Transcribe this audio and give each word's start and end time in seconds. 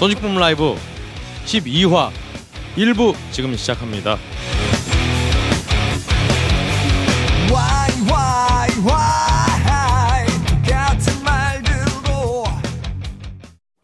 소닉붐 0.00 0.34
라이브 0.36 0.76
12화 1.44 2.10
1부 2.74 3.14
지금 3.32 3.54
시작합니다. 3.54 4.16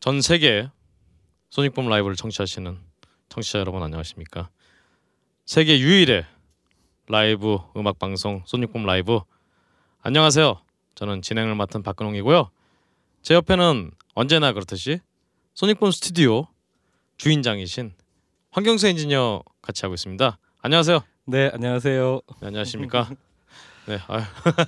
전 0.06 0.20
세계 0.20 0.70
소닉붐 1.50 1.88
라이브를 1.88 2.14
청취하시는 2.14 2.78
청취자 3.28 3.58
여러분 3.58 3.82
안녕하십니까? 3.82 4.50
세계 5.46 5.80
유일의 5.80 6.24
라이브 7.08 7.58
음악 7.76 7.98
방송 7.98 8.40
소닉붐 8.46 8.86
라이브 8.86 9.18
안녕하세요. 10.02 10.62
저는 10.94 11.22
진행을 11.22 11.56
맡은 11.56 11.82
박근홍이고요. 11.82 12.50
제 13.22 13.34
옆에는 13.34 13.90
언제나 14.14 14.52
그렇듯이 14.52 15.00
소닉붐 15.54 15.90
스튜디오 15.90 16.46
주인장이신 17.16 17.92
황경수 18.52 18.86
엔지니어 18.86 19.42
같이 19.60 19.84
하고 19.86 19.96
있습니다. 19.96 20.38
안녕하세요. 20.62 21.00
네 21.24 21.50
안녕하세요. 21.52 22.20
네, 22.42 22.46
안녕하십니까? 22.46 23.10
네, 23.86 23.98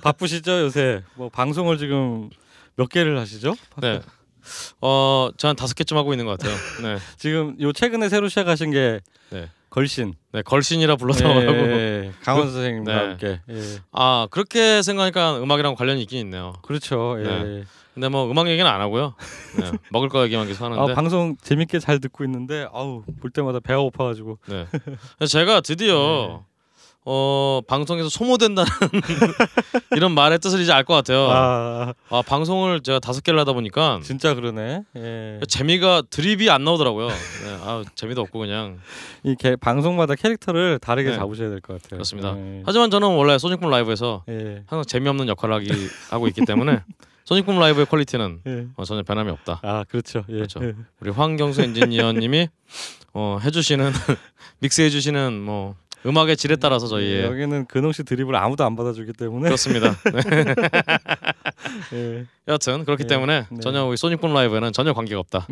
바쁘시죠 0.03 0.63
요새? 0.63 1.05
뭐 1.15 1.29
방송을 1.29 1.77
지금 1.77 2.29
몇 2.75 2.89
개를 2.89 3.17
하시죠? 3.17 3.55
네. 3.77 4.01
어, 4.81 5.29
저한 5.37 5.55
다섯 5.55 5.73
개쯤 5.75 5.97
하고 5.97 6.13
있는 6.13 6.25
것 6.25 6.37
같아요. 6.39 6.55
네, 6.83 6.97
지금 7.17 7.55
요 7.61 7.71
최근에 7.73 8.09
새로 8.09 8.27
시작하신 8.29 8.71
게 8.71 8.99
네. 9.31 9.49
걸신. 9.69 10.13
네 10.31 10.41
걸신이라 10.41 10.95
불러서 10.95 11.25
예, 11.29 11.45
하고. 11.45 11.57
예, 11.57 12.11
강원 12.23 12.51
선생님과 12.51 12.91
네. 12.93 12.99
함께. 12.99 13.41
예. 13.49 13.61
아 13.91 14.27
그렇게 14.31 14.81
생각하니까 14.81 15.41
음악이랑 15.41 15.75
관련이 15.75 16.01
있긴 16.01 16.19
있네요. 16.19 16.53
그렇죠. 16.63 17.17
예. 17.19 17.23
네. 17.23 17.63
근데 17.93 18.07
뭐 18.07 18.31
음악 18.31 18.47
얘기는 18.47 18.69
안 18.69 18.79
하고요. 18.81 19.13
네, 19.59 19.71
먹을 19.91 20.09
거 20.09 20.23
얘기만 20.23 20.47
계속 20.47 20.63
아 20.65 20.71
하는데. 20.71 20.93
방송 20.93 21.35
재밌게 21.41 21.79
잘 21.79 21.99
듣고 21.99 22.23
있는데 22.23 22.67
아우 22.71 23.03
볼 23.21 23.29
때마다 23.29 23.59
배가 23.59 23.79
고파가지고. 23.81 24.39
네. 24.47 24.65
제가 25.27 25.61
드디어 25.61 26.45
어 27.11 27.61
방송에서 27.67 28.07
소모된다는 28.07 28.69
이런 29.97 30.11
말의 30.13 30.37
뜻을 30.37 30.61
이제 30.61 30.71
알 30.71 30.83
것 30.83 30.93
같아요. 30.93 31.27
아. 31.31 31.93
아 32.09 32.21
방송을 32.21 32.81
제가 32.81 32.99
다섯 32.99 33.23
개를 33.23 33.39
하다 33.39 33.53
보니까 33.53 33.99
진짜 34.03 34.35
그러네. 34.35 34.83
예. 34.95 35.39
재미가 35.47 36.03
드립이 36.11 36.51
안 36.51 36.63
나오더라고요. 36.63 37.07
네, 37.07 37.13
아 37.63 37.83
재미도 37.95 38.21
없고 38.21 38.37
그냥 38.37 38.77
이 39.23 39.35
개, 39.39 39.55
방송마다 39.55 40.13
캐릭터를 40.15 40.77
다르게 40.77 41.09
네. 41.09 41.15
잡으셔야 41.15 41.49
될 41.49 41.61
것 41.61 41.81
같아요. 41.81 41.97
그렇습니다. 41.97 42.35
예. 42.37 42.61
하지만 42.65 42.91
저는 42.91 43.07
원래 43.15 43.39
소닉붐 43.39 43.67
라이브에서 43.71 44.23
예. 44.29 44.63
항상 44.67 44.83
재미없는 44.85 45.27
역할을 45.29 45.55
하기 45.55 45.71
하고 46.11 46.27
있기 46.27 46.45
때문에 46.45 46.81
소닉붐 47.29 47.59
라이브의 47.59 47.85
퀄리티는 47.85 48.39
예. 48.47 48.65
어, 48.75 48.83
전혀 48.85 49.03
변함이 49.03 49.29
없다. 49.29 49.59
아 49.61 49.83
그렇죠. 49.87 50.25
예. 50.29 50.33
그렇죠. 50.33 50.63
예. 50.63 50.73
우리 50.99 51.11
황경수 51.11 51.61
엔지니어님이 51.61 52.47
어, 53.13 53.37
해주시는 53.43 53.91
믹스 54.61 54.81
해주시는 54.81 55.39
뭐 55.39 55.75
음악의 56.07 56.37
질에 56.37 56.55
따라서 56.55 56.87
저희의 56.87 57.25
여기는 57.25 57.67
근홍 57.67 57.91
씨 57.91 58.03
드립을 58.03 58.35
아무도 58.35 58.63
안 58.65 58.75
받아주기 58.75 59.13
때문에. 59.13 59.43
그렇습니다. 59.43 59.91
네. 60.11 61.97
예. 61.99 62.25
여하튼 62.47 62.83
그렇기 62.83 63.03
네, 63.03 63.07
때문에 63.07 63.45
네. 63.51 63.59
전혀 63.59 63.85
우리 63.85 63.95
소닉붐 63.95 64.33
라이브에는 64.33 64.73
전혀 64.73 64.93
관계가 64.93 65.19
없다. 65.19 65.45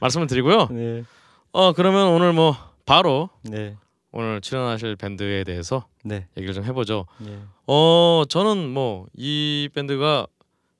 말씀을 0.00 0.26
드리고요. 0.26 0.68
네. 0.72 1.04
어 1.52 1.72
그러면 1.72 2.08
오늘 2.08 2.34
뭐 2.34 2.54
바로 2.84 3.30
네. 3.44 3.78
오늘 4.12 4.42
출연하실 4.42 4.96
밴드에 4.96 5.42
대해서 5.44 5.86
네. 6.04 6.26
얘기를 6.36 6.52
좀 6.52 6.64
해보죠. 6.64 7.06
예. 7.26 7.38
어 7.66 8.24
저는 8.28 8.68
뭐 8.68 9.06
이 9.16 9.70
밴드가 9.74 10.26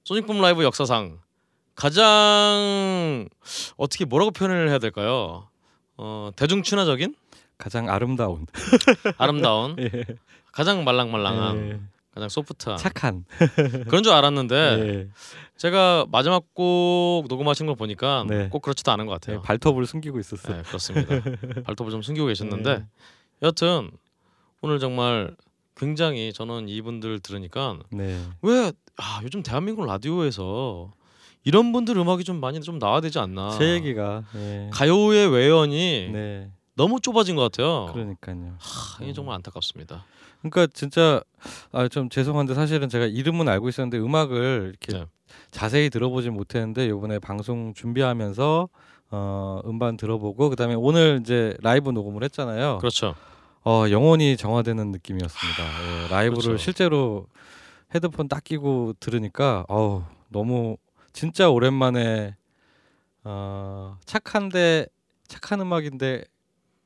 소닉붐 0.04 0.40
라이브 0.40 0.62
역사상 0.64 1.18
가장 1.74 3.26
어떻게 3.76 4.04
뭐라고 4.04 4.30
표현을 4.30 4.68
해야 4.68 4.78
될까요? 4.78 5.48
어 5.96 6.30
대중 6.36 6.62
친화적인 6.62 7.14
가장 7.56 7.88
아름다운. 7.88 8.46
아름다운 9.16 9.76
예. 9.78 9.90
가장 10.52 10.84
말랑말랑한 10.84 11.70
예. 11.70 11.80
가장 12.12 12.28
소프트한 12.28 12.76
착한. 12.78 13.24
그런 13.88 14.02
줄 14.02 14.12
알았는데 14.12 14.54
예. 14.86 15.08
제가 15.56 16.06
마지막 16.10 16.52
곡 16.54 17.24
녹음하신 17.28 17.66
걸 17.66 17.74
보니까 17.74 18.26
네. 18.28 18.48
꼭 18.50 18.60
그렇지도 18.60 18.92
않은 18.92 19.06
것 19.06 19.12
예, 19.12 19.14
같아요. 19.14 19.42
발톱을 19.42 19.86
숨기고 19.86 20.18
있었어요. 20.20 20.58
네, 20.58 20.62
그렇습니다. 20.64 21.14
발톱을 21.64 21.90
좀 21.90 22.02
숨기고 22.02 22.26
계셨는데 22.26 22.78
네. 22.78 22.86
여튼 23.42 23.90
오늘 24.60 24.78
정말 24.78 25.34
굉장히 25.76 26.32
저는 26.32 26.68
이분들 26.68 27.20
들으니까 27.20 27.78
네. 27.90 28.20
왜 28.42 28.72
아, 28.96 29.20
요즘 29.22 29.42
대한민국 29.42 29.84
라디오에서 29.86 30.92
이런 31.42 31.72
분들 31.72 31.96
음악이 31.96 32.24
좀 32.24 32.40
많이 32.40 32.60
좀 32.60 32.78
나와야 32.78 33.00
되지 33.00 33.18
않나. 33.18 33.50
제 33.58 33.72
얘기가. 33.74 34.22
예. 34.36 34.70
가요의 34.72 35.28
외연이 35.28 36.08
네. 36.12 36.50
너무 36.74 37.00
좁아진 37.00 37.36
것 37.36 37.42
같아요. 37.42 37.90
그러니까요. 37.92 38.56
하, 38.58 39.02
이게 39.04 39.12
정말 39.12 39.34
안타깝습니다. 39.36 40.04
그러니까 40.40 40.66
진짜 40.72 41.22
아 41.72 41.88
좀 41.88 42.08
죄송한데 42.08 42.54
사실은 42.54 42.88
제가 42.88 43.06
이름은 43.06 43.48
알고 43.48 43.68
있었는데 43.68 43.98
음악을 43.98 44.70
이렇게 44.70 44.98
네. 44.98 45.06
자세히 45.50 45.90
들어보진 45.90 46.32
못했는데 46.34 46.86
이번에 46.86 47.18
방송 47.18 47.74
준비하면서 47.74 48.68
어 49.10 49.60
음반 49.66 49.96
들어보고 49.96 50.50
그다음에 50.50 50.74
오늘 50.74 51.18
이제 51.20 51.56
라이브 51.62 51.90
녹음을 51.90 52.24
했잖아요. 52.24 52.78
그렇죠. 52.78 53.14
어 53.64 53.86
영혼이 53.90 54.36
정화되는 54.36 54.92
느낌이었습니다. 54.92 55.62
예, 56.04 56.08
라이브를 56.08 56.42
그렇죠. 56.42 56.56
실제로 56.58 57.26
헤드폰 57.94 58.28
딱 58.28 58.44
끼고 58.44 58.94
들으니까 59.00 59.64
어우 59.68 60.04
너무 60.28 60.76
진짜 61.12 61.48
오랜만에 61.48 62.36
어 63.24 63.96
착한데 64.04 64.86
착한 65.28 65.60
음악인데 65.60 66.24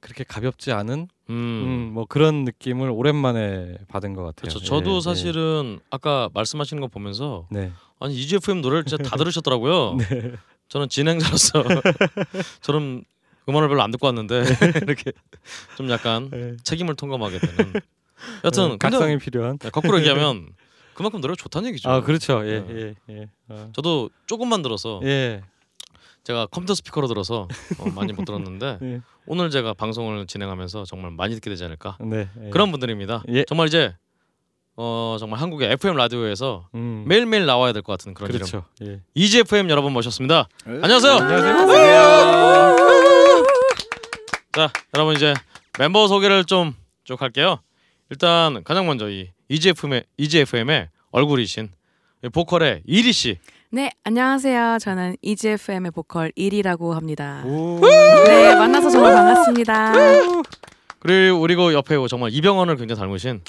그렇게 0.00 0.22
가볍지 0.22 0.70
않은 0.70 1.08
음. 1.30 1.34
음, 1.34 1.90
뭐 1.92 2.06
그런 2.08 2.44
느낌을 2.44 2.90
오랜만에 2.90 3.78
받은 3.88 4.14
것 4.14 4.22
같아요. 4.22 4.42
그렇죠. 4.42 4.60
저도 4.60 4.98
예, 4.98 5.00
사실은 5.00 5.80
아까 5.90 6.30
말씀하시는 6.32 6.80
거 6.80 6.86
보면서 6.86 7.48
예. 7.54 7.58
네. 7.58 7.72
아니 7.98 8.14
EGFM 8.14 8.60
노래를 8.60 8.84
진짜 8.84 9.02
다 9.02 9.16
들으셨더라고요. 9.16 9.96
네. 10.08 10.32
저는 10.68 10.88
진행자로서 10.88 11.64
저는 12.62 13.04
음원을 13.48 13.68
별로 13.68 13.82
안 13.82 13.90
듣고 13.90 14.06
왔는데 14.06 14.42
이렇게 14.82 15.12
좀 15.76 15.88
약간 15.90 16.28
네. 16.30 16.56
책임을 16.62 16.94
통감하게 16.96 17.38
되는. 17.38 17.72
여튼 18.44 18.62
어, 18.64 18.68
근데 18.70 18.78
각성이 18.78 19.18
필요한. 19.18 19.58
네, 19.58 19.70
거꾸로 19.70 19.98
얘기하면 20.00 20.48
그만큼 20.94 21.20
노래가 21.20 21.36
좋다는 21.36 21.68
얘기죠. 21.68 21.88
아 21.88 22.00
그렇죠. 22.02 22.42
예, 22.46 22.60
네. 22.60 22.94
예, 23.08 23.14
예. 23.14 23.26
어. 23.48 23.70
저도 23.74 24.10
조금만 24.26 24.62
들어서 24.62 25.00
예. 25.04 25.42
제가 26.24 26.46
컴퓨터 26.46 26.74
스피커로 26.74 27.06
들어서 27.06 27.48
어, 27.78 27.88
많이 27.94 28.12
못 28.12 28.24
들었는데 28.24 28.78
예. 28.82 29.00
오늘 29.26 29.50
제가 29.50 29.72
방송을 29.74 30.26
진행하면서 30.26 30.84
정말 30.84 31.12
많이 31.12 31.34
듣게 31.34 31.48
되지 31.48 31.64
않을까 31.64 31.96
네. 32.00 32.28
예. 32.44 32.50
그런 32.50 32.70
분들입니다. 32.72 33.22
예. 33.28 33.44
정말 33.44 33.68
이제 33.68 33.94
어 34.76 35.16
정말 35.18 35.40
한국의 35.40 35.72
FM 35.72 35.96
라디오에서 35.96 36.68
음. 36.74 37.04
매일매일 37.06 37.46
나와야 37.46 37.72
될 37.72 37.82
것 37.82 37.92
같은 37.92 38.14
그런 38.14 38.30
이름. 38.30 38.46
그렇죠. 38.46 38.64
예. 38.82 39.00
EGFM 39.14 39.70
여러분 39.70 39.92
모셨습니다. 39.92 40.48
네. 40.66 40.72
안녕하세요. 40.82 41.12
안녕하세요. 41.14 43.07
자, 44.52 44.70
여러분 44.94 45.14
이제 45.14 45.34
멤버 45.78 46.08
소개를 46.08 46.44
좀 46.44 46.74
쭉 47.04 47.22
할게요. 47.22 47.60
일단 48.10 48.62
가장 48.64 48.86
먼저 48.86 49.08
이 49.08 49.30
EGFM의 49.48 50.04
EGFM의 50.18 50.88
얼굴이신 51.10 51.70
이 52.22 52.28
보컬의 52.28 52.82
이리 52.84 53.14
씨. 53.14 53.38
네, 53.70 53.90
안녕하세요. 54.04 54.76
저는 54.78 55.16
EGFM의 55.22 55.90
보컬 55.92 56.30
1이라고 56.36 56.92
합니다. 56.92 57.42
오. 57.46 57.80
네, 58.26 58.54
만나서 58.54 58.90
정말 58.90 59.14
반갑습니다. 59.14 59.92
그리고 60.98 61.40
그리고 61.40 61.72
옆에 61.72 61.96
정말 62.10 62.30
이병헌을 62.34 62.76
굉장히 62.76 62.98
닮으신 63.00 63.40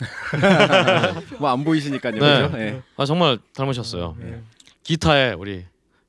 뭐 1.39 1.49
안 1.51 1.65
보이시니까요. 1.65 2.13
네. 2.13 2.19
그죠? 2.19 2.57
네. 2.57 2.81
아 2.95 3.03
정말 3.05 3.39
닮으셨어요. 3.53 4.15
네. 4.19 4.41
기타에 4.83 5.33
우리 5.33 5.65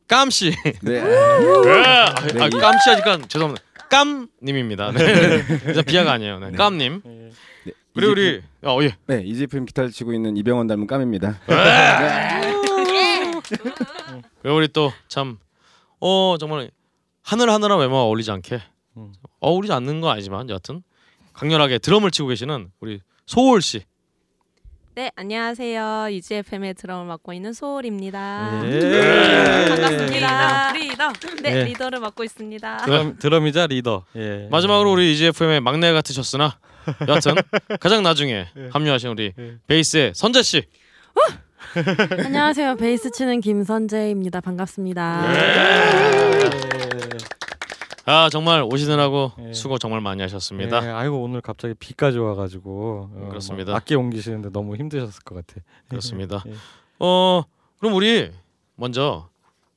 깜 0.06 0.30
씨. 0.30 0.54
네. 0.82 1.00
아, 1.00 2.14
네, 2.26 2.42
아, 2.42 2.46
이- 2.46 2.50
깜씨 2.50 2.90
하니까 2.90 3.18
죄송합니다. 3.26 3.64
깜님입니다. 3.90 4.92
네. 4.92 5.44
진짜 5.58 5.82
비하가 5.82 6.12
아니에요. 6.12 6.38
네. 6.38 6.50
네. 6.50 6.56
깜님. 6.56 7.02
예. 7.04 7.10
네. 7.64 7.72
그리고 7.94 8.12
우리 8.12 8.40
어 8.62 8.78
예. 8.82 8.96
네, 9.06 9.22
이지프임 9.24 9.66
기타를 9.66 9.90
치고 9.90 10.12
있는 10.14 10.36
이병헌 10.36 10.66
닮은 10.68 10.86
깜입니다. 10.86 11.40
그리고 14.42 14.56
우리 14.56 14.68
또 14.68 14.92
참 15.08 15.38
어 16.02 16.36
정말 16.38 16.70
하늘 17.22 17.50
하늘한 17.50 17.78
외모와 17.78 18.04
어울리지 18.04 18.30
않게 18.30 18.62
음. 18.96 19.12
어울리지 19.40 19.72
않는 19.74 20.00
건 20.00 20.12
아니지만 20.12 20.48
여하튼 20.48 20.82
강렬하게 21.34 21.78
드럼을 21.78 22.10
치고 22.10 22.28
계시는 22.28 22.70
우리 22.80 23.00
소울 23.26 23.60
씨. 23.60 23.82
네, 25.00 25.10
안녕하세요. 25.16 26.08
EGFM의 26.10 26.74
드럼을 26.74 27.06
맡고 27.06 27.32
있는 27.32 27.54
소울입니다. 27.54 28.60
예. 28.66 29.64
반갑습니다. 29.70 30.72
Freedom. 30.74 31.12
네, 31.42 31.56
예. 31.56 31.64
리더를 31.64 32.00
맡고 32.00 32.22
있습니다. 32.22 32.76
드럼, 32.84 33.16
드럼이자 33.18 33.68
리더. 33.68 34.04
예. 34.16 34.46
마지막으로 34.50 34.92
우리 34.92 35.10
EGFM의 35.14 35.62
막내 35.62 35.90
같으셨으나 35.94 36.58
여하튼 37.08 37.34
가장 37.80 38.02
나중에 38.02 38.48
합류하신 38.74 39.08
우리 39.08 39.32
예. 39.38 39.54
베이스의 39.66 40.12
선재 40.14 40.42
씨. 40.42 40.64
안녕하세요. 42.22 42.76
베이스 42.76 43.10
치는 43.10 43.40
김선재입니다. 43.40 44.42
반갑습니다. 44.42 45.32
아 48.10 48.28
정말 48.28 48.62
오시느라고 48.62 49.32
예. 49.48 49.52
수고 49.52 49.78
정말 49.78 50.00
많이 50.00 50.20
하셨습니다. 50.22 50.84
예, 50.84 50.88
아이고 50.90 51.22
오늘 51.22 51.40
갑자기 51.40 51.74
비까지 51.74 52.18
와가지고 52.18 53.10
어, 53.14 53.26
그렇습니다. 53.28 53.70
뭐 53.70 53.76
악기 53.76 53.94
옮기시는데 53.94 54.50
너무 54.50 54.74
힘드셨을 54.76 55.22
것 55.22 55.34
같아. 55.36 55.60
그렇습니다. 55.88 56.42
예. 56.48 56.52
어 56.98 57.44
그럼 57.78 57.94
우리 57.94 58.30
먼저 58.74 59.28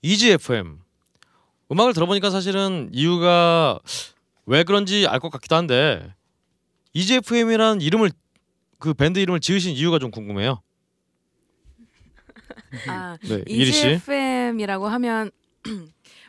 EGFM 0.02 0.80
음악을 1.72 1.94
들어보니까 1.94 2.30
사실은 2.32 2.90
이유가 2.92 3.80
왜 4.48 4.64
그런지 4.64 5.06
알 5.08 5.20
것 5.20 5.30
같기도 5.30 5.56
한데 5.56 6.14
EGFM이라는 6.94 7.82
이름을 7.82 8.12
그 8.80 8.94
밴드 8.96 9.20
이름을 9.20 9.42
지으신 9.42 9.74
이유가 9.76 10.00
좀 10.00 10.10
궁금해요. 10.12 10.60
아, 12.88 13.18
네, 13.22 13.44
이리 13.46 13.72
씨. 13.72 13.80
EGFM이라고 13.94 14.88
하면 14.88 15.30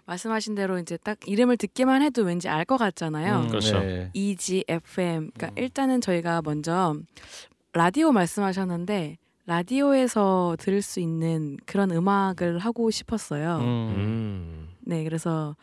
말씀하신 0.07 0.55
대로 0.55 0.79
이제 0.79 0.97
딱 1.03 1.19
이름을 1.27 1.57
듣기만 1.57 2.03
해도 2.03 2.23
왠지 2.23 2.49
알 2.49 2.65
것 2.65 2.77
같잖아요. 2.79 3.41
음, 3.43 3.49
그렇죠. 3.49 3.79
네. 3.81 4.11
EGFM. 4.15 5.31
그러니까 5.35 5.47
음. 5.49 5.53
일단은 5.57 6.01
저희가 6.01 6.41
먼저 6.45 6.95
라디오 7.73 8.13
말씀하셨는데 8.13 9.17
라디오에서 9.47 10.57
들을 10.59 10.81
수 10.83 11.01
있는 11.01 11.59
그런 11.67 11.91
음악을 11.91 12.59
하고 12.59 12.91
싶었어요. 12.91 13.59
음. 13.59 13.95
음. 13.97 14.69
네, 14.81 15.05
그래서 15.05 15.57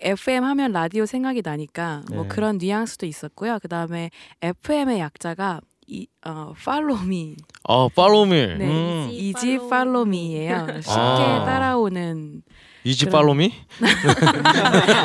FM 0.00 0.44
하면 0.44 0.72
라디오 0.72 1.06
생각이 1.06 1.42
나니까 1.44 2.02
뭐 2.12 2.22
네. 2.24 2.28
그런 2.28 2.58
뉘앙스도 2.58 3.06
있었고요. 3.06 3.58
그 3.60 3.68
다음에 3.68 4.10
FM의 4.42 4.98
약자가 5.00 5.60
이 5.88 6.08
어, 6.26 6.52
follow 6.56 7.00
me, 7.04 7.36
아 7.68 7.88
팔로우 7.94 8.26
미. 8.26 8.30
네, 8.46 8.66
음. 8.66 9.08
easy 9.10 9.54
follow 9.54 10.02
me예요. 10.04 10.66
쉽게 10.82 10.90
아. 10.90 11.44
따라오는. 11.44 12.42
이지 12.86 13.06
그럼- 13.06 13.20
팔로우 13.20 13.34
미? 13.34 13.52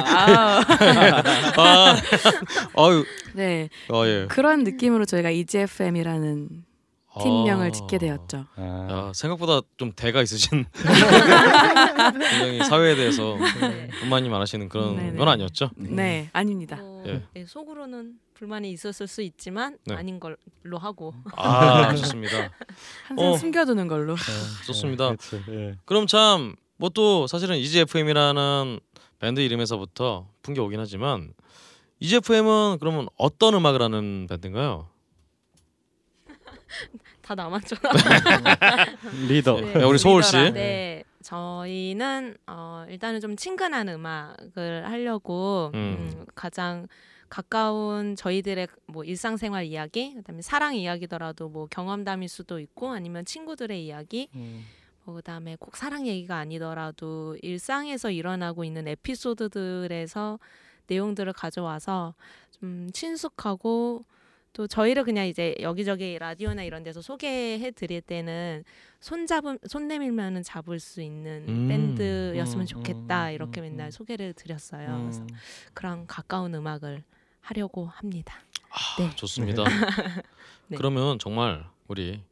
아, 0.05 0.61
아. 1.57 1.95
아유. 2.77 3.03
네, 3.33 3.69
아 3.89 4.05
예. 4.05 4.27
그런 4.29 4.63
느낌으로 4.63 5.05
저희가 5.05 5.31
EGFM이라는 5.31 6.49
팀명을 7.23 7.67
아. 7.67 7.71
짓게 7.71 7.97
되었죠. 7.97 8.45
아, 8.55 8.87
야, 8.91 9.11
생각보다 9.15 9.61
좀 9.77 9.91
대가 9.95 10.21
있으신 10.21 10.65
굉장히 12.29 12.63
사회에 12.65 12.95
대해서 12.95 13.35
불만이 13.99 14.29
많으시는 14.29 14.69
그런 14.69 14.95
네네. 14.97 15.17
건 15.17 15.27
아니었죠? 15.27 15.71
네, 15.75 16.29
아닙니다. 16.33 16.75
뭐, 16.77 17.03
예. 17.07 17.23
네, 17.33 17.45
속으로는 17.47 18.13
불만이 18.35 18.71
있었을 18.71 19.07
수 19.07 19.21
있지만 19.23 19.77
네. 19.85 19.95
아닌 19.95 20.19
걸로 20.19 20.77
하고 20.79 21.13
아 21.35 21.93
좋습니다. 21.95 22.51
항상 23.07 23.27
어. 23.27 23.37
숨겨두는 23.37 23.87
걸로. 23.87 24.15
좋습니다. 24.67 25.07
그렇죠. 25.15 25.39
예. 25.49 25.75
그럼 25.85 26.05
참 26.07 26.55
뭐 26.81 26.89
또 26.89 27.27
사실은 27.27 27.57
EGFM이라는 27.57 28.79
밴드 29.19 29.39
이름에서부터 29.39 30.27
풍겨 30.41 30.63
오긴 30.63 30.79
하지만 30.79 31.33
EGFM은 31.99 32.77
그러면 32.79 33.07
어떤 33.17 33.53
음악을 33.53 33.81
하는 33.81 34.25
밴드인가요? 34.27 34.89
다 37.21 37.35
남았죠. 37.35 37.75
리더. 39.29 39.61
네. 39.61 39.81
야, 39.81 39.85
우리 39.85 39.99
소울 39.99 40.23
씨. 40.23 40.35
리더라. 40.35 40.51
네, 40.53 41.03
저희는 41.21 42.35
어, 42.47 42.85
일단은 42.89 43.21
좀 43.21 43.35
친근한 43.35 43.87
음악을 43.87 44.89
하려고 44.89 45.69
음. 45.75 46.09
음, 46.15 46.25
가장 46.33 46.87
가까운 47.29 48.15
저희들의 48.15 48.67
뭐 48.87 49.03
일상생활 49.03 49.65
이야기, 49.65 50.15
그다음에 50.15 50.41
사랑 50.41 50.75
이야기더라도 50.75 51.47
뭐 51.47 51.67
경험담일 51.67 52.27
수도 52.27 52.59
있고 52.59 52.89
아니면 52.89 53.23
친구들의 53.23 53.85
이야기, 53.85 54.27
음. 54.35 54.65
뭐 55.03 55.15
그다음에 55.15 55.55
꼭 55.59 55.75
사랑 55.75 56.07
얘기가 56.07 56.37
아니더라도 56.37 57.37
일상에서 57.41 58.11
일어나고 58.11 58.63
있는 58.63 58.87
에피소드들에서 58.87 60.39
내용들을 60.87 61.31
가져와서 61.33 62.13
좀 62.51 62.89
친숙하고 62.93 64.05
또 64.53 64.67
저희를 64.67 65.05
그냥 65.05 65.27
이제 65.27 65.55
여기저기 65.61 66.19
라디오나 66.19 66.63
이런 66.63 66.83
데서 66.83 67.01
소개해 67.01 67.71
드릴 67.71 68.01
때는 68.01 68.63
손 68.99 69.25
잡음 69.25 69.57
손 69.65 69.87
내밀면은 69.87 70.43
잡을 70.43 70.79
수 70.79 71.01
있는 71.01 71.45
음. 71.47 71.67
밴드였으면 71.69 72.63
음, 72.63 72.65
좋겠다 72.65 73.29
음, 73.29 73.33
이렇게 73.33 73.61
음, 73.61 73.63
맨날 73.63 73.87
음. 73.87 73.91
소개를 73.91 74.33
드렸어요. 74.33 74.99
그래서 75.03 75.21
음. 75.21 75.27
그런 75.73 76.05
가까운 76.05 76.53
음악을 76.53 77.03
하려고 77.39 77.85
합니다. 77.85 78.35
아, 78.69 78.97
네. 78.99 79.15
좋습니다. 79.15 79.63
네. 80.67 80.77
그러면 80.77 81.17
정말 81.17 81.65
우리 81.87 82.11
네. 82.11 82.30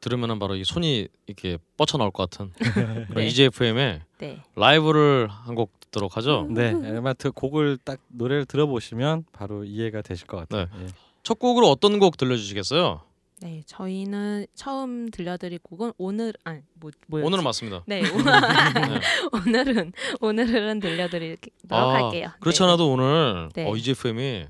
들으면은 0.00 0.38
바로 0.38 0.56
이 0.56 0.64
손이 0.64 1.08
이렇게 1.26 1.58
뻗쳐 1.76 1.98
나올 1.98 2.10
것 2.10 2.28
같은 2.30 2.52
네. 3.14 3.26
EGFM의 3.26 4.00
네. 4.18 4.42
라이브를 4.56 5.28
한 5.28 5.54
곡 5.54 5.78
듣도록 5.90 6.16
하죠. 6.16 6.46
네, 6.50 6.70
아마 6.96 7.12
그 7.14 7.32
곡을 7.32 7.76
딱 7.84 7.98
노래를 8.08 8.46
들어보시면 8.46 9.24
바로 9.32 9.64
이해가 9.64 10.02
되실 10.02 10.26
것 10.28 10.36
같아요. 10.36 10.66
예. 10.80 10.86
첫 11.24 11.38
곡으로 11.40 11.68
어떤 11.68 11.98
곡 11.98 12.16
들려주시겠어요? 12.16 13.00
네, 13.42 13.62
저희는 13.66 14.46
처음 14.54 15.10
들려드릴 15.10 15.58
곡은 15.62 15.92
오늘 15.98 16.32
아니 16.44 16.60
뭐 16.74 16.92
뭐였지? 17.08 17.26
오늘은 17.26 17.42
맞습니다. 17.42 17.82
네, 17.86 18.02
네. 18.06 18.08
오늘 19.32 19.78
은 19.78 19.92
오늘은 20.20 20.78
들려드리도록 20.80 21.50
할게요. 21.70 22.28
그렇지 22.38 22.58
네. 22.60 22.64
않아도 22.66 22.92
오늘 22.92 23.48
네. 23.54 23.68
어, 23.68 23.74
EGFM이 23.74 24.44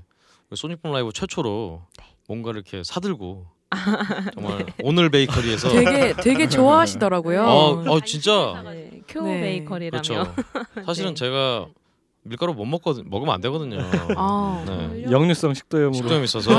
소닉붐 0.53 0.91
라이브 0.91 1.11
최초로 1.11 1.81
네. 1.97 2.05
뭔가를 2.27 2.61
이렇게 2.61 2.83
사들고 2.83 3.47
정말 4.33 4.65
오늘 4.83 5.09
베이커리에서 5.09 5.69
되게 5.69 6.13
되게 6.13 6.49
좋아하시더라고요. 6.49 7.43
어, 7.43 7.83
어 7.87 7.99
진짜 8.01 8.61
네, 8.65 9.01
큐 9.07 9.21
네. 9.23 9.41
베이커리라며. 9.41 10.01
그렇죠. 10.01 10.35
사실은 10.85 11.09
네. 11.11 11.15
제가 11.15 11.67
밀가루 12.23 12.53
못 12.53 12.65
먹거든 12.65 13.09
먹으면 13.09 13.33
안 13.33 13.41
되거든요. 13.41 13.79
아. 14.15 14.63
네. 14.67 15.05
역류성 15.09 15.53
식도염으로 15.53 15.93
식도염 15.93 16.23
있어서. 16.25 16.51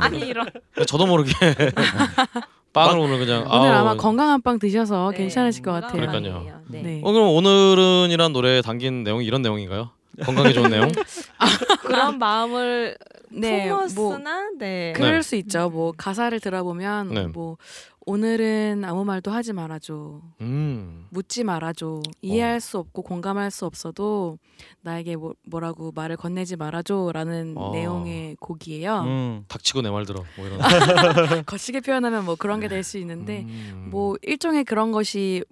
아니 0.00 0.20
이런. 0.20 0.50
저도 0.86 1.06
모르게 1.06 1.32
빵을 2.72 2.98
오늘 2.98 3.18
그냥 3.18 3.42
오늘 3.50 3.68
아우, 3.70 3.80
아마 3.80 3.96
건강한 3.96 4.40
빵 4.40 4.58
드셔서 4.58 5.10
네, 5.10 5.18
괜찮으실 5.18 5.62
것 5.62 5.72
같아요. 5.72 5.92
그러니까요. 5.92 6.62
네. 6.68 6.82
네. 6.82 7.00
어 7.04 7.12
그럼 7.12 7.28
오늘은이란 7.28 8.32
노래에 8.32 8.62
담긴 8.62 9.04
내용이 9.04 9.24
이런 9.24 9.42
내용인가요? 9.42 9.90
건강에 10.24 10.52
좋은 10.52 10.70
내용? 10.70 10.90
그런 11.82 12.18
마음을 12.18 12.96
네, 13.34 13.68
뭐 13.68 13.86
품었으나 13.86 14.50
네. 14.58 14.92
그럴 14.94 15.12
네. 15.12 15.22
수 15.22 15.36
있죠. 15.36 15.70
뭐 15.70 15.92
가사를 15.96 16.38
들어보면 16.40 17.08
네. 17.08 17.26
뭐 17.26 17.56
오늘은 18.04 18.82
아무 18.84 19.04
말도 19.04 19.30
하지 19.30 19.52
말아줘. 19.52 20.20
음. 20.40 21.06
묻지 21.10 21.44
말아줘. 21.44 22.02
이해할 22.20 22.60
수 22.60 22.78
없고 22.78 23.02
공감할 23.02 23.52
수 23.52 23.64
없어도 23.64 24.38
나에게 24.80 25.14
뭐, 25.14 25.34
뭐라고 25.46 25.92
말을 25.94 26.16
건네지 26.16 26.56
말아줘라는 26.56 27.54
어. 27.56 27.70
내용의 27.72 28.36
곡이에요. 28.40 29.00
음. 29.02 29.44
닥치고 29.46 29.82
내 29.82 29.90
말 29.90 30.04
들어. 30.04 30.24
뭐 30.36 30.46
이런. 30.46 30.58
거시게 31.46 31.80
표현하면 31.80 32.24
뭐 32.24 32.34
그런 32.34 32.58
게 32.60 32.66
될 32.68 32.82
수 32.82 32.98
있는데 32.98 33.42
음. 33.46 33.88
뭐 33.92 34.16
일종의 34.22 34.64
그런 34.64 34.90
것이 34.90 35.44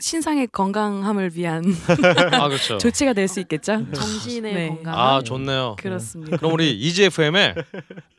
신상의 0.00 0.46
건강함을 0.48 1.30
위한 1.34 1.64
아 2.32 2.48
그렇죠. 2.48 2.78
조치가 2.78 3.12
될 3.14 3.28
수 3.28 3.40
있겠죠. 3.40 3.84
정신의 3.92 4.54
네. 4.54 4.68
건강. 4.68 4.94
아 4.98 5.22
좋네요. 5.22 5.76
그렇습니다. 5.78 6.36
그럼 6.36 6.52
우리 6.52 6.72
EGFM의 6.72 7.54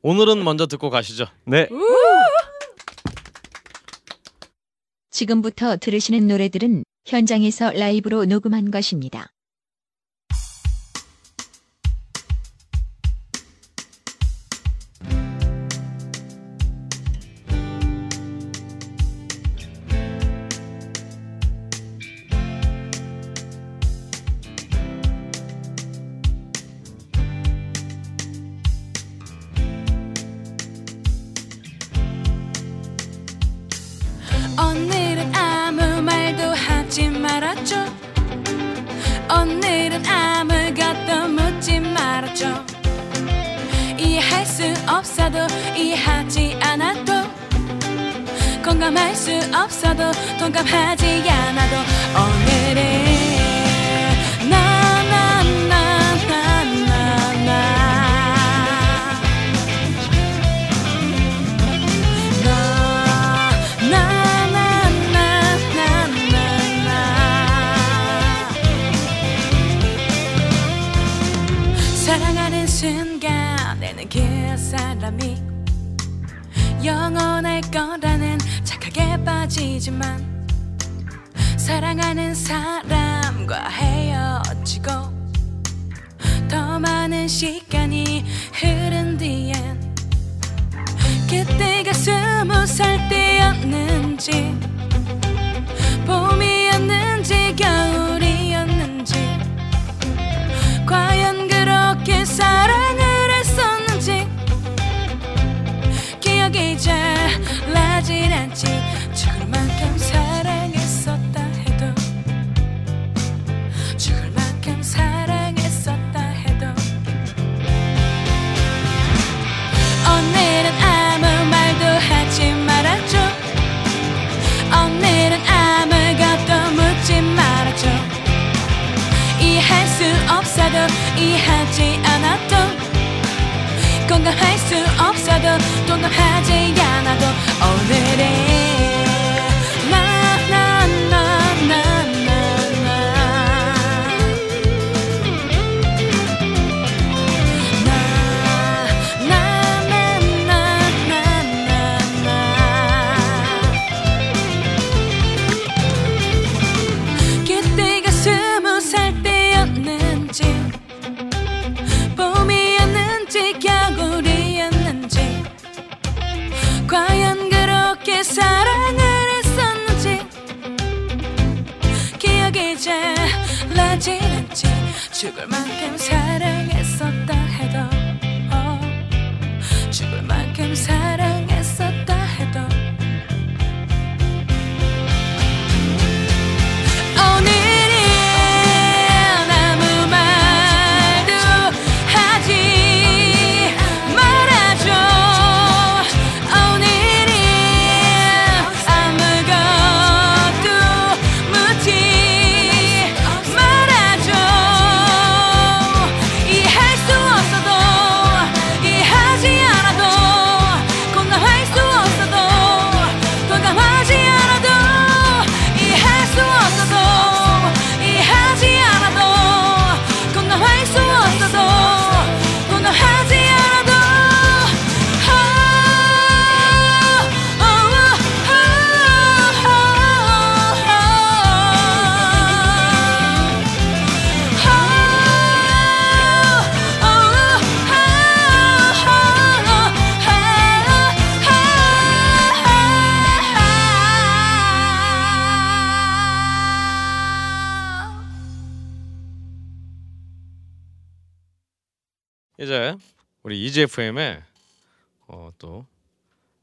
오늘은 0.04 0.44
먼저 0.44 0.68
듣고 0.68 0.90
가시죠. 0.90 1.26
네. 1.46 1.68
지금부터 5.12 5.78
들으시는 5.78 6.28
노래들은 6.28 6.84
현장에서 7.06 7.72
라이브로 7.72 8.26
녹음한 8.26 8.72
것입니다. 8.72 9.32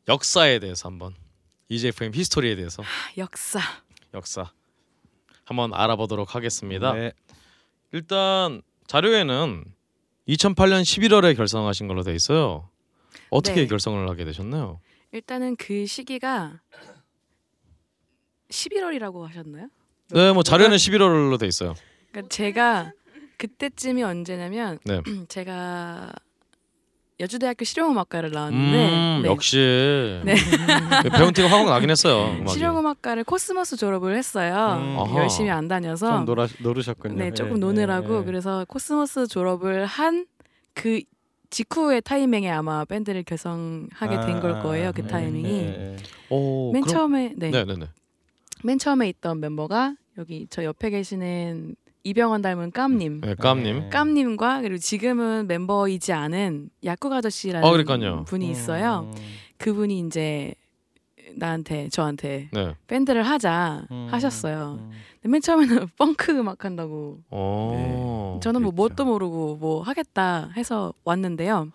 역사에 0.09 0.59
대해서 0.59 0.89
한번 0.89 1.15
EGFM 1.69 2.13
히스토리에 2.15 2.57
대해서 2.57 2.83
역사 3.19 3.61
역사 4.15 4.53
한번 5.45 5.73
알아보도록 5.75 6.35
하겠습니다. 6.35 6.93
네. 6.93 7.13
일단 7.93 8.63
자료에는 8.87 9.65
2008년 10.29 10.83
11월에 10.83 11.37
결성하신 11.37 11.87
걸로 11.87 12.03
돼 12.03 12.15
있어요. 12.15 12.69
어떻게 13.31 13.63
네. 13.63 13.67
결성을 13.67 14.09
하게 14.09 14.25
되셨나요? 14.25 14.81
일단은 15.13 15.57
그 15.57 15.87
시기가 15.87 16.61
11월이라고 18.51 19.23
하셨나요? 19.27 19.69
네, 20.11 20.33
뭐 20.33 20.43
자료에는 20.43 20.77
11월로 20.77 21.39
돼 21.39 21.47
있어요. 21.47 21.75
그러니까 22.11 22.29
제가 22.29 22.93
그때쯤이 23.39 24.03
언제냐면 24.03 24.79
네. 24.85 25.01
제가 25.29 26.13
여주대학교 27.21 27.65
실용음악과를 27.65 28.31
나왔는데 28.31 28.89
음, 28.89 29.23
네. 29.23 29.29
역시 29.29 29.57
네. 30.25 30.35
배운 31.17 31.33
티가 31.33 31.49
확 31.49 31.65
나긴 31.65 31.89
했어요. 31.91 32.35
음악이. 32.37 32.53
실용음악과를 32.53 33.25
코스모스 33.25 33.77
졸업을 33.79 34.17
했어요. 34.17 34.77
음. 34.79 35.17
열심히 35.17 35.49
안 35.51 35.67
다녀서 35.67 36.15
좀 36.15 36.25
놀아, 36.27 36.47
노르셨군요. 36.61 37.15
네, 37.17 37.33
조금 37.33 37.57
예, 37.57 37.61
노느라고 37.61 38.17
예, 38.17 38.21
예. 38.21 38.25
그래서 38.25 38.65
코스모스 38.69 39.27
졸업을 39.29 39.87
한 39.87 40.27
그 40.75 41.01
직후의 41.49 42.03
타이밍에 42.03 42.51
아마 42.51 42.85
밴드를 42.85 43.23
결성하게 43.23 44.27
된걸 44.27 44.57
아, 44.57 44.63
거예요. 44.63 44.93
그 44.95 45.01
예, 45.05 45.07
타이밍이. 45.07 45.97
오, 46.29 46.71
맨 46.75 46.83
그럼- 46.83 46.93
처음에 46.95 47.33
네. 47.35 47.51
네, 47.51 47.65
네, 47.65 47.77
네. 47.79 47.87
맨 48.63 48.79
처음에 48.79 49.09
있던 49.09 49.41
멤버가 49.41 49.95
여기 50.19 50.47
저 50.51 50.63
옆에 50.65 50.91
계시는 50.91 51.77
이병헌 52.07 52.41
닮은 52.41 52.71
깜님. 52.71 53.21
네, 53.21 53.35
깜님. 53.35 53.81
네. 53.81 53.89
깜님과 53.89 54.61
그리고 54.61 54.79
지금은 54.79 55.49
멤버이지 55.49 56.13
않은 56.13 56.71
약국 56.85 57.13
아저씨라는 57.13 57.67
어, 57.67 57.73
그러니까요. 57.73 58.25
분이 58.29 58.49
있어요. 58.49 59.11
음, 59.13 59.21
그분이 59.59 59.99
이제 60.07 60.55
나한테 61.35 61.89
저한테 61.89 62.49
네. 62.53 62.75
밴드를 62.87 63.25
하자 63.25 63.89
음, 63.91 64.07
하셨어요. 64.09 64.79
음. 64.81 64.91
근데 65.21 65.33
맨 65.33 65.41
처음에는 65.41 65.89
펑크 65.99 66.31
음악 66.39 66.65
한다고 66.65 67.19
어. 67.31 68.39
저는 68.41 68.63
뭐 68.63 68.71
그렇죠. 68.71 68.83
뭣도 68.95 69.05
모르고 69.05 69.57
뭐 69.57 69.83
하겠다 69.83 70.51
해서 70.57 70.93
왔는데요. 71.03 71.73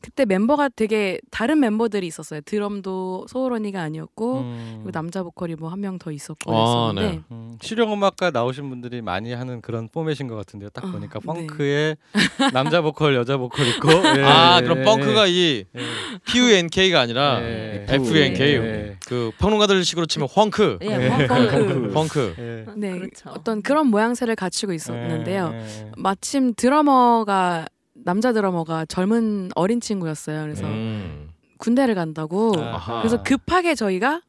그때 0.00 0.24
멤버가 0.24 0.68
되게 0.68 1.18
다른 1.30 1.58
멤버들이 1.60 2.06
있었어요. 2.06 2.40
드럼도 2.42 3.26
소울 3.28 3.52
언니가 3.52 3.82
아니었고 3.82 4.38
음. 4.40 4.72
그리고 4.78 4.90
남자 4.92 5.22
보컬이 5.22 5.54
뭐 5.56 5.70
한 5.70 5.80
명 5.80 5.98
더 5.98 6.12
있었고 6.12 6.52
아, 6.56 6.92
그랬었는데 6.92 7.16
네. 7.16 7.22
음, 7.32 7.58
실용 7.60 7.92
음악과 7.92 8.30
나오신 8.30 8.68
분들이 8.68 9.02
많이 9.02 9.32
하는 9.32 9.60
그런 9.60 9.88
포맷인 9.88 10.28
것 10.28 10.36
같은데요. 10.36 10.70
딱 10.70 10.84
어, 10.84 10.88
보니까 10.92 11.18
네. 11.20 11.26
펑크에 11.26 11.96
남자 12.52 12.80
보컬, 12.82 13.14
여자 13.16 13.36
보컬 13.36 13.66
있고. 13.68 13.90
예, 13.90 14.22
아, 14.22 14.58
예, 14.58 14.64
그럼 14.64 14.78
예, 14.80 14.82
펑크가 14.84 15.26
이 15.26 15.64
예, 15.74 15.80
PUNK가 16.26 17.00
아니라 17.00 17.40
예, 17.42 17.86
FUNK. 17.88 18.40
예, 18.54 18.96
그 19.06 19.30
평론가들 19.38 19.84
식으로 19.84 20.06
치면 20.06 20.28
펑크. 20.32 20.78
예, 20.82 20.86
예. 20.86 21.26
펑크. 21.26 21.90
펑크. 21.92 22.34
예. 22.38 22.64
네, 22.76 22.92
그렇죠. 22.98 23.30
어떤 23.30 23.62
그런 23.62 23.88
모양새를 23.88 24.36
갖추고 24.36 24.72
있었는데요. 24.72 25.50
예, 25.54 25.58
예. 25.58 25.90
마침 25.96 26.54
드러머가 26.54 27.66
남자 28.08 28.32
드러머가 28.32 28.86
젊은 28.86 29.50
어린 29.54 29.82
친구였어요. 29.82 30.40
그래서 30.40 30.64
음. 30.64 31.28
군대를 31.58 31.94
간다고. 31.94 32.54
아하. 32.58 33.02
그래서 33.02 33.22
급하게 33.22 33.74
저희가 33.74 34.22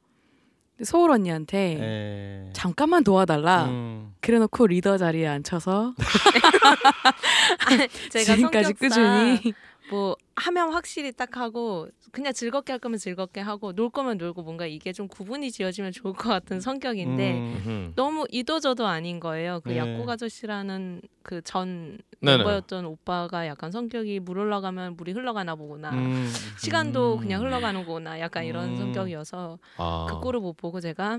소울 0.83 1.11
언니한테 1.11 1.77
예. 1.79 2.49
잠깐만 2.51 3.05
도와달라. 3.05 3.67
음. 3.67 4.13
그래놓고 4.19 4.67
리더 4.67 4.97
자리에 4.97 5.27
앉혀서 5.27 5.93
제가 8.11 8.35
지금까지 8.35 8.65
성격상 8.65 8.73
꾸준히 8.79 9.53
뭐 9.89 10.15
하면 10.35 10.71
확실히 10.71 11.11
딱 11.11 11.37
하고 11.37 11.87
그냥 12.11 12.33
즐겁게 12.33 12.73
할 12.73 12.79
거면 12.79 12.97
즐겁게 12.97 13.41
하고 13.41 13.73
놀 13.73 13.89
거면 13.89 14.17
놀고 14.17 14.43
뭔가 14.43 14.65
이게 14.65 14.93
좀 14.93 15.07
구분이 15.07 15.51
지어지면 15.51 15.91
좋을 15.91 16.13
것 16.13 16.29
같은 16.29 16.61
성격인데 16.61 17.33
음. 17.33 17.63
음. 17.65 17.93
너무 17.95 18.25
이도저도 18.29 18.85
아닌 18.87 19.19
거예요. 19.19 19.61
그 19.63 19.69
네. 19.69 19.77
약국 19.77 20.09
아저씨라는 20.09 21.01
그 21.23 21.41
전. 21.41 21.97
멤버였던 22.21 22.85
오빠가 22.85 23.47
약간 23.47 23.71
성격이 23.71 24.19
물 24.19 24.39
흘러가면 24.39 24.97
물이 24.97 25.13
흘러가나 25.13 25.55
보구나. 25.55 25.91
음. 25.91 26.29
시간도 26.57 27.13
음. 27.13 27.19
그냥 27.21 27.41
흘러가는구나. 27.41 28.19
약간 28.19 28.43
이런 28.43 28.71
음. 28.71 28.75
성격이어서 28.75 29.57
아. 29.77 30.07
그 30.09 30.19
꼴을 30.19 30.41
못 30.41 30.57
보고 30.57 30.81
제가 30.81 31.17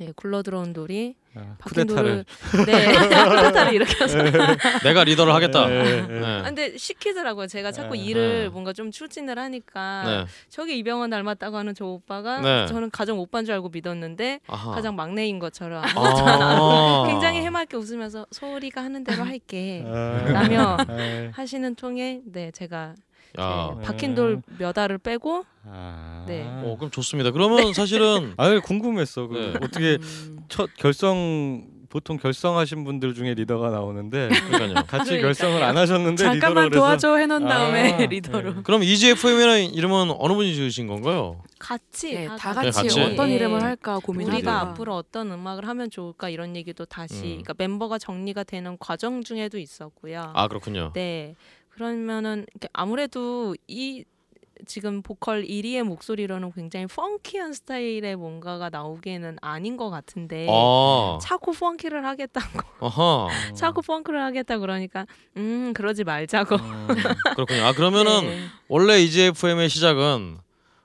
예, 0.00 0.12
굴러 0.16 0.42
들어온 0.42 0.72
돌이 0.72 1.14
아, 1.36 1.56
박힌 1.58 1.86
쿠데타를 1.86 2.24
돌을 2.52 2.66
네 2.66 2.86
쿠데타를 3.28 3.74
일으켜서 3.74 4.18
내가 4.82 5.04
리더를 5.04 5.32
하겠다. 5.32 5.66
네, 5.66 5.82
네. 5.82 6.20
네. 6.20 6.26
아, 6.26 6.42
근데 6.42 6.76
시키더라고요. 6.76 7.46
제가 7.46 7.70
자꾸 7.70 7.94
네. 7.94 8.00
일을 8.00 8.42
네. 8.44 8.48
뭔가 8.48 8.72
좀 8.72 8.90
추진을 8.90 9.38
하니까 9.38 10.04
네. 10.04 10.26
저기 10.48 10.78
이병헌 10.78 11.10
닮았다고 11.10 11.56
하는 11.56 11.74
저 11.74 11.86
오빠가 11.86 12.40
네. 12.40 12.66
저는 12.66 12.90
가장 12.90 13.18
오빠인 13.18 13.44
줄 13.44 13.54
알고 13.54 13.68
믿었는데 13.68 14.40
아하. 14.48 14.72
가장 14.72 14.96
막내인 14.96 15.38
것처럼 15.38 15.84
아. 15.84 17.04
굉장히 17.08 17.40
해맑게 17.42 17.76
웃으면서 17.76 18.26
소리가 18.30 18.82
하는 18.82 19.04
대로 19.04 19.22
할게 19.22 19.84
아. 19.86 20.24
라며 20.26 20.76
네. 20.88 21.30
하시는 21.34 21.74
통에 21.76 22.20
네 22.24 22.50
제가 22.50 22.94
야. 23.38 23.74
네, 23.78 23.82
박힌 23.84 24.14
돌 24.14 24.42
몇 24.58 24.76
알을 24.78 24.98
빼고 24.98 25.44
아. 25.66 26.24
네. 26.26 26.44
어, 26.46 26.76
그럼 26.78 26.90
좋습니다. 26.90 27.30
그러면 27.30 27.72
사실은 27.72 28.34
아 28.38 28.60
궁금했어. 28.60 29.26
그 29.26 29.34
네. 29.36 29.54
어떻게 29.66 29.98
음. 30.00 30.38
첫 30.48 30.70
결성 30.76 31.66
보통 31.88 32.16
결성하신 32.18 32.82
분들 32.82 33.14
중에 33.14 33.34
리더가 33.34 33.70
나오는데 33.70 34.28
그러니까요. 34.50 34.84
같이. 34.84 35.20
결성을 35.20 35.62
안 35.62 35.76
하셨는데 35.76 36.24
잠깐만 36.24 36.64
리더로 36.64 36.70
그래서 36.70 36.80
도와줘 36.80 37.16
해놓은 37.18 37.44
다음에 37.46 37.92
아, 37.92 37.96
리더로. 38.06 38.62
그럼 38.64 38.82
EGFM이라는 38.82 39.74
이름은 39.74 40.12
어느 40.18 40.32
분이 40.34 40.54
지으신 40.56 40.88
건가요? 40.88 41.40
같이 41.60 42.14
네, 42.14 42.26
다다 42.26 42.54
같이. 42.54 42.82
같이 42.82 42.96
네, 42.98 43.12
어떤 43.12 43.30
예. 43.30 43.34
이름을 43.36 43.62
할까 43.62 43.92
우리가 43.94 44.06
고민하다가 44.06 44.60
앞으로 44.60 44.96
어떤 44.96 45.30
음악을 45.30 45.68
하면 45.68 45.88
좋을까 45.88 46.30
이런 46.30 46.56
얘기도 46.56 46.84
다시 46.84 47.14
음. 47.22 47.28
그러니까 47.42 47.54
멤버가 47.58 47.98
정리가 47.98 48.42
되는 48.42 48.76
과정 48.80 49.22
중에도 49.22 49.56
있었고요. 49.58 50.32
아 50.34 50.48
그렇군요. 50.48 50.90
네. 50.94 51.36
그러면은 51.74 52.46
아무래도 52.72 53.54
이 53.66 54.04
지금 54.66 55.02
보컬 55.02 55.44
1위의 55.44 55.82
목소리로는 55.82 56.52
굉장히 56.52 56.86
펑키한 56.86 57.52
스타일의 57.52 58.16
뭔가가 58.16 58.70
나오기에는 58.70 59.38
아닌 59.42 59.76
것 59.76 59.90
같은데 59.90 60.46
아, 60.48 61.18
자꾸 61.20 61.52
펑키를 61.52 62.06
하겠다고 62.06 62.60
아하, 62.80 63.28
자꾸 63.54 63.82
펑크를 63.82 64.22
하겠다 64.22 64.58
그러니까 64.58 65.06
음 65.36 65.72
그러지 65.74 66.04
말자고 66.04 66.56
음. 66.56 66.88
그렇군요. 67.34 67.64
아 67.64 67.72
그러면은 67.72 68.22
네. 68.24 68.38
원래 68.68 69.00
EGFM의 69.02 69.68
시작은 69.68 70.38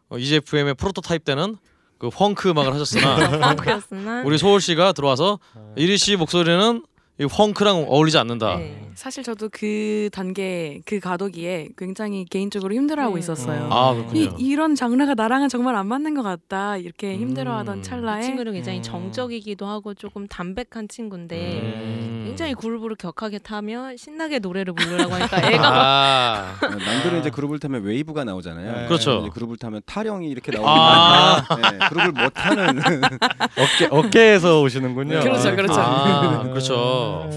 어, 0.10 0.18
EGFM의 0.18 0.74
프로토타입 0.74 1.24
때는 1.24 1.58
그 2.00 2.10
펑크 2.10 2.50
음악을 2.50 2.74
하셨으나 2.74 3.40
펑크였으나 3.56 4.24
우리 4.26 4.38
소울 4.38 4.62
씨가 4.62 4.94
들어와서 4.94 5.40
이리 5.76 5.98
씨 5.98 6.16
목소리는 6.16 6.84
이 7.20 7.26
펑크랑 7.26 7.86
어울리지 7.90 8.18
않는다. 8.18 8.58
네. 8.58 8.82
사실 8.96 9.24
저도 9.24 9.50
그 9.52 10.10
단계 10.14 10.80
그 10.86 11.00
과도기에 11.00 11.70
굉장히 11.78 12.24
개인적으로 12.26 12.74
힘들어하고 12.74 13.16
네. 13.16 13.20
있었어요. 13.20 13.66
음. 13.66 13.70
아 13.72 13.92
이, 13.94 13.98
그렇군요. 13.98 14.36
이런 14.40 14.76
장르가 14.76 15.16
나랑은 15.16 15.50
정말 15.50 15.76
안 15.76 15.88
맞는 15.88 16.16
것 16.16 16.24
같다 16.24 16.78
이렇게 16.78 17.16
힘들어하던 17.18 17.78
음. 17.80 17.82
찰나에 17.84 18.22
이 18.22 18.24
친구는 18.24 18.54
굉장히 18.54 18.80
음. 18.80 18.84
정적이기도 18.84 19.66
하고 19.66 19.94
조금 19.94 20.28
담백한 20.28 20.88
친구인데 20.90 21.60
음. 21.62 22.19
굉장히 22.30 22.54
groove를 22.54 22.96
격하게 22.96 23.40
타며 23.40 23.96
신나게 23.98 24.40
노래를 24.40 24.74
부르라고 24.74 25.14
하니까 25.14 25.38
애가 25.50 25.62
막 25.62 25.80
아, 25.80 26.58
어, 26.62 26.70
남들은 26.70 27.20
이제 27.20 27.30
groove를 27.30 27.60
타면 27.60 27.84
웨이브가 27.84 28.24
나오잖아요. 28.24 28.72
네. 28.72 28.88
그렇죠. 28.88 29.20
이제 29.22 29.30
groove를 29.30 29.58
타면 29.58 29.82
타령이 29.86 30.30
이렇게 30.30 30.52
아. 30.64 31.44
나오니까 31.48 31.72
네, 31.72 31.88
groove를 31.90 32.24
못 32.24 32.34
타는 32.34 32.80
어깨 33.58 33.88
어깨에서 33.90 34.62
오시는군요. 34.62 35.22
그렇죠, 35.22 35.56
그렇죠. 35.56 35.82
아, 35.82 36.44
그렇죠. 36.44 37.30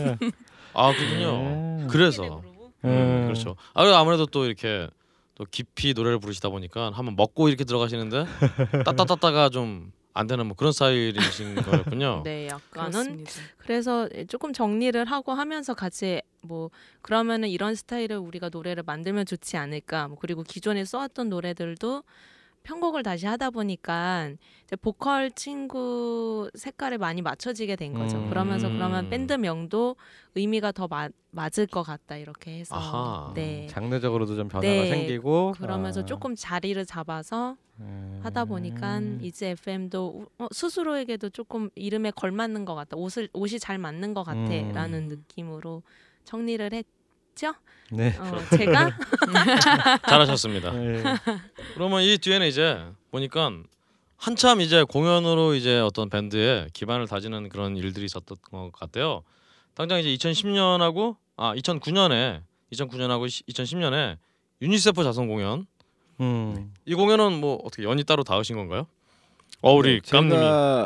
아 0.74 0.92
그렇군요. 0.92 1.86
그래서 1.88 2.42
음, 2.84 2.88
음. 2.90 3.22
그렇죠. 3.24 3.56
아 3.74 3.82
그리고 3.82 3.96
아무래도 3.96 4.26
또 4.26 4.44
이렇게 4.44 4.88
또 5.34 5.46
깊이 5.50 5.94
노래를 5.94 6.18
부르시다 6.18 6.50
보니까 6.50 6.90
한번 6.94 7.16
먹고 7.16 7.48
이렇게 7.48 7.64
들어가시는데 7.64 8.26
따따따따가 8.84 9.48
좀 9.48 9.92
안 10.14 10.26
되는 10.26 10.46
뭐 10.46 10.56
그런 10.56 10.72
스타일이신 10.72 11.54
거였군요. 11.96 12.22
네 12.24 12.48
약간은 12.48 12.90
그렇습니다. 12.90 13.32
그래서 13.58 14.08
조금 14.28 14.52
정리를 14.52 15.02
하고 15.06 15.32
하면서 15.32 15.74
같이 15.74 16.20
뭐 16.42 16.70
그러면은 17.00 17.48
이런 17.48 17.74
스타일을 17.74 18.16
우리가 18.18 18.50
노래를 18.50 18.82
만들면 18.84 19.26
좋지 19.26 19.56
않을까 19.56 20.08
뭐 20.08 20.18
그리고 20.20 20.42
기존에 20.42 20.84
써왔던 20.84 21.28
노래들도 21.30 22.02
편곡을 22.62 23.02
다시 23.02 23.26
하다 23.26 23.50
보니까 23.50 24.30
보컬 24.80 25.30
친구 25.30 26.50
색깔에 26.54 26.96
많이 26.96 27.22
맞춰지게 27.22 27.76
된 27.76 27.92
거죠. 27.92 28.18
음. 28.18 28.28
그러면서 28.28 28.68
그러면 28.68 29.10
밴드 29.10 29.32
명도 29.32 29.96
의미가 30.34 30.72
더 30.72 30.88
마, 30.88 31.08
맞을 31.30 31.66
것 31.66 31.82
같다 31.82 32.16
이렇게 32.16 32.60
해서 32.60 32.74
아하. 32.74 33.32
네 33.34 33.66
장르적으로도 33.68 34.36
좀 34.36 34.48
변화가 34.48 34.66
네. 34.66 34.88
생기고 34.88 35.52
그러면서 35.58 36.00
아. 36.00 36.04
조금 36.04 36.34
자리를 36.36 36.84
잡아서 36.86 37.56
음. 37.80 38.20
하다 38.22 38.44
보니까 38.44 39.00
이제 39.20 39.50
FM도 39.50 40.26
어, 40.38 40.46
스스로에게도 40.52 41.30
조금 41.30 41.70
이름에 41.74 42.10
걸맞는 42.10 42.64
것 42.64 42.74
같다. 42.74 42.96
옷을 42.96 43.28
옷이 43.32 43.58
잘 43.58 43.78
맞는 43.78 44.14
것 44.14 44.22
같아라는 44.22 45.04
음. 45.04 45.08
느낌으로 45.08 45.82
정리를 46.24 46.72
했 46.72 46.86
죠. 47.34 47.54
네. 47.90 48.16
어, 48.18 48.38
제가 48.56 48.90
잘하셨습니다. 50.08 50.72
네. 50.72 51.02
그러면 51.74 52.02
이 52.02 52.16
뒤에는 52.18 52.46
이제 52.46 52.82
보니까 53.10 53.50
한참 54.16 54.60
이제 54.60 54.84
공연으로 54.84 55.54
이제 55.54 55.78
어떤 55.80 56.08
밴드의 56.08 56.68
기반을 56.72 57.06
다지는 57.06 57.48
그런 57.48 57.76
일들이 57.76 58.06
있었던 58.06 58.38
것 58.50 58.70
같아요. 58.72 59.22
당장 59.74 59.98
이제 59.98 60.08
2010년하고 60.14 61.16
아 61.36 61.54
2009년에 61.54 62.42
2009년하고 62.72 63.26
2010년에 63.48 64.16
유니세프 64.62 65.02
자선 65.02 65.28
공연 65.28 65.66
음. 66.20 66.72
이 66.84 66.94
공연은 66.94 67.40
뭐 67.40 67.58
어떻게 67.64 67.82
연이 67.82 68.04
따로 68.04 68.22
닿으신 68.22 68.56
건가요? 68.56 68.86
어 69.64 69.74
우리 69.74 69.94
네, 69.94 70.00
제가 70.00 70.20
깜님이 70.22 70.40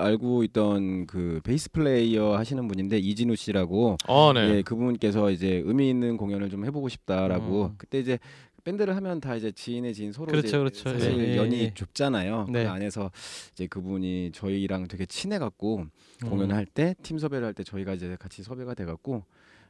알고 0.06 0.42
있던 0.44 1.06
그 1.06 1.40
베이스 1.42 1.70
플레이어 1.70 2.36
하시는 2.36 2.68
분인데 2.68 2.98
이진우 2.98 3.34
씨라고 3.34 3.96
어 4.06 4.32
네. 4.34 4.56
예, 4.56 4.62
그분께서 4.62 5.30
이제 5.30 5.62
의미 5.64 5.88
있는 5.88 6.18
공연을 6.18 6.50
좀 6.50 6.64
해보고 6.66 6.90
싶다라고 6.90 7.66
음. 7.66 7.74
그때 7.78 7.98
이제 7.98 8.18
밴드를 8.64 8.94
하면 8.96 9.20
다 9.20 9.34
이제 9.36 9.50
지인의 9.52 9.94
지인 9.94 10.12
서로 10.12 10.26
그렇죠, 10.26 10.58
그렇죠. 10.58 10.90
사실 10.90 11.16
예, 11.18 11.32
예, 11.32 11.36
연이 11.36 11.60
예. 11.60 11.72
좁잖아요. 11.72 12.48
네. 12.50 12.64
그 12.64 12.70
안에서 12.70 13.10
이제 13.52 13.66
그분이 13.66 14.32
저희랑 14.34 14.88
되게 14.88 15.06
친해갖고 15.06 15.78
음. 15.78 16.28
공연을 16.28 16.54
할 16.54 16.66
때 16.66 16.94
팀 17.02 17.18
섭외를 17.18 17.46
할 17.46 17.54
때 17.54 17.62
저희가 17.64 17.94
이제 17.94 18.14
같이 18.20 18.42
섭외가 18.42 18.74
돼갖고 18.74 19.22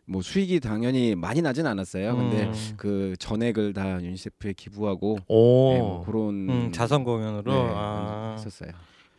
뭐 0.08 0.22
수익이 0.22 0.58
당연히 0.60 1.14
많이 1.14 1.42
나진 1.42 1.66
않았어요. 1.66 2.16
근데 2.16 2.44
음. 2.44 2.52
그 2.76 3.14
전액을 3.20 3.72
다 3.72 4.02
유니세프에 4.02 4.54
기부하고 4.54 5.18
오. 5.28 5.72
네, 5.74 5.78
뭐 5.78 6.04
그런 6.04 6.48
음, 6.48 6.72
자선 6.72 7.04
공연으로 7.04 7.52
네, 7.52 7.70
아. 7.72 8.34
했었어요. 8.38 8.70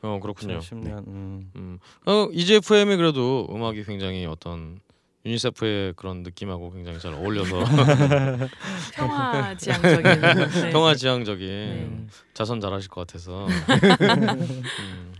어 0.02 0.20
그렇군요. 0.22 0.60
2010년. 0.60 1.08
음. 1.08 1.52
음. 1.56 1.80
어 2.06 2.28
EGFM이 2.32 2.96
그래도 2.98 3.48
음악이 3.50 3.84
굉장히 3.84 4.26
어떤 4.26 4.80
유니세프의 5.26 5.94
그런 5.96 6.24
느낌하고 6.24 6.72
굉장히 6.72 7.00
잘 7.00 7.14
어울려서 7.14 7.60
평화지향적인 8.96 10.22
네. 10.22 10.70
평화지향적인 10.72 11.48
네. 11.48 12.08
자선 12.34 12.62
잘하실 12.62 12.90
것 12.90 13.06
같아서 13.06 13.46
음, 14.80 15.14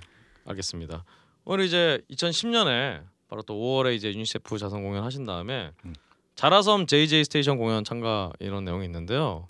알겠습니다. 0.46 1.04
오늘 1.44 1.66
이제 1.66 2.02
2010년에 2.12 3.02
바로 3.28 3.42
또 3.42 3.56
5월에 3.56 3.96
이제 3.96 4.10
유니세프 4.10 4.58
자선 4.58 4.84
공연 4.84 5.04
하신 5.04 5.26
다음에 5.26 5.72
음. 5.86 5.94
자라섬 6.36 6.88
JJ 6.88 7.26
스테이션 7.26 7.58
공연 7.58 7.84
참가 7.84 8.32
이런 8.40 8.64
내용이 8.64 8.86
있는데요. 8.86 9.48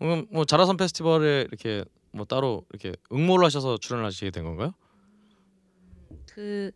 음, 0.00 0.26
뭐 0.30 0.44
자라섬 0.44 0.76
페스티벌에 0.76 1.46
이렇게 1.48 1.84
뭐 2.12 2.24
따로 2.24 2.64
이렇게 2.70 2.94
응모를 3.12 3.44
하셔서 3.44 3.78
출연하시게 3.78 4.30
된 4.30 4.44
건가요? 4.44 4.72
그 6.26 6.70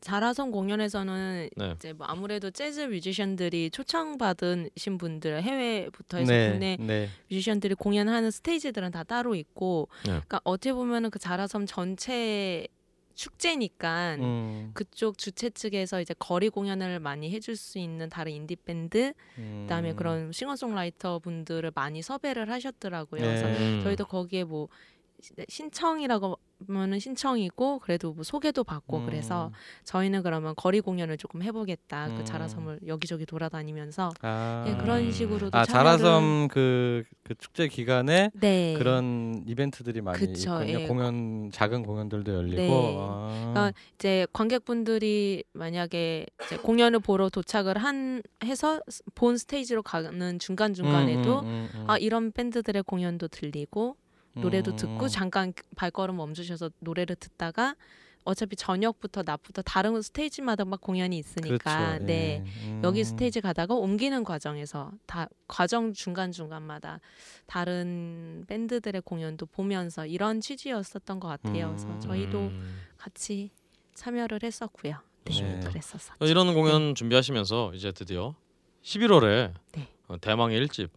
자라성 0.00 0.52
공연에서는 0.52 1.48
네. 1.56 1.72
이제 1.76 1.92
뭐 1.92 2.06
아무래도 2.06 2.50
재즈 2.50 2.82
뮤지션들이 2.82 3.70
초청받으신 3.70 4.96
분들 4.98 5.42
해외부터 5.42 6.18
해서 6.18 6.32
네. 6.32 6.50
국내 6.50 6.76
네. 6.78 7.08
뮤지션들이 7.28 7.74
공연하는 7.74 8.30
스테이지들은 8.30 8.92
다 8.92 9.02
따로 9.02 9.34
있고 9.34 9.88
네. 10.04 10.10
그러니까 10.10 10.40
어떻게 10.44 10.72
보면은 10.72 11.10
그 11.10 11.18
자라섬 11.18 11.66
전체 11.66 12.68
축제니까 13.18 14.14
음. 14.20 14.70
그쪽 14.74 15.18
주최 15.18 15.50
측에서 15.50 16.00
이제 16.00 16.14
거리 16.20 16.48
공연을 16.48 17.00
많이 17.00 17.32
해줄 17.32 17.56
수 17.56 17.80
있는 17.80 18.08
다른 18.08 18.30
인디 18.30 18.54
밴드 18.54 19.12
그다음에 19.34 19.90
음. 19.90 19.96
그런 19.96 20.30
싱어송라이터 20.30 21.18
분들을 21.18 21.72
많이 21.74 22.00
섭외를 22.00 22.48
하셨더라고요. 22.48 23.20
네. 23.20 23.26
그래서 23.26 23.46
음. 23.60 23.80
저희도 23.82 24.06
거기에 24.06 24.44
뭐 24.44 24.68
신청이라고 25.48 26.38
하면은 26.66 26.98
신청이고 26.98 27.78
그래도 27.80 28.12
뭐 28.12 28.24
소개도 28.24 28.64
받고 28.64 28.98
음. 28.98 29.06
그래서 29.06 29.52
저희는 29.84 30.22
그러면 30.22 30.54
거리 30.56 30.80
공연을 30.80 31.16
조금 31.16 31.42
해보겠다. 31.42 32.08
음. 32.08 32.16
그 32.18 32.24
자라섬을 32.24 32.80
여기저기 32.86 33.26
돌아다니면서 33.26 34.10
아, 34.22 34.64
예, 34.66 34.76
그런 34.76 35.10
식으로도 35.12 35.56
아 35.56 35.64
자라섬 35.64 36.48
그, 36.48 37.04
그 37.22 37.34
축제 37.36 37.68
기간에 37.68 38.30
네. 38.34 38.74
그런 38.76 39.44
이벤트들이 39.46 40.00
많이 40.00 40.18
그쵸, 40.18 40.62
있군요. 40.62 40.80
예. 40.80 40.86
공연 40.86 41.50
작은 41.52 41.84
공연들도 41.84 42.32
열리고. 42.34 42.56
네. 42.56 42.96
아. 42.98 43.28
그러니까 43.52 43.72
이제 43.94 44.26
관객분들이 44.32 45.44
만약에 45.52 46.26
이제 46.44 46.56
공연을 46.56 47.00
보러 47.00 47.28
도착을 47.28 47.78
한 47.78 48.22
해서 48.44 48.80
스- 48.88 49.02
본 49.14 49.36
스테이지로 49.36 49.82
가는 49.82 50.38
중간 50.38 50.74
중간에도 50.74 51.40
음, 51.40 51.44
음, 51.46 51.68
음, 51.74 51.80
음. 51.80 51.84
아 51.86 51.98
이런 51.98 52.32
밴드들의 52.32 52.82
공연도 52.82 53.28
들리고 53.28 53.96
노래도 54.34 54.72
음. 54.72 54.76
듣고 54.76 55.08
잠깐 55.08 55.52
발걸음 55.76 56.16
멈추셔서 56.16 56.70
노래를 56.80 57.16
듣다가 57.16 57.74
어차피 58.24 58.56
저녁부터 58.56 59.22
낮부터 59.24 59.62
다른 59.62 60.00
스테이지마다 60.02 60.66
막 60.66 60.80
공연이 60.82 61.16
있으니까 61.16 61.96
그렇죠. 61.96 62.04
네 62.04 62.44
예. 62.44 62.68
음. 62.68 62.82
여기 62.84 63.02
스테이지 63.02 63.40
가다가 63.40 63.74
옮기는 63.74 64.22
과정에서 64.22 64.92
다 65.06 65.28
과정 65.46 65.94
중간 65.94 66.30
중간마다 66.30 67.00
다른 67.46 68.44
밴드들의 68.46 69.00
공연도 69.02 69.46
보면서 69.46 70.04
이런 70.04 70.40
취지였었던 70.42 71.20
것 71.20 71.28
같아요. 71.28 71.68
그래서 71.68 71.98
저희도 72.00 72.38
음. 72.38 72.80
같이 72.98 73.50
참여를 73.94 74.40
했었고요. 74.42 74.96
네, 75.24 75.40
네. 75.40 75.60
그랬었어. 75.66 76.14
어, 76.20 76.26
이런 76.26 76.52
공연 76.54 76.94
준비하시면서 76.94 77.72
이제 77.74 77.92
드디어 77.92 78.34
11월에 78.82 79.54
네. 79.72 79.88
대망의 80.20 80.66
1집 80.66 80.90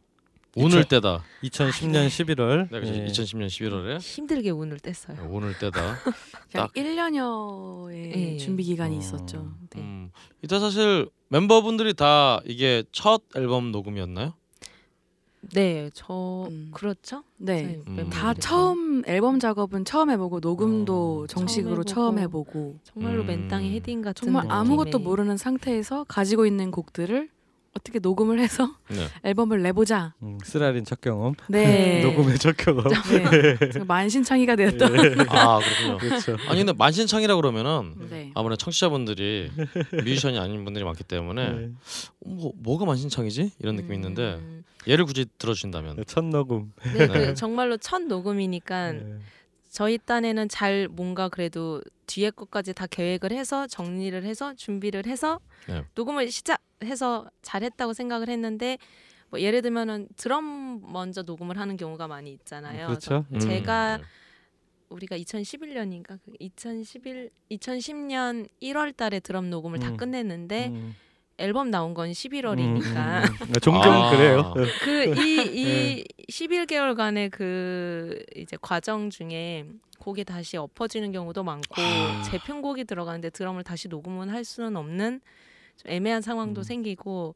오늘 0.55 0.83
때다. 0.83 1.23
2010년 1.43 2.07
11월. 2.07 2.67
네, 2.69 2.79
그죠. 2.81 2.93
예. 2.93 3.05
2010년 3.05 3.47
11월에 3.47 4.01
힘들게 4.01 4.49
운을 4.49 4.79
뗐어요. 4.79 5.27
오늘 5.29 5.57
때다. 5.57 5.79
약 5.91 5.97
딱. 6.51 6.73
1년여의 6.73 8.33
예. 8.33 8.37
준비 8.37 8.63
기간이 8.63 8.95
음. 8.95 8.99
있었죠. 8.99 9.53
네. 9.69 9.81
음, 9.81 10.11
이때 10.43 10.59
사실 10.59 11.09
멤버분들이 11.29 11.93
다 11.93 12.41
이게 12.45 12.83
첫 12.91 13.21
앨범 13.35 13.71
녹음이었나요? 13.71 14.33
네, 15.53 15.89
저 15.93 16.47
음. 16.49 16.69
그렇죠. 16.73 17.23
네. 17.37 17.81
저희 17.85 17.99
음. 17.99 18.09
다 18.09 18.33
처음 18.33 19.03
앨범 19.07 19.39
작업은 19.39 19.85
처음 19.85 20.11
해보고 20.11 20.39
녹음도 20.39 21.21
음. 21.21 21.27
정식으로 21.27 21.83
처음 21.83 22.15
처음 22.15 22.19
해보고. 22.19 22.49
해보고 22.49 22.79
정말로 22.83 23.21
음. 23.21 23.27
맨땅에 23.27 23.71
헤딩 23.71 24.01
같은 24.01 24.25
정말 24.25 24.43
느낌의 24.43 24.57
아무것도 24.59 24.99
모르는 24.99 25.37
상태에서 25.37 26.03
가지고 26.03 26.45
있는 26.45 26.71
곡들을 26.71 27.29
어떻게 27.73 27.99
녹음을 27.99 28.39
해서 28.39 28.75
네. 28.89 29.07
앨범을 29.23 29.61
내보자. 29.61 30.13
음, 30.21 30.37
쓰라린 30.43 30.83
첫 30.83 30.99
경험. 30.99 31.35
네. 31.47 32.01
녹음의 32.05 32.37
첫 32.37 32.55
경험. 32.57 32.83
네. 32.83 33.57
정말 33.71 33.85
만신창이가 33.85 34.55
되었던. 34.55 34.93
아 35.29 35.59
그렇군요. 35.59 35.97
그렇죠. 35.97 36.37
아니 36.47 36.59
근데 36.59 36.73
만신창이라 36.73 37.35
그러면은 37.35 37.95
네. 38.09 38.31
아무래도 38.35 38.57
청취자분들이 38.57 39.51
뮤지션이 40.03 40.37
아닌 40.37 40.63
분들이 40.65 40.83
많기 40.83 41.03
때문에 41.03 41.49
네. 41.49 41.69
뭐 42.25 42.51
뭐가 42.57 42.85
만신창이지 42.85 43.51
이런 43.59 43.75
느낌이 43.77 43.95
있는데 43.95 44.35
음. 44.35 44.63
예를 44.87 45.05
굳이 45.05 45.25
들어주신다면 45.37 45.95
네, 45.97 46.03
첫 46.05 46.25
녹음. 46.25 46.73
네, 46.93 47.07
그 47.07 47.13
네. 47.13 47.33
정말로 47.33 47.77
첫 47.77 48.01
녹음이니까 48.01 48.91
네. 48.93 49.15
저희 49.69 49.97
딴에는 49.97 50.49
잘 50.49 50.89
뭔가 50.89 51.29
그래도 51.29 51.81
뒤에 52.11 52.29
것까지 52.31 52.73
다 52.73 52.87
계획을 52.87 53.31
해서 53.31 53.67
정리를 53.67 54.21
해서 54.23 54.53
준비를 54.53 55.05
해서 55.05 55.39
네. 55.67 55.85
녹음을 55.95 56.29
시작해서 56.29 57.29
잘했다고 57.41 57.93
생각을 57.93 58.29
했는데 58.29 58.77
뭐 59.29 59.39
예를 59.39 59.61
들면은 59.61 60.09
드럼 60.17 60.81
먼저 60.91 61.21
녹음을 61.21 61.57
하는 61.57 61.77
경우가 61.77 62.07
많이 62.09 62.33
있잖아요. 62.33 62.87
그렇죠. 62.87 63.23
그래서 63.29 63.47
제가 63.47 63.97
음, 63.97 64.03
우리가 64.89 65.17
2011년인가 65.17 66.19
2011 66.37 67.29
2010년 67.49 68.49
1월 68.61 68.95
달에 68.95 69.21
드럼 69.21 69.49
녹음을 69.49 69.79
다 69.79 69.89
음. 69.89 69.97
끝냈는데 69.97 70.67
음. 70.67 70.95
앨범 71.41 71.71
나온 71.71 71.93
건 71.93 72.11
11월이니까 72.11 73.29
음, 73.29 73.35
음. 73.41 73.53
종종 73.61 73.91
아. 73.91 74.11
그래요. 74.11 74.53
그 74.81 74.89
네. 74.89 75.21
이이 75.21 76.05
11개월간의 76.29 77.31
그 77.31 78.23
이제 78.35 78.57
과정 78.61 79.09
중에 79.09 79.65
곡이 79.99 80.23
다시 80.23 80.57
엎어지는 80.57 81.11
경우도 81.11 81.43
많고 81.43 81.81
아. 81.81 82.21
재편곡이 82.23 82.85
들어가는데 82.85 83.29
드럼을 83.31 83.63
다시 83.63 83.87
녹음을 83.87 84.31
할 84.31 84.43
수는 84.43 84.75
없는 84.75 85.21
좀 85.77 85.91
애매한 85.91 86.21
상황도 86.21 86.61
음. 86.61 86.63
생기고 86.63 87.35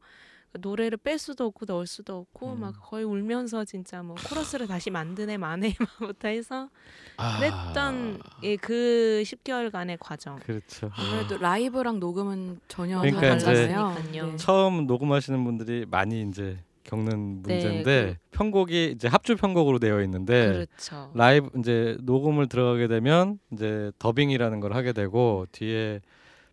노래를 0.52 0.98
뺄 0.98 1.18
수도 1.18 1.44
없고 1.46 1.66
넣을 1.66 1.86
수도 1.86 2.16
없고 2.18 2.52
음. 2.52 2.60
막 2.60 2.74
거의 2.80 3.04
울면서 3.04 3.64
진짜 3.64 4.02
뭐 4.02 4.16
코러스를 4.28 4.66
다시 4.66 4.90
만드네 4.90 5.36
마네부터 5.36 6.28
해서 6.28 6.68
아. 7.16 7.38
그랬던 7.38 8.20
예, 8.42 8.56
그 8.56 9.22
10개월간의 9.24 9.98
과정. 10.00 10.38
그렇죠. 10.38 10.90
아무래도 10.92 11.38
라이브랑 11.38 12.00
녹음은 12.00 12.60
전혀 12.68 13.00
그러니까 13.00 13.38
달랐으니까요. 13.38 14.26
네. 14.26 14.36
처음 14.36 14.86
녹음하시는 14.86 15.44
분들이 15.44 15.86
많이 15.88 16.22
이제 16.22 16.58
겪는 16.86 17.42
네, 17.42 17.54
문제인데 17.54 18.18
편곡이 18.30 18.92
이제 18.94 19.08
합주 19.08 19.36
편곡으로 19.36 19.78
되어 19.78 20.02
있는데 20.02 20.52
그렇죠. 20.52 21.10
라이브 21.14 21.50
이제 21.58 21.96
녹음을 22.02 22.48
들어가게 22.48 22.86
되면 22.88 23.38
이제 23.52 23.90
더빙이라는 23.98 24.60
걸 24.60 24.74
하게 24.74 24.92
되고 24.92 25.46
뒤에 25.52 26.00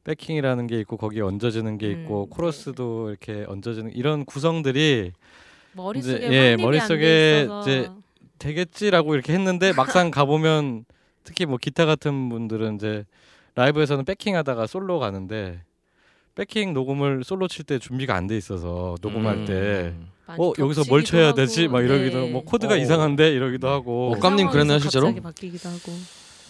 backing이라는 0.04 0.68
게 0.68 0.80
있고 0.82 0.98
거기에 0.98 1.22
얹어지는 1.22 1.78
게 1.78 1.92
있고 1.92 2.26
음, 2.26 2.30
코러스도 2.30 3.10
이렇게 3.10 3.46
얹어지는 3.48 3.92
이런 3.94 4.26
구성들이 4.26 5.12
머릿속에 5.74 6.16
이제, 6.18 6.30
예, 6.32 6.56
머릿속에 6.58 7.48
이제 7.62 7.90
되겠지라고 8.40 9.14
이렇게 9.16 9.34
했는데 9.34 9.74
막상 9.74 10.12
가보면 10.12 10.86
특히 11.24 11.46
뭐 11.46 11.58
기타 11.58 11.86
같은 11.86 12.30
분들은 12.30 12.76
이제 12.76 13.06
라이브에서는 13.56 14.04
backing 14.06 14.36
하다가 14.36 14.68
솔로 14.68 15.00
가는데 15.00 15.62
backing 16.36 16.74
녹음을 16.74 17.24
솔로 17.24 17.48
칠 17.48 17.64
때 17.66 17.80
준비가 17.80 18.16
안 18.16 18.28
돼 18.28 18.36
있어서 18.36 18.96
녹음할 19.02 19.38
음. 19.38 19.46
때 19.46 20.14
어 20.38 20.54
여기서 20.58 20.84
뭘 20.88 21.04
쳐야 21.04 21.34
되지 21.34 21.68
막 21.68 21.82
이러기도 21.84 22.22
네. 22.22 22.32
뭐 22.32 22.44
코드가 22.44 22.76
어. 22.76 22.78
이상한데 22.78 23.32
이러기도 23.34 23.68
하고 23.68 24.14
어, 24.14 24.20
깜님 24.20 24.50
그랬나요, 24.50 24.80
실제로? 24.80 25.08
갑자기 25.08 25.22
바뀌기도 25.22 25.70
하고. 25.70 25.92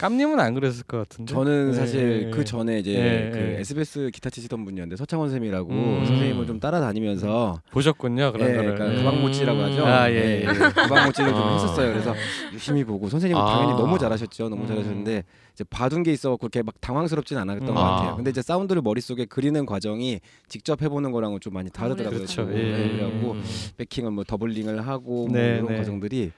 깜님은 0.03 0.37
안 0.37 0.53
그랬을 0.53 0.83
것 0.83 0.97
같은데 0.97 1.33
저는 1.33 1.69
예, 1.69 1.73
사실 1.73 2.23
예, 2.25 2.29
그 2.29 2.43
전에 2.43 2.79
이제 2.79 2.91
예, 2.91 3.29
그 3.31 3.39
예. 3.39 3.59
SBS 3.61 4.11
기타 4.11 4.29
치시던 4.29 4.65
분이었는데 4.65 4.97
서창원 4.97 5.29
쌤이라고 5.29 5.69
음. 5.71 6.05
선생님을 6.05 6.45
좀 6.45 6.59
따라다니면서 6.59 7.61
보셨군요 7.71 8.33
그런 8.33 8.49
예, 8.49 8.55
거를 8.57 8.75
그러니까 8.75 8.99
음. 8.99 9.05
가방모찌라고 9.05 9.61
하죠. 9.61 9.85
아, 9.85 10.11
예, 10.11 10.41
예. 10.41 10.45
가방모찌를 10.45 11.29
좀 11.29 11.41
아. 11.41 11.53
했었어요. 11.53 11.93
그래서 11.93 12.13
유심히 12.51 12.83
보고 12.83 13.07
선생님은 13.07 13.41
아. 13.41 13.45
당연히 13.45 13.81
너무 13.81 13.97
잘하셨죠. 13.97 14.49
너무 14.49 14.63
음. 14.63 14.67
잘하셨는데 14.67 15.23
이제 15.53 15.63
봐둔 15.69 16.03
게 16.03 16.11
있어 16.11 16.35
그렇게 16.35 16.63
막 16.63 16.75
당황스럽진 16.81 17.37
않았던 17.37 17.69
음. 17.69 17.73
것 17.73 17.79
같아요. 17.79 18.09
아. 18.09 18.15
근데 18.17 18.29
이제 18.29 18.41
사운드를 18.41 18.81
머릿속에 18.81 19.23
그리는 19.23 19.65
과정이 19.65 20.19
직접 20.49 20.81
해보는 20.81 21.13
거랑은 21.13 21.39
좀 21.39 21.53
많이 21.53 21.69
다르더라고요. 21.69 22.19
그렇죠 22.19 22.43
네, 22.43 22.57
예, 22.57 22.83
예. 22.83 22.89
그래갖고 22.89 23.31
음. 23.31 23.43
백킹을 23.77 24.11
뭐 24.11 24.25
더블링을 24.25 24.85
하고 24.85 25.27
뭐 25.27 25.37
네, 25.37 25.55
이런 25.59 25.67
네. 25.67 25.77
과정들이 25.77 26.31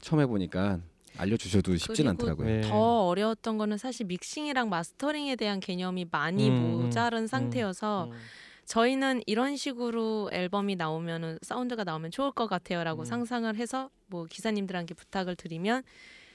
처음 0.00 0.22
해보니까 0.22 0.80
알려주셔도 1.16 1.76
쉽진 1.76 2.08
않더라고요. 2.08 2.46
네. 2.46 2.60
더 2.62 3.06
어려웠던 3.06 3.58
거는 3.58 3.78
사실 3.78 4.06
믹싱이랑 4.06 4.68
마스터링에 4.68 5.36
대한 5.36 5.60
개념이 5.60 6.06
많이 6.10 6.48
음, 6.48 6.82
모자른 6.82 7.26
상태여서 7.26 8.08
음. 8.10 8.16
저희는 8.64 9.22
이런 9.26 9.56
식으로 9.56 10.30
앨범이 10.32 10.76
나오면은 10.76 11.38
사운드가 11.42 11.84
나오면 11.84 12.10
좋을 12.10 12.32
것 12.32 12.46
같아요라고 12.46 13.02
음. 13.02 13.04
상상을 13.04 13.54
해서 13.56 13.90
뭐 14.06 14.24
기사님들한테 14.24 14.94
부탁을 14.94 15.36
드리면 15.36 15.82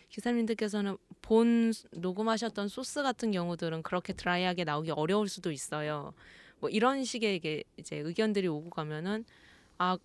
기사님들께서는 0.09 0.97
본 1.21 1.73
녹음하셨던 1.91 2.67
소스 2.67 3.03
같은 3.03 3.31
경우들은 3.31 3.83
그렇게 3.83 4.13
드라이하게 4.13 4.63
나오기 4.63 4.91
어려울 4.91 5.27
수도 5.27 5.51
있어요. 5.51 6.13
뭐 6.59 6.69
이런 6.69 7.03
식의 7.03 7.35
이게 7.35 7.63
이제 7.77 7.97
의견들이 7.97 8.47
오고 8.47 8.69
가면은 8.69 9.25
아 9.77 9.97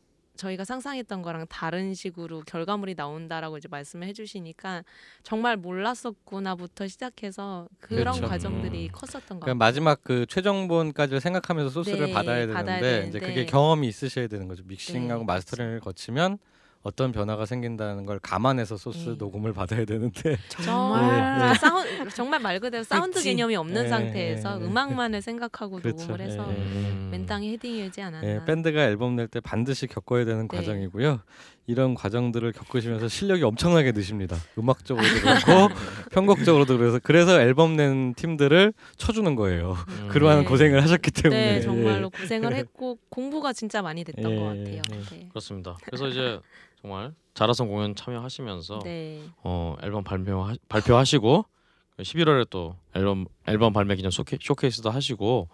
저희가 0.43 0.65
상상했던 0.65 1.23
거랑 1.23 1.47
다른 1.49 1.95
식으로 1.95 2.41
결과물이 2.47 2.95
나온다라고 2.97 3.59
이제 3.59 3.69
말씀을 3.71 4.09
해주시니까 4.09 4.83
정말 5.23 5.57
몰랐었구나부터 5.57 6.89
시작해서 6.89 7.69
그런 7.79 8.15
그렇죠. 8.15 8.27
과정들이 8.29 8.87
음. 8.87 8.93
컸었던 8.93 9.39
것 9.39 9.45
그러니까 9.45 9.47
같아요. 9.47 9.55
마지막 9.55 10.03
그 10.03 10.27
최종본까지를 10.27 11.21
생각하면서 11.21 11.71
소스를 11.71 12.07
네, 12.07 12.13
받아야 12.13 12.47
되는데 12.47 12.55
받아야 12.55 12.79
이제 12.79 12.91
되는데. 12.91 13.21
그게 13.21 13.47
경험이 13.47 13.87
있으셔야 13.89 14.27
되는 14.27 14.49
거죠. 14.49 14.65
믹싱하고 14.67 15.21
네, 15.21 15.27
마스터링을 15.27 15.81
거치면 15.81 16.39
어떤 16.83 17.13
변화가 17.13 17.47
생긴다는 17.47 18.07
걸 18.07 18.19
감안해서 18.19 18.77
소스 18.77 19.11
네. 19.11 19.15
녹음을 19.17 19.53
받아야 19.53 19.85
되는데 19.85 20.37
정말 20.49 21.39
네, 21.39 21.47
네. 21.47 21.55
사운 21.59 21.85
정말 22.15 22.41
말 22.41 22.59
그대로 22.59 22.83
사운드 22.83 23.15
그치. 23.15 23.29
개념이 23.31 23.55
없는 23.57 23.85
네, 23.85 23.89
상태에서 23.89 24.55
네, 24.57 24.65
네. 24.65 24.67
음악만을 24.71 25.23
생각하고 25.23 25.77
그렇죠. 25.77 26.07
녹음을 26.09 26.21
해서 26.21 26.47
네, 26.47 26.55
네. 26.55 26.61
음. 26.61 27.09
맨땅에 27.13 27.51
헤딩이지 27.53 28.03
않았나. 28.03 28.29
예, 28.29 28.45
밴드가 28.45 28.83
앨범 28.83 29.15
낼 29.17 29.29
때 29.29 29.39
반드시 29.41 29.87
겪어야 29.87 30.25
되는 30.25 30.49
네. 30.49 30.57
과정이고요. 30.57 31.21
이런 31.67 31.95
과정들을 31.95 32.53
겪으시면서 32.53 33.09
실력이 33.09 33.45
엄청나게 33.45 33.93
느십니다. 33.93 34.37
음악적으로도 34.59 35.21
그렇고 35.21 35.69
편곡적으로도 36.11 36.77
그래서 36.77 36.99
그래서 37.03 37.41
앨범 37.41 37.77
낸 37.77 38.15
팀들을 38.15 38.73
쳐주는 38.97 39.35
거예요. 39.37 39.77
음. 39.89 40.09
그러한 40.09 40.41
네. 40.41 40.45
고생을 40.45 40.83
하셨기 40.83 41.11
때문에. 41.13 41.55
네, 41.55 41.61
정말로 41.61 42.11
고생을 42.11 42.55
했고 42.55 42.99
공부가 43.09 43.53
진짜 43.53 43.81
많이 43.81 44.03
됐던 44.03 44.31
예, 44.31 44.37
것 44.37 44.43
같아요. 44.43 44.83
예. 44.93 45.17
네. 45.17 45.29
그렇습니다. 45.29 45.77
그래서 45.87 46.09
이제 46.09 46.41
정말 46.81 47.15
자라섬 47.35 47.69
공연 47.69 47.95
참여하시면서 47.95 48.81
네. 48.85 49.23
어 49.45 49.77
앨범 49.83 50.03
발표 50.03 50.49
발표하시고 50.69 51.45
11월에 52.01 52.51
또 52.51 52.77
앨범 52.97 53.27
앨범 53.47 53.73
발매 53.73 53.95
기념 53.95 54.11
쇼케, 54.11 54.39
쇼케이스도 54.41 54.91
하시고 54.91 55.49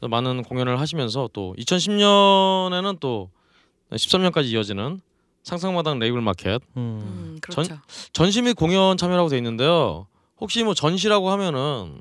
또 0.00 0.08
많은 0.08 0.42
공연을 0.44 0.80
하시면서 0.80 1.28
또 1.34 1.54
2010년에는 1.58 2.98
또 3.00 3.30
13년까지 3.90 4.46
이어지는 4.46 5.00
상상마당 5.42 5.98
레이블 5.98 6.20
마켓 6.20 6.62
음. 6.76 7.00
음, 7.02 7.38
그렇죠. 7.40 7.78
전시 8.12 8.42
및 8.42 8.54
공연 8.54 8.96
참여라고 8.96 9.28
돼 9.28 9.36
있는데요. 9.36 10.06
혹시 10.40 10.62
뭐 10.64 10.74
전시라고 10.74 11.30
하면은 11.30 12.00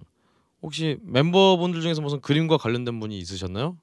혹시 0.61 0.97
멤버분들 1.03 1.81
중에서 1.81 2.01
무슨 2.01 2.21
그림과 2.21 2.57
관련된 2.57 2.99
분이 2.99 3.17
있으셨나요? 3.17 3.77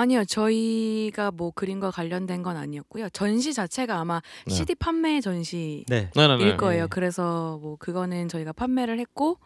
아니요, 0.00 0.24
저희가 0.24 1.30
뭐 1.30 1.50
그림과 1.50 1.90
관련된 1.90 2.42
건 2.42 2.56
아니었고요. 2.56 3.10
전시 3.10 3.52
자체가 3.52 4.00
아마 4.00 4.22
네. 4.46 4.54
CD 4.54 4.74
판매 4.74 5.20
전시일 5.20 5.84
네. 5.88 6.08
네네네. 6.16 6.56
거예요. 6.56 6.84
네. 6.84 6.88
그래서 6.88 7.58
뭐 7.60 7.76
그거는 7.76 8.28
저희가 8.28 8.54
판매를 8.54 8.98
했고, 8.98 9.36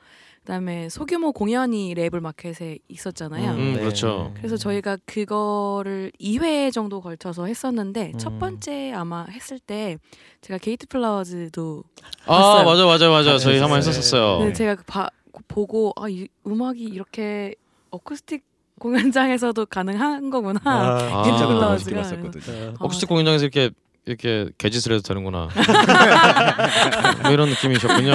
그다음에 0.42 0.88
소규모 0.90 1.32
공연이 1.32 1.92
레이블 1.94 2.20
마켓에 2.20 2.78
있었잖아요. 2.86 3.50
음, 3.52 3.74
그렇죠. 3.80 4.32
그래서 4.36 4.56
저희가 4.56 4.98
그거를 5.06 6.12
2회 6.20 6.70
정도 6.72 7.00
걸쳐서 7.00 7.46
했었는데 7.46 8.12
음. 8.14 8.18
첫 8.18 8.38
번째 8.38 8.92
아마 8.92 9.24
했을 9.24 9.58
때 9.58 9.96
제가 10.40 10.58
게이트 10.58 10.86
플라워즈도 10.86 11.82
아 12.26 12.32
봤어요. 12.36 12.64
맞아 12.64 12.86
맞아 12.86 13.10
맞아 13.10 13.38
저희 13.38 13.54
네, 13.54 13.60
한번 13.60 13.80
네. 13.80 13.88
했었었어요. 13.88 14.38
근데 14.38 14.52
제가 14.52 14.76
봐, 14.86 15.08
보고 15.48 15.92
아, 15.96 16.08
이 16.08 16.28
음악이 16.46 16.84
이렇게 16.84 17.54
어쿠스틱 17.90 18.44
공연장에서도 18.84 19.64
가능한 19.64 20.28
거구나. 20.28 20.60
아, 20.64 21.22
아, 21.22 21.22
봤었거든요. 21.22 22.68
어, 22.68 22.74
어쿠스틱 22.80 23.08
공연장에서 23.08 23.44
이렇게 23.46 23.70
이렇게 24.06 24.50
개짓을 24.58 24.92
해도 24.92 25.00
되는구나. 25.02 25.48
뭐 27.22 27.30
이런 27.32 27.48
느낌이셨군요. 27.48 28.12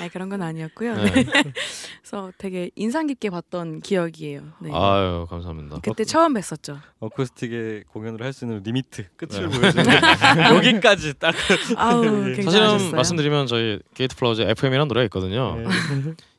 아니 0.00 0.10
그런 0.12 0.28
건 0.28 0.42
아니었고요. 0.42 0.94
네. 0.94 1.24
그래서 1.24 2.30
되게 2.38 2.70
인상 2.76 3.08
깊게 3.08 3.30
봤던 3.30 3.80
기억이에요. 3.80 4.42
네. 4.60 4.70
아유 4.72 5.26
감사합니다. 5.28 5.78
그때 5.82 6.04
처음 6.04 6.34
뵀었죠. 6.34 6.78
어쿠스틱의 7.00 7.84
공연을 7.92 8.22
할 8.24 8.32
수 8.32 8.44
있는 8.44 8.62
limit 8.62 9.06
끝을 9.16 9.48
네. 9.48 9.58
보여주는 9.58 9.84
여기까지 10.54 11.14
딱 11.18 11.34
아우 11.76 12.04
예. 12.30 12.34
굉장하셨어요. 12.36 12.78
사실은 12.78 12.92
말씀드리면 12.94 13.46
저희 13.48 13.80
게이트 13.94 14.14
플라워즈 14.14 14.42
FM이라는 14.42 14.86
노래가 14.86 15.02
있거든요. 15.06 15.56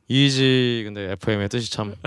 네. 0.09 0.15
이지 0.15 0.81
근데 0.85 1.11
FM의 1.11 1.49
뜻이 1.49 1.71
참 1.71 1.93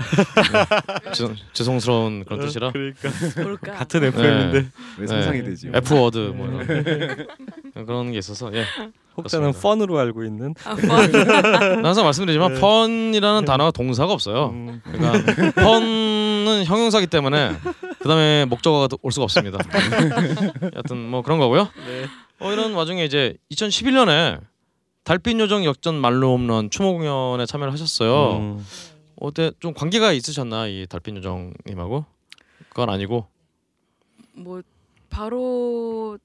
네, 1.05 1.11
죄송, 1.11 1.35
죄송스러운 1.53 2.25
그런 2.25 2.41
뜻이라 2.41 2.71
그러니까 2.71 3.09
뭘까? 3.41 3.73
같은 3.73 4.03
FM인데 4.03 4.67
왜 4.99 5.07
상상이 5.07 5.39
네. 5.39 5.49
되지? 5.49 5.71
F 5.73 5.95
word 5.95 6.17
뭐 6.35 6.47
이런 6.47 7.27
그런 7.85 8.11
게 8.11 8.17
있어서 8.17 8.51
예. 8.53 8.65
혹자는. 9.15 9.53
fun으로 9.53 9.99
알고 9.99 10.23
있는 10.23 10.53
아, 10.65 10.75
fun. 10.75 10.89
항상 11.85 12.03
말씀드리지만 12.03 12.55
네. 12.55 12.59
fun이라는 12.59 13.45
단어가 13.45 13.71
동사가 13.71 14.11
없어요. 14.11 14.49
음, 14.49 14.81
그러니까 14.83 15.51
fun은 15.61 16.63
형용사기 16.65 17.05
때문에 17.07 17.51
그다음에 17.99 18.45
목적어가 18.45 18.87
올 19.01 19.11
수가 19.11 19.23
없습니다. 19.25 19.59
여튼 20.75 20.97
뭐 21.09 21.21
그런 21.21 21.37
거고요. 21.39 21.69
네. 21.85 22.05
어, 22.39 22.51
이런 22.51 22.73
와중에 22.73 23.05
이제 23.05 23.35
2011년에 23.51 24.39
달빛 25.03 25.39
요정 25.39 25.65
역전 25.65 25.95
말로 25.95 26.33
홈런 26.33 26.69
추모 26.69 26.93
공연에 26.93 27.45
참여를 27.45 27.73
하셨어요. 27.73 28.37
음. 28.37 28.65
어때 29.15 29.51
좀 29.59 29.73
관계가 29.73 30.13
있으셨나 30.13 30.67
이 30.67 30.87
달빛 30.89 31.15
요정님하고? 31.17 32.05
그건 32.69 32.89
아니고. 32.89 33.27
뭐 34.33 34.61
바로 35.09 36.17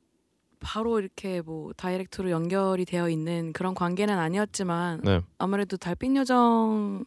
바로 0.61 0.99
이렇게 0.99 1.41
뭐 1.41 1.73
다이렉트로 1.73 2.31
연결이 2.31 2.85
되어 2.85 3.09
있는 3.09 3.53
그런 3.53 3.75
관계는 3.75 4.19
아니었지만 4.19 5.03
네. 5.05 5.21
아무래도 5.39 5.77
달빛 5.77 6.17
요정이 6.17 7.05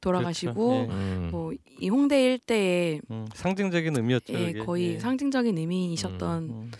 돌아가시고 0.00 0.68
그렇죠. 0.68 0.92
예. 0.92 0.94
음. 0.94 1.28
뭐이 1.30 1.88
홍대 1.90 2.24
일대에 2.24 3.00
음, 3.10 3.26
상징적인 3.34 3.96
의미였죠. 3.96 4.32
예. 4.34 4.52
거의 4.52 4.94
예. 4.94 4.98
상징적인 4.98 5.56
의미이셨던 5.58 6.42
음. 6.44 6.70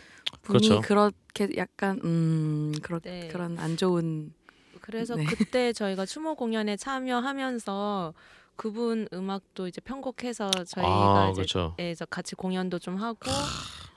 분이 0.42 0.68
그렇죠. 0.68 0.80
그렇게 0.82 1.48
약간 1.56 2.00
음 2.04 2.72
그런 2.82 3.00
네. 3.00 3.28
그런 3.28 3.58
안 3.58 3.76
좋은 3.76 4.32
그래서 4.80 5.14
네. 5.14 5.24
그때 5.24 5.72
저희가 5.72 6.04
추모 6.06 6.34
공연에 6.34 6.76
참여하면서 6.76 8.14
그분 8.56 9.08
음악도 9.12 9.66
이제 9.66 9.80
편곡해서 9.80 10.50
저희가 10.50 11.24
아 11.24 11.28
이제 11.30 11.42
그렇죠. 11.42 11.74
예, 11.78 11.84
그래서 11.84 12.04
같이 12.04 12.34
공연도 12.34 12.78
좀 12.78 12.96
하고 12.96 13.18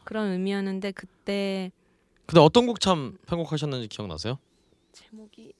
그런 0.03 0.31
의미였는데 0.31 0.91
그때 0.91 1.71
근데 2.25 2.39
어떤 2.39 2.65
곡 2.65 2.79
참 2.79 3.17
편곡하셨는지 3.27 3.87
기억나세요? 3.87 4.39
제목이 4.93 5.53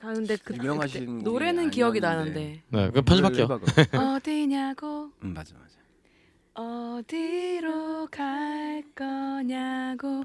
가는데 0.00 0.36
그 0.42 0.54
유명하신 0.56 1.06
곡이 1.06 1.22
노래는 1.24 1.70
기억이. 1.70 2.00
나는데 2.00 2.62
네, 2.68 2.90
그 2.90 3.02
편집할게요. 3.02 3.46
그럼. 3.46 3.62
어디냐고 4.16 5.10
음 5.22 5.34
맞아 5.34 5.54
맞아. 5.56 5.81
어디로 6.54 8.08
갈 8.10 8.82
거냐고 8.94 10.22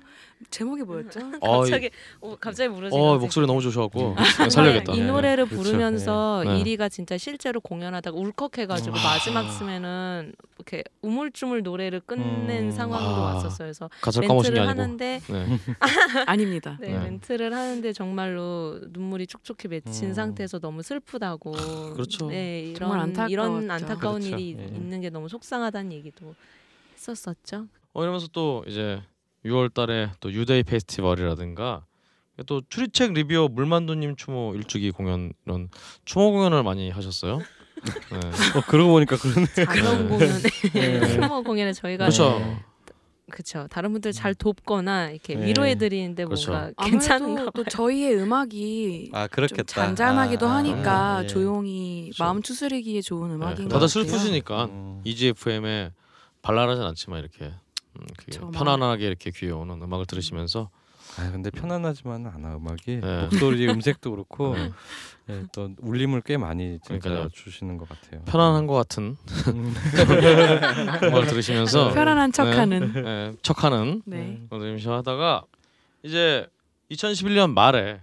제목이 0.50 0.84
뭐였죠? 0.84 1.19
어, 1.41 1.62
갑자기 1.62 1.89
어, 2.21 2.36
갑자기 2.39 2.73
부르시고 2.73 2.95
어 2.97 3.17
목소리 3.17 3.47
너무 3.47 3.62
좋으셔갖고 3.62 4.15
살려야겠다. 4.50 4.93
이 4.93 5.00
네. 5.00 5.08
노래를. 5.08 5.45
부르면서 5.47 6.43
네. 6.45 6.60
이리가 6.60 6.89
진짜 6.89 7.17
실제로 7.17 7.60
공연하다가 7.60 8.15
울컥해가지고 8.17 8.95
마지막 8.95 9.50
쯤에는 9.58 10.34
이렇게 10.58 10.84
우물쭈물 11.02 11.63
노래를 11.63 12.02
끝낸 12.02 12.65
음. 12.65 12.71
상황도 12.71 13.10
아. 13.10 13.36
왔었어요. 13.36 13.67
그래서 13.67 13.89
멘트를. 14.19 14.67
하는데 14.67 15.21
네. 15.28 15.45
아닙니다. 16.28 16.78
네, 16.80 16.89
네. 16.89 17.00
멘트를 17.00 17.54
하는데 17.54 17.93
정말로 17.93 18.80
눈물이 18.89 19.28
촉촉히 19.28 19.67
맺힌 19.67 20.10
음. 20.10 20.13
상태에서 20.13 20.60
너무 20.60 20.84
슬프다고. 20.84 21.52
그렇죠. 21.93 22.28
네, 22.28 22.62
이런 22.62 22.76
정말 22.76 23.00
안타까웠죠. 23.00 23.32
이런 23.32 23.71
안타까운 23.71 24.21
그렇죠. 24.21 24.36
일이 24.38 24.58
예. 24.60 24.65
있는 24.65 25.02
게 25.02 25.10
너무 25.10 25.30
속상하다는 25.30 25.91
얘기도 25.93 26.36
했었었죠. 26.95 27.67
어 27.93 28.02
이러면서 28.04 28.28
또 28.32 28.63
이제 28.67 29.02
6월 29.48 29.74
달에 29.74 30.12
또 30.20 30.32
유데이 30.32 30.64
페스티벌이라든가 30.64 31.86
또 32.46 32.62
추리책 32.70 33.14
리뷰어 33.14 33.48
물만두님 33.48 34.16
추모 34.16 34.54
일주기 34.56 34.92
공연 34.92 35.34
이런 35.46 35.70
추모 36.06 36.32
공연을 36.32 36.64
많이 36.64 36.90
하셨어요. 36.92 37.40
네. 37.40 38.18
어, 38.58 38.62
그러고 38.68 38.92
보니까 38.92 39.18
그러네. 39.18 39.48
작은 39.54 40.10
공연에 40.10 40.40
네. 40.74 41.08
추모 41.14 41.44
공연에 41.44 41.74
저희가 41.74 42.06
그렇죠. 42.06 42.40
네. 42.40 42.58
그쵸 43.30 43.68
다른 43.70 43.92
분들 43.92 44.14
잘 44.14 44.34
돕거나 44.34 45.10
이렇게 45.10 45.36
네. 45.36 45.48
위로해 45.48 45.76
드리는데 45.76 46.24
그렇죠. 46.26 46.52
뭔가 46.52 46.72
괜찮은가 46.86 47.42
아무래도 47.42 47.64
또. 47.64 47.70
저희의 47.70 48.16
음악이 48.22 49.10
아좀 49.14 49.28
그렇겠다. 49.32 49.66
잔잔하기도 49.66 50.48
아, 50.48 50.56
하니까 50.58 51.16
아, 51.18 51.24
예. 51.24 51.28
조용히 51.28 52.04
그렇죠. 52.06 52.24
마음 52.24 52.42
추스리기에 52.42 53.02
좋은 53.02 53.32
음악인 53.32 53.68
것 53.68 53.80
다들 53.80 53.88
같아요. 53.88 53.88
슬프시니까 53.88 54.66
음. 54.66 55.02
EGFM에 55.04 55.92
발랄하진 56.42 56.84
않지만 56.84 57.20
이렇게 57.20 57.52
음, 58.00 58.06
그게 58.18 58.32
그쵸, 58.32 58.52
편안하게 58.52 59.08
이렇게 59.08 59.32
귀에 59.32 59.50
오는 59.52 59.82
음악을 59.82 60.06
들으시면서 60.06 60.70
아 61.18 61.32
근데 61.32 61.50
편안하지만 61.50 62.28
않아 62.28 62.58
음악이 62.58 63.00
네. 63.02 63.22
목소리 63.24 63.68
음색도 63.70 64.12
그렇고 64.12 64.56
네. 64.56 64.72
예, 65.30 65.44
또 65.52 65.70
울림을 65.80 66.22
꽤 66.22 66.38
많이 66.38 66.80
진짜 66.86 67.00
그러니까요. 67.00 67.30
주시는 67.30 67.78
것 67.78 67.90
같아요. 67.90 68.22
편안한 68.26 68.68
것 68.68 68.74
같은 68.76 69.18
음. 69.48 69.74
음악을 71.04 71.28
들으시면서 71.28 71.92
편안한 71.96 72.32
척하는. 72.32 72.94
네, 72.94 73.34
척하는 73.42 74.02
네. 74.06 74.42
걸 74.50 74.60
들으면서 74.60 74.96
하다가 74.98 75.44
이제 76.04 76.48
2011년 76.92 77.52
말에 77.54 78.02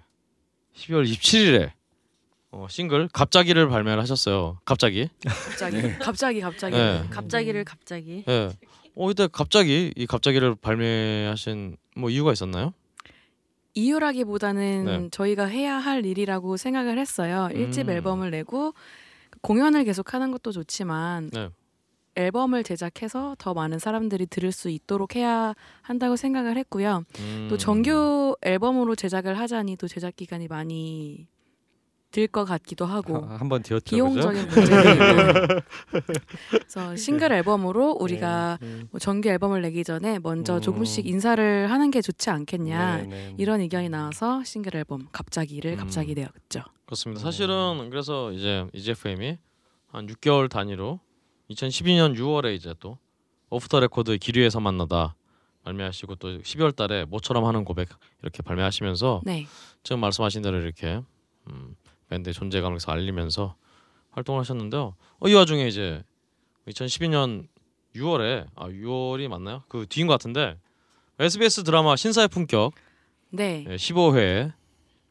12월 0.77 1.09
27일에 1.09 1.71
어, 2.51 2.67
싱글 2.69 3.09
갑자기를 3.09 3.69
발매를 3.69 4.01
하셨어요. 4.03 4.59
갑자기. 4.65 5.09
갑자기 5.25 5.81
갑자기 5.99 6.41
갑자기 6.41 6.77
네. 6.77 7.05
갑자기를 7.11 7.65
갑자기. 7.65 8.25
예. 8.97 9.03
어 9.03 9.11
이때 9.11 9.29
갑자기 9.31 9.93
이 9.97 10.07
갑자기를 10.07 10.55
발매하신 10.55 11.77
뭐 11.97 12.11
이유가 12.11 12.33
있었나요? 12.33 12.73
이유라기보다는 13.75 14.85
네. 14.85 15.09
저희가 15.11 15.47
해야 15.47 15.77
할 15.77 16.07
일이라고 16.07 16.57
생각을 16.57 16.99
했어요. 16.99 17.49
일집 17.53 17.89
음. 17.89 17.95
앨범을 17.95 18.31
내고 18.31 18.73
공연을 19.41 19.85
계속하는 19.85 20.31
것도 20.31 20.53
좋지만 20.53 21.31
네. 21.31 21.51
앨범을 22.17 22.63
제작해서 22.63 23.35
더 23.39 23.55
많은 23.55 23.81
사람들이 23.81 24.27
들을 24.27 24.53
수 24.53 24.71
있도록 24.71 25.17
해야 25.17 25.55
한다고 25.83 26.15
생각을 26.15 26.57
했고요. 26.57 27.05
음. 27.19 27.47
또 27.51 27.59
정규 27.59 28.37
앨범으로 28.43 28.95
제작을 28.95 29.39
하자니 29.39 29.77
또 29.77 29.89
제작 29.89 30.15
기간이 30.15 30.47
많이 30.47 31.27
들 32.15 32.29
것 32.29 32.45
같기도 32.45 32.87
하고 32.87 33.27
아, 33.29 33.39
한번 33.41 33.61
뒤었죠. 33.65 33.97
비용적인 33.97 34.47
그죠? 34.47 34.61
문제도 34.61 34.91
있고 34.91 35.61
그래서 36.51 36.95
싱글 36.95 37.33
앨범으로 37.33 37.97
우리가 37.99 38.59
네, 38.61 38.67
네. 38.69 38.85
뭐 38.93 39.01
정규 39.01 39.29
앨범을 39.29 39.63
내기 39.63 39.83
전에 39.83 40.21
먼저 40.21 40.57
음. 40.57 40.61
조금씩 40.61 41.07
인사를 41.07 41.69
하는 41.69 41.91
게 41.91 42.01
좋지 42.01 42.31
않겠냐 42.31 42.97
네, 42.99 43.07
네. 43.07 43.35
이런 43.37 43.61
의견이 43.61 43.89
나와서 43.89 44.45
싱글 44.45 44.77
앨범 44.77 45.09
갑자기를 45.11 45.73
음. 45.73 45.77
갑자기 45.77 46.15
내었죠. 46.15 46.63
그렇습니다. 46.87 47.21
네. 47.21 47.25
사실은 47.25 47.89
그래서 47.91 48.31
이제 48.31 48.65
EGFM이 48.73 49.37
한 49.89 50.07
6개월 50.07 50.49
단위로 50.49 51.01
2012년 51.51 52.17
6월에 52.17 52.55
이제 52.55 52.75
또 52.79 52.97
off 53.51 53.66
the 53.66 53.81
record 53.81 54.17
길위에서 54.19 54.61
만나다 54.61 55.17
발매하시고 55.65 56.15
또 56.17 56.39
12월 56.39 56.77
달에 56.77 57.07
모처럼 57.07 57.45
하는 57.45 57.65
고백 57.65 57.89
이렇게 58.23 58.41
발매하시면서 58.43 59.23
네. 59.25 59.47
지금 59.83 59.99
말씀하신 59.99 60.43
대로 60.43 60.59
이렇게 60.61 61.01
음, 61.49 61.75
밴드의 62.15 62.33
존재감을 62.33 62.77
계속 62.77 62.91
알리면서 62.91 63.57
활동을 64.13 64.41
하셨는데요. 64.41 64.95
어, 65.19 65.29
이 65.29 65.35
와중에 65.35 65.67
이제 65.67 66.05
2012년 66.69 67.49
6월에 67.97 68.47
아 68.55 68.69
6월이 68.69 69.27
맞나요? 69.29 69.65
그 69.69 69.87
뒤인 69.89 70.07
것 70.07 70.15
같은데 70.15 70.57
SBS 71.19 71.65
드라마 71.65 71.97
신사의 71.97 72.29
품격 72.29 72.73
네. 73.31 73.65
예, 73.69 73.77
15회 73.77 74.53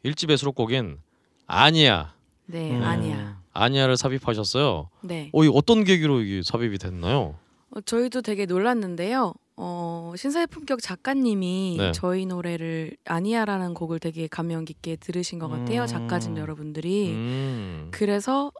1집의 0.06 0.38
수록곡인 0.38 1.00
아니야 1.46 2.14
네. 2.46 2.72
음. 2.72 2.84
아니야. 2.84 3.42
아니야를 3.52 3.98
삽입하셨어요. 3.98 4.90
네. 5.02 5.30
어, 5.34 5.44
이 5.44 5.52
어떤 5.54 5.84
계기로 5.84 6.22
이게 6.22 6.42
삽입이 6.44 6.78
됐나요? 6.78 7.36
어, 7.72 7.82
저희도 7.82 8.22
되게 8.22 8.46
놀랐는데요. 8.46 9.34
어, 9.56 10.14
신사의 10.16 10.48
품격 10.48 10.82
작가님이 10.82 11.76
네. 11.78 11.92
저희 11.92 12.26
노래를 12.26 12.96
아니야라는 13.06 13.74
곡을 13.74 14.00
되게 14.00 14.28
감명 14.28 14.66
깊게 14.66 14.98
들으신 14.98 15.40
것 15.40 15.48
같아요. 15.48 15.82
음. 15.84 15.88
작가진 15.88 16.38
여러분들이. 16.38 17.12
음. 17.12 17.88
그래서 17.92 18.52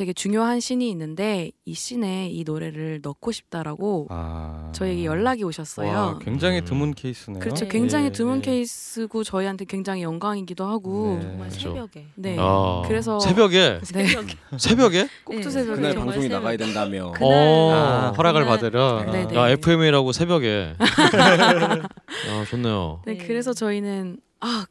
되게 0.00 0.14
중요한 0.14 0.60
씬이 0.60 0.88
있는데 0.92 1.50
이 1.66 1.74
씬에 1.74 2.30
이 2.30 2.42
노래를 2.42 3.00
넣고 3.02 3.32
싶다라고 3.32 4.06
아. 4.08 4.70
저에게 4.74 5.04
연락이 5.04 5.44
오셨어요. 5.44 5.90
와, 5.92 6.18
굉장히 6.18 6.60
음. 6.60 6.64
드문 6.64 6.94
케이스네요. 6.94 7.38
그렇죠. 7.38 7.66
네. 7.66 7.70
굉장히 7.70 8.06
예, 8.06 8.10
드문 8.10 8.38
예. 8.38 8.40
케이스고 8.40 9.24
저희한테 9.24 9.66
굉장히 9.66 10.00
영광이기도 10.02 10.64
하고. 10.64 11.18
네. 11.20 11.26
정말 11.28 11.48
그렇죠. 11.50 11.68
새벽에. 11.74 12.06
네. 12.14 12.36
아, 12.40 12.82
그래서 12.86 13.20
새벽에 13.20 13.78
네. 13.78 13.80
새벽에. 13.82 14.34
새벽에 14.56 15.08
꼭두 15.22 15.42
네. 15.48 15.50
새벽에 15.50 15.76
그날 15.76 15.94
방송이 15.96 16.22
새벽. 16.22 16.36
나가야 16.38 16.56
된다며. 16.56 17.12
그날- 17.20 17.30
어. 17.30 17.70
아, 17.74 18.14
허락을 18.16 18.44
그날- 18.44 18.56
받으려. 18.58 19.04
네, 19.12 19.26
네. 19.26 19.36
야 19.36 19.50
FM이라고 19.50 20.12
새벽에. 20.12 20.76
야 20.78 20.78
좋네요. 22.48 23.02
네, 23.04 23.18
네. 23.18 23.26
그래서 23.26 23.52
저희는 23.52 24.16
아 24.40 24.64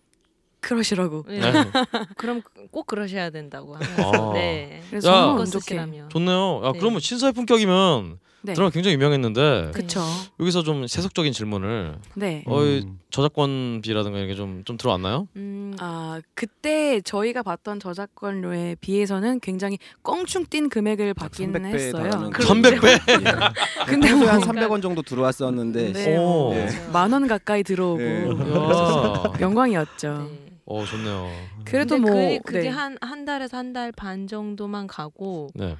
그러시라고. 0.61 1.23
네. 1.27 1.39
네. 1.39 1.65
그럼 2.17 2.41
꼭 2.71 2.85
그러셔야 2.87 3.29
된다고 3.29 3.75
하면서 3.75 4.31
아. 4.31 4.33
네. 4.33 4.81
그래서 4.89 5.09
야. 5.11 5.25
운 5.33 5.45
좋게. 5.45 5.75
좋네요. 6.09 6.61
야 6.65 6.71
네. 6.73 6.79
그러면 6.79 6.99
신사의 6.99 7.33
품격이면 7.33 8.19
네. 8.41 8.53
드라마 8.53 8.69
굉장히 8.69 8.93
유명했는데 8.95 9.71
그쵸. 9.73 9.99
여기서 10.39 10.63
좀 10.63 10.87
세속적인 10.87 11.33
질문을 11.33 11.97
네. 12.15 12.43
어, 12.47 12.63
이 12.63 12.83
음. 12.85 12.97
저작권비라든가 13.09 14.17
이게 14.19 14.33
좀 14.35 14.63
좀 14.63 14.77
들어왔나요? 14.77 15.27
음, 15.35 15.75
아 15.79 16.21
그때 16.35 17.01
저희가 17.01 17.43
봤던 17.43 17.79
저작권료에 17.81 18.75
비해서는 18.79 19.39
굉장히 19.41 19.77
껑충 20.03 20.45
뛴 20.49 20.69
금액을 20.69 21.13
받긴 21.15 21.51
300배 21.51 21.65
했어요. 21.73 22.03
달하는 22.03 22.29
그- 22.29 22.43
300배. 22.43 22.99
근데 23.87 24.07
평소에 24.07 24.27
한뭐 24.29 24.45
300원 24.45 24.81
정도 24.81 25.01
들어왔었는데 25.01 25.91
네, 25.93 26.17
오. 26.17 26.21
뭐 26.21 26.53
네. 26.55 26.67
만원 26.93 27.27
가까이 27.27 27.63
들어오고 27.63 27.97
네. 27.99 28.29
야. 28.29 29.23
영광이었죠. 29.41 30.29
네. 30.69 30.75
어 30.75 30.85
좋네요. 30.85 31.29
그래도 31.65 31.97
뭐 31.97 32.11
그, 32.11 32.39
그게 32.43 32.61
네. 32.61 32.67
한한 32.69 33.25
달에서 33.25 33.57
한 33.57 33.73
달 33.73 33.91
반 33.91 34.27
정도만 34.27 34.87
가고 34.87 35.49
네. 35.55 35.75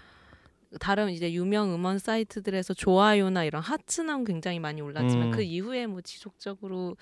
다른 0.80 1.10
이제 1.10 1.32
유명 1.34 1.73
음원 1.73 1.97
사이트들에서 1.99 2.73
좋아요나 2.75 3.43
이런 3.43 3.62
하츠는 3.62 4.23
굉장히 4.23 4.60
많이 4.60 4.82
올랐지만 4.82 5.28
음. 5.28 5.32
그 5.32 5.41
이후에 5.41 5.88
뭐 5.88 6.02
지속적으로 6.02 6.95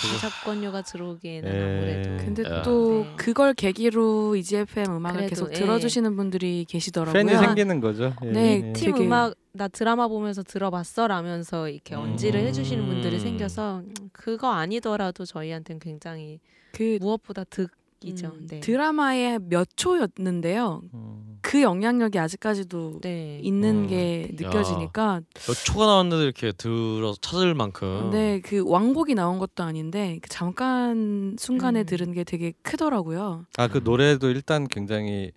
저작권료가 0.00 0.82
들어오기에는 0.82 1.48
예. 1.50 1.62
아무래도 1.62 2.24
근데 2.24 2.42
야. 2.44 2.62
또 2.62 3.04
네. 3.04 3.12
그걸 3.16 3.54
계기로 3.54 4.36
EGFM 4.36 4.86
음악을 4.96 5.16
그래도, 5.18 5.30
계속 5.30 5.50
예. 5.50 5.54
들어주시는 5.54 6.16
분들이 6.16 6.64
계시더라고요. 6.68 7.12
팬이 7.24 7.36
생기는 7.38 7.80
거죠. 7.80 8.14
예. 8.24 8.26
네, 8.30 8.62
예. 8.68 8.72
팀 8.72 8.92
되게- 8.92 9.04
음악 9.06 9.34
나 9.52 9.68
드라마 9.68 10.08
보면서 10.08 10.42
들어봤어 10.42 11.06
라면서 11.06 11.68
이렇게 11.68 11.94
언지를 11.94 12.40
음. 12.40 12.46
해주시는 12.46 12.86
분들이 12.86 13.20
생겨서 13.20 13.78
음, 13.84 13.94
그거 14.12 14.50
아니더라도 14.50 15.24
저희한테는 15.24 15.78
굉장히 15.78 16.40
그 16.72 16.98
무엇보다 17.00 17.44
득 17.44 17.70
이죠. 18.04 18.28
음, 18.28 18.46
네. 18.48 18.60
드라마의 18.60 19.40
몇 19.48 19.68
초였는데요. 19.76 20.82
음. 20.94 21.38
그 21.40 21.60
영향력이 21.60 22.18
아직까지도 22.18 23.00
네. 23.02 23.38
있는 23.42 23.84
음. 23.84 23.86
게 23.86 24.30
느껴지니까 24.32 25.20
몇 25.46 25.54
초가 25.54 25.84
나왔는데 25.86 26.24
이렇게 26.24 26.52
들어서 26.52 27.18
찾을 27.20 27.54
만큼. 27.54 28.10
네, 28.12 28.40
그 28.40 28.62
왕곡이 28.66 29.14
나온 29.14 29.38
것도 29.38 29.62
아닌데 29.62 30.18
그 30.22 30.28
잠깐 30.30 31.36
순간에 31.38 31.80
음. 31.80 31.86
들은 31.86 32.12
게 32.12 32.24
되게 32.24 32.52
크더라고요. 32.62 33.46
아 33.58 33.68
그 33.68 33.80
노래도 33.84 34.28
일단 34.30 34.66
굉장히 34.68 35.32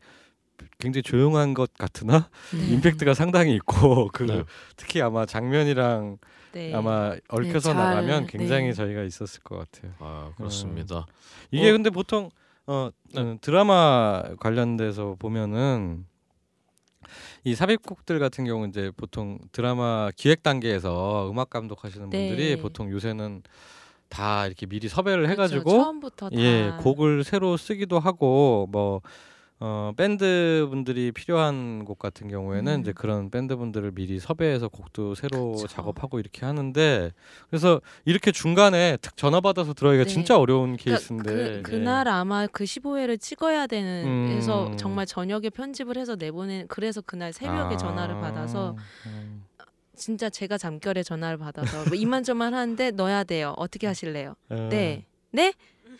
굉장히 0.79 1.03
조용한 1.03 1.53
것 1.53 1.73
같으나 1.73 2.29
네. 2.53 2.67
임팩트가 2.73 3.13
상당히 3.13 3.55
있고 3.55 4.09
그 4.13 4.23
네. 4.23 4.43
특히 4.75 5.01
아마 5.01 5.25
장면이랑 5.25 6.17
네. 6.53 6.73
아마 6.73 7.15
얽혀서 7.27 7.73
잘, 7.73 7.75
나가면 7.75 8.27
굉장히 8.27 8.67
네. 8.67 8.73
저희가 8.73 9.03
있었을 9.03 9.41
것 9.41 9.57
같아요. 9.57 9.91
아 9.99 10.31
그렇습니다. 10.37 11.05
이게 11.51 11.69
어. 11.69 11.73
근데 11.73 11.89
보통 11.89 12.29
어 12.67 12.89
네. 13.13 13.21
음, 13.21 13.37
드라마 13.41 14.23
관련돼서 14.39 15.15
보면은 15.19 16.05
이 17.43 17.55
삽입곡들 17.55 18.19
같은 18.19 18.43
경우 18.45 18.67
이제 18.67 18.91
보통 18.97 19.39
드라마 19.53 20.09
기획 20.15 20.43
단계에서 20.43 21.29
음악 21.31 21.49
감독하시는 21.49 22.09
네. 22.09 22.27
분들이 22.27 22.57
보통 22.57 22.91
요새는 22.91 23.43
다 24.09 24.45
이렇게 24.47 24.65
미리 24.65 24.89
섭외를 24.89 25.23
그렇죠. 25.23 25.31
해가지고 25.31 25.69
처음부터 25.71 26.29
다 26.29 26.35
예 26.37 26.73
곡을 26.81 27.23
새로 27.23 27.55
쓰기도 27.57 27.99
하고 27.99 28.67
뭐 28.71 29.01
어, 29.59 29.91
밴드 29.97 30.67
분들이 30.69 31.11
필요한 31.11 31.83
곡 31.83 31.97
같은 31.97 32.27
경우에는 32.27 32.75
음. 32.75 32.81
이제 32.81 32.93
그런 32.93 33.31
밴드 33.31 33.55
분들을 33.55 33.91
미리 33.91 34.19
섭외해서 34.19 34.67
곡도 34.69 35.15
새로 35.15 35.53
그쵸. 35.53 35.67
작업하고 35.67 36.19
이렇게 36.19 36.45
하는데 36.45 37.11
그래서 37.49 37.81
이렇게 38.05 38.31
중간에 38.31 38.97
탁 38.97 39.17
전화 39.17 39.41
받아서 39.41 39.73
들어가기가 39.73 40.03
네. 40.03 40.09
진짜 40.09 40.37
어려운 40.37 40.77
그러니까 40.77 40.83
케이스인데 40.83 41.61
그, 41.63 41.71
그날 41.71 42.07
아마 42.07 42.45
그 42.45 42.65
15회를 42.65 43.19
찍어야 43.19 43.65
되는 43.65 44.05
음. 44.05 44.27
해서 44.37 44.71
정말 44.77 45.07
저녁에 45.07 45.49
편집을 45.49 45.97
해서 45.97 46.15
내보낸 46.15 46.67
그래서 46.67 47.01
그날 47.01 47.33
새벽에 47.33 47.75
아. 47.75 47.77
전화를 47.77 48.21
받아서 48.21 48.75
음. 49.07 49.43
진짜 49.95 50.29
제가 50.29 50.59
잠결에 50.59 51.01
전화를 51.01 51.39
받아서 51.39 51.85
뭐 51.89 51.95
이만저만 51.97 52.53
하는데 52.53 52.91
넣어야 52.91 53.23
돼요. 53.23 53.55
어떻게 53.57 53.87
하실래요? 53.87 54.35
음. 54.51 54.69
네. 54.69 55.05
네? 55.31 55.53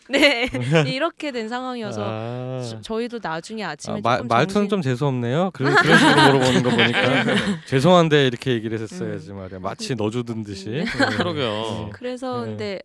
네. 0.10 0.48
이렇게 0.86 1.30
된 1.32 1.48
상황이어서 1.48 2.02
아. 2.04 2.62
저- 2.68 2.80
저희도 2.80 3.18
나중에 3.22 3.62
아침에 3.64 3.96
아, 3.96 4.00
마, 4.02 4.16
조금 4.16 4.28
말투는 4.28 4.68
정신- 4.68 4.68
좀 4.70 4.82
재수 4.82 5.06
없네요. 5.06 5.50
그런, 5.54 5.74
그런 5.74 5.98
식으로 5.98 6.22
물어보는 6.32 6.62
거 6.62 6.70
보니까 6.70 7.24
죄송한데 7.66 8.26
이렇게 8.26 8.52
얘기를 8.52 8.78
했었어야지 8.80 9.32
말이야. 9.32 9.58
마치 9.60 9.94
넣어주던 9.94 10.44
듯이. 10.44 10.70
네. 10.70 10.84
그러게요. 11.16 11.90
그래서 11.92 12.40
네. 12.40 12.46
근데 12.46 12.80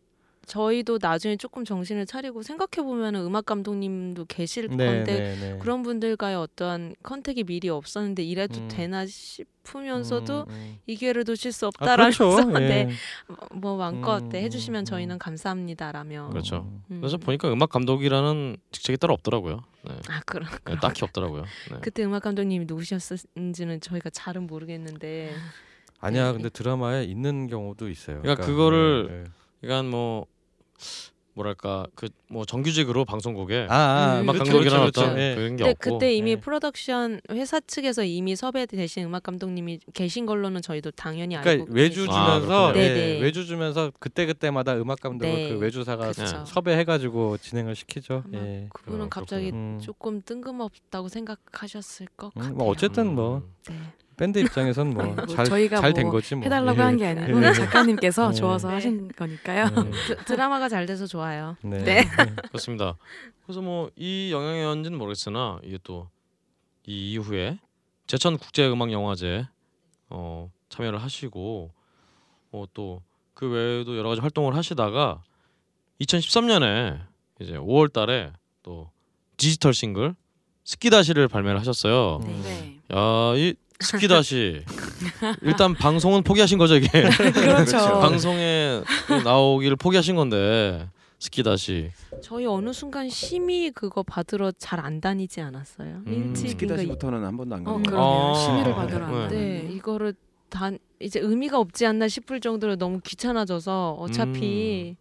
저희도 0.45 0.99
나중에 1.01 1.37
조금 1.37 1.63
정신을 1.63 2.05
차리고 2.05 2.43
생각해 2.43 2.85
보면 2.85 3.15
음악 3.15 3.45
감독님도 3.45 4.25
계실 4.25 4.67
네, 4.67 4.85
건데 4.85 5.35
네, 5.35 5.35
네. 5.39 5.57
그런 5.59 5.83
분들과의 5.83 6.35
어떠한 6.35 6.95
컨택이 7.01 7.43
미리 7.43 7.69
없었는데 7.69 8.23
이래도 8.23 8.59
음. 8.59 8.67
되나 8.67 9.05
싶으면서도 9.05 10.41
음, 10.41 10.49
음. 10.49 10.77
이 10.85 10.95
기회를 10.95 11.23
놓칠 11.25 11.51
수 11.51 11.65
아, 11.65 11.67
없다라면서 11.69 12.29
그렇죠. 12.29 12.51
네, 12.59 12.89
예. 12.89 13.55
뭐 13.55 13.77
마음껏 13.77 14.21
음, 14.21 14.29
네, 14.29 14.41
해주시면 14.43 14.81
음, 14.81 14.85
저희는 14.85 15.15
음. 15.15 15.19
감사합니다라며 15.19 16.29
그렇죠. 16.29 16.67
음. 16.91 16.99
그래서 16.99 17.17
보니까 17.17 17.51
음악 17.51 17.69
감독이라는 17.69 18.57
직책이 18.71 18.97
따로 18.97 19.13
없더라고요. 19.13 19.61
네. 19.85 19.93
아 20.09 20.21
네, 20.65 20.75
딱히 20.81 21.03
없더라고요. 21.03 21.43
네. 21.71 21.77
그때 21.81 22.03
음악 22.03 22.23
감독님이 22.23 22.65
누구셨는지는 22.65 23.79
저희가 23.79 24.09
잘은 24.09 24.47
모르겠는데 24.47 25.33
아니야, 25.99 26.27
네. 26.27 26.33
근데 26.33 26.49
드라마에 26.49 27.05
있는 27.05 27.47
경우도 27.47 27.89
있어요. 27.89 28.21
그러니까 28.21 28.45
그거를 28.45 29.07
네, 29.07 29.17
네. 29.19 29.23
그러니까 29.61 29.89
뭐 29.89 30.25
뭐랄까 31.33 31.87
그 31.95 32.09
뭐 32.33 32.45
정규직으로 32.45 33.05
방송국에 33.05 33.67
아, 33.69 33.75
아 33.75 34.15
음, 34.15 34.21
음악 34.23 34.37
감독이라는 34.39 34.69
그렇죠, 34.71 35.01
어떤 35.01 35.13
그렇죠. 35.13 35.35
그런 35.35 35.55
게 35.55 35.63
근데 35.63 35.69
없고 35.69 35.99
그때 35.99 36.15
이미 36.15 36.35
네. 36.35 36.41
프로덕션 36.41 37.21
회사 37.29 37.59
측에서 37.59 38.03
이미 38.03 38.35
섭외 38.35 38.65
대신 38.65 39.05
음악 39.05 39.21
감독님이 39.21 39.79
계신 39.93 40.25
걸로는 40.25 40.63
저희도 40.63 40.91
당연히 40.91 41.35
알고 41.35 41.43
그러니까 41.43 41.73
외주 41.73 42.05
계시죠. 42.05 42.11
아, 42.11 42.39
주면서 42.39 42.73
그렇군요. 42.73 42.83
예, 42.83 42.93
네네. 42.93 43.21
외주 43.21 43.45
주면서 43.45 43.91
그때 43.99 44.25
그때마다 44.25 44.75
음악 44.77 44.99
감독을 44.99 45.35
네. 45.35 45.49
그 45.49 45.59
외주사가 45.59 46.11
그렇죠. 46.11 46.43
섭외해가지고 46.45 47.37
진행을 47.37 47.75
시키죠. 47.75 48.23
예. 48.33 48.67
그분은 48.73 49.05
아, 49.05 49.09
갑자기 49.09 49.51
음. 49.51 49.79
조금 49.79 50.23
뜬금없다고 50.23 51.07
생각하셨을 51.07 52.07
것 52.17 52.35
음, 52.35 52.41
같아요. 52.41 52.55
뭐 52.55 52.67
어쨌든 52.67 53.13
뭐 53.13 53.43
음. 53.69 53.91
네. 54.15 54.25
밴드 54.25 54.39
입장에선 54.39 54.91
뭐 54.91 55.03
뭐잘 55.05 55.45
저희가 55.45 55.81
잘된 55.81 56.03
뭐 56.05 56.11
거지 56.13 56.35
뭐. 56.35 56.43
해달라고 56.45 56.77
예. 56.79 56.83
한게 56.83 57.07
아니고 57.07 57.43
예. 57.45 57.53
작가님께서 57.53 58.29
네. 58.29 58.35
좋아서 58.35 58.67
네. 58.69 58.73
하신 58.75 59.11
거니까요. 59.15 59.65
네. 59.69 59.91
드, 60.07 60.25
드라마가 60.25 60.69
잘 60.69 60.85
돼서 60.85 61.05
좋아요. 61.07 61.55
네. 61.61 61.83
네. 61.83 62.03
그렇습니다. 62.49 62.95
그래서 63.45 63.61
뭐 63.61 63.89
이 63.95 64.31
영향이었는지는 64.31 64.97
모르겠으나 64.97 65.59
이게 65.63 65.77
또 65.83 66.09
이 66.85 67.13
이후에 67.13 67.59
제천 68.07 68.37
국제 68.37 68.67
음악 68.67 68.91
영화제 68.91 69.47
어, 70.09 70.51
참여를 70.67 71.01
하시고 71.01 71.71
어, 72.51 72.65
또그 72.73 73.49
외에도 73.49 73.97
여러 73.97 74.09
가지 74.09 74.19
활동을 74.19 74.55
하시다가 74.55 75.23
2013년에 76.01 76.99
이제 77.39 77.53
5월달에 77.53 78.33
또 78.63 78.89
디지털 79.37 79.73
싱글 79.73 80.13
스키다시를 80.65 81.27
발매를 81.29 81.59
하셨어요. 81.59 82.17
음. 82.23 82.41
네. 82.43 82.79
야, 82.93 83.33
이 83.37 83.55
스키다시 83.79 84.63
일단 85.41 85.73
방송은 85.73 86.23
포기하신 86.23 86.57
거죠 86.57 86.75
이게. 86.75 86.87
그렇죠. 87.33 87.77
방송에 87.99 88.81
나오기를 89.23 89.75
포기하신 89.75 90.15
건데 90.15 90.87
스키다시. 91.19 91.89
저희 92.21 92.45
어느 92.45 92.71
순간 92.73 93.09
심의 93.09 93.71
그거 93.71 94.03
받으러 94.03 94.51
잘 94.57 94.79
안 94.79 94.99
다니지 95.01 95.39
않았어요. 95.41 96.01
음. 96.07 96.27
일찍 96.33 96.45
이- 96.45 96.49
스키 96.49 96.67
다시부터는 96.67 97.23
한 97.25 97.37
번도 97.37 97.55
안 97.55 97.61
어, 97.67 97.73
가요. 97.73 97.83
그러네요. 97.83 98.01
아. 98.01 98.33
심의를 98.35 98.75
받으러 98.75 99.05
안 99.05 99.27
네. 99.29 99.35
네, 99.63 99.69
이거를 99.73 100.13
단 100.49 100.77
이제 100.99 101.19
의미가 101.19 101.57
없지 101.59 101.85
않나 101.85 102.07
싶을 102.07 102.39
정도로 102.39 102.75
너무 102.75 102.99
귀찮아져서 103.03 103.93
어차피 103.99 104.95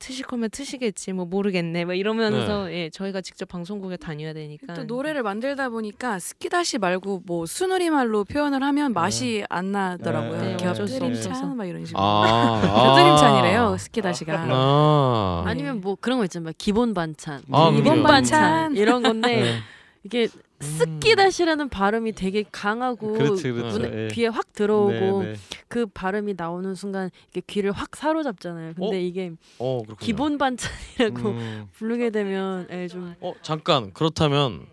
트실 0.00 0.24
거면 0.24 0.48
트시겠지 0.50 1.12
뭐 1.12 1.26
모르겠네 1.26 1.84
뭐 1.84 1.94
이러면서 1.94 2.72
예 2.72 2.88
저희가 2.90 3.20
직접 3.20 3.46
방송국에 3.46 3.98
다녀야 3.98 4.32
되니까 4.32 4.72
또 4.74 4.84
노래를 4.84 5.22
만들다 5.22 5.68
보니까 5.68 6.18
스키다시 6.18 6.78
말고 6.78 7.22
뭐 7.26 7.44
순우리 7.46 7.90
말로 7.90 8.24
표현을 8.24 8.62
하면 8.62 8.94
맛이 8.94 9.44
안 9.50 9.72
나더라고요. 9.72 10.40
네, 10.40 10.56
곁들임찬 10.56 11.32
없어서. 11.32 11.46
막 11.54 11.66
이런 11.66 11.84
식으로. 11.84 12.02
아. 12.02 12.60
곁들임찬이래요 12.96 13.76
스키다시가. 13.78 14.46
아. 14.48 15.42
네. 15.44 15.50
아니면 15.50 15.80
뭐 15.82 15.96
그런 16.00 16.18
거 16.18 16.24
있잖아요. 16.24 16.54
기본 16.56 16.94
반찬, 16.94 17.42
아, 17.52 17.70
기본? 17.70 18.02
반찬 18.02 18.40
반찬. 18.40 18.76
이런 18.76 19.02
건데 19.02 19.42
네. 19.42 19.58
이게 20.02 20.28
스키다시라는 20.60 21.68
발음이 21.70 22.12
되게 22.12 22.44
강하고 22.52 23.12
그렇지, 23.14 23.50
그렇죠. 23.52 23.78
눈에- 23.78 24.04
예. 24.04 24.08
귀에 24.12 24.26
확 24.26 24.52
들어오고 24.52 25.22
네, 25.22 25.32
네. 25.32 25.38
그 25.68 25.86
발음이 25.86 26.34
나오는 26.36 26.74
순간 26.74 27.10
이게 27.30 27.40
귀를 27.46 27.72
확 27.72 27.96
사로잡잖아요. 27.96 28.74
근데 28.74 28.96
어? 28.96 29.00
이게 29.00 29.32
어 29.58 29.78
그렇군요. 29.84 29.96
기본 30.06 30.36
반찬이라고 30.38 31.28
음. 31.30 31.68
부르게 31.72 32.10
되면 32.10 32.66
예, 32.70 32.86
좀 32.88 33.14
어 33.20 33.32
잠깐 33.42 33.92
그렇다면 33.94 34.66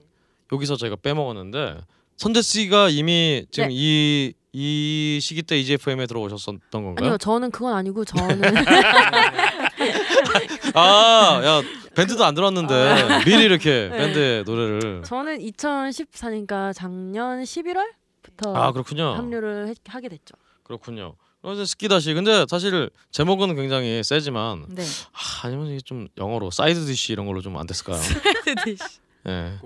여기서 0.52 0.76
저희가 0.76 0.98
빼먹었는데 1.02 1.78
선재 2.18 2.42
씨가 2.42 2.90
이미 2.90 3.46
지금 3.52 3.70
네. 3.70 3.76
이, 3.78 4.34
이 4.52 5.20
시기 5.22 5.44
때 5.44 5.58
EGFM에 5.60 6.08
들어오셨었던 6.08 6.60
건가요? 6.72 7.06
아니요. 7.06 7.18
저는 7.18 7.52
그건 7.52 7.74
아니고 7.76 8.04
저는 8.06 8.42
아, 10.74 11.42
야 11.44 11.62
밴드도 11.98 12.24
안 12.24 12.34
들었는데 12.36 12.74
아. 12.74 13.20
미리 13.26 13.44
이렇게 13.44 13.90
네. 13.92 13.98
밴드의 13.98 14.44
노래를 14.44 15.04
저는 15.04 15.40
2014니까 15.40 16.74
작년 16.74 17.42
11월부터 17.44 18.56
아 18.56 18.72
그렇군요. 18.72 19.14
합류를 19.16 19.68
해- 19.70 19.74
하게 19.88 20.10
됐죠. 20.10 20.36
그렇군요. 20.64 21.16
그래서 21.42 21.66
스키다시 21.66 22.14
근데 22.14 22.46
사실 22.50 22.90
제목은 23.12 23.56
굉장히 23.56 24.04
세지만 24.04 24.66
네. 24.70 24.84
아, 24.84 25.48
아니면 25.48 25.68
이게 25.68 25.80
좀 25.80 26.08
영어로 26.18 26.52
side 26.52 26.86
dish 26.86 27.14
이런 27.14 27.26
걸로 27.26 27.42
좀 27.42 27.58
안 27.58 27.66
됐을까요? 27.68 27.98
예. 29.28 29.58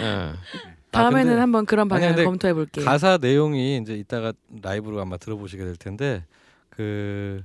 예. 0.00 0.32
다음에는 0.90 1.24
근데- 1.26 1.40
한번 1.40 1.64
그런 1.66 1.84
아니, 1.84 1.88
방향을 1.90 2.14
근데 2.16 2.24
검토해 2.24 2.54
볼게요. 2.54 2.84
가사 2.84 3.18
내용이 3.18 3.78
이제 3.78 3.94
이따가 3.94 4.32
라이브로 4.62 5.00
아마 5.00 5.16
들어보시게 5.16 5.64
될 5.64 5.76
텐데 5.76 6.24
그 6.70 7.42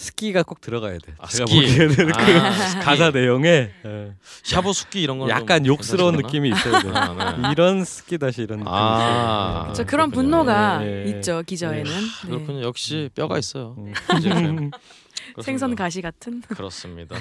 스키가 0.00 0.42
꼭 0.44 0.62
들어가야 0.62 0.96
돼. 0.98 1.12
아, 1.18 1.26
제가 1.26 1.46
스키. 1.46 1.60
보기에는 1.60 1.94
그 1.94 2.38
아, 2.38 2.52
스키. 2.52 2.84
가사 2.84 3.10
내용에 3.10 3.70
예. 3.84 4.12
샤브 4.44 4.72
스키 4.72 5.02
이런 5.02 5.18
거는 5.18 5.30
약간 5.30 5.62
좀 5.62 5.74
욕스러운? 5.74 6.16
느낌이 6.16 6.48
있어요. 6.48 6.78
네. 6.80 6.90
아, 6.98 7.36
네. 7.36 7.48
이런 7.52 7.84
스키다시 7.84 8.40
이런 8.42 8.60
느낌이 8.60 8.74
아, 8.74 9.60
있어요. 9.64 9.74
저 9.74 9.84
그런. 9.84 10.10
분노가 10.10 10.78
네, 10.78 11.04
네. 11.04 11.10
있죠 11.10 11.42
기저에는. 11.46 11.84
네. 11.84 12.28
그렇군요. 12.28 12.62
역시 12.62 13.10
뼈가 13.14 13.38
있어요. 13.38 13.76
음. 13.76 13.92
생선. 15.42 15.76
가시 15.76 16.00
같은. 16.00 16.40
그렇습니다. 16.48 17.16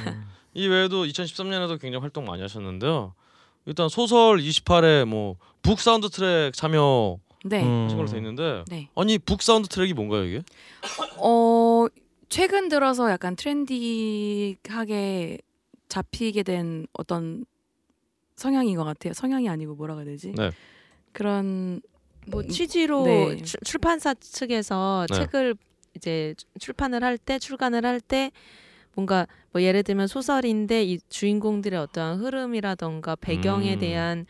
이 0.53 0.65
외에도 0.67 1.03
2013년에도 1.05 1.80
굉장히 1.80 1.97
활동 2.01 2.25
많이 2.25 2.41
하셨는데요. 2.41 3.13
일단 3.65 3.89
소설 3.89 4.38
28회 4.39 5.03
뭐 5.05 5.80
book 5.82 6.09
soundtrack 6.09 6.53
참여하신 6.53 7.19
네. 7.43 7.61
음. 7.61 7.88
걸로 7.89 8.07
돼 8.07 8.17
있는데 8.17 8.63
네. 8.69 8.89
아니 8.95 9.17
book 9.20 9.43
soundtrack이 9.43 9.93
뭔가요 9.93 10.23
이게? 10.23 10.41
어 11.17 11.86
최근 12.30 12.69
들어서 12.69 13.09
약간 13.09 13.36
trendy하게 13.36 15.39
잡히게 15.88 16.43
된 16.43 16.86
어떤 16.93 17.45
성향인 18.36 18.77
것 18.77 18.84
같아요. 18.84 19.13
성향이 19.13 19.49
아니고 19.49 19.75
뭐라고 19.75 20.01
해야 20.01 20.05
되지? 20.05 20.34
네. 20.38 20.51
그런 21.11 21.82
뭐 22.27 22.41
음, 22.41 22.49
취지로 22.49 23.03
네. 23.05 23.38
출- 23.41 23.59
출판사 23.65 24.13
측에서 24.13 25.07
네. 25.09 25.17
책을 25.17 25.55
이제 25.95 26.36
출판을 26.59 27.03
할 27.03 27.17
때 27.17 27.39
출간을 27.39 27.84
할 27.86 27.99
때 27.99 28.32
뭔가 28.93 29.25
뭐 29.51 29.61
예를 29.63 29.82
들면 29.84 30.07
소설인데 30.07 30.84
이 30.84 30.99
주인공들의 31.09 31.77
어떠한 31.80 32.19
흐름이라던가 32.19 33.15
배경에 33.15 33.73
음. 33.75 33.80
대한 33.80 34.25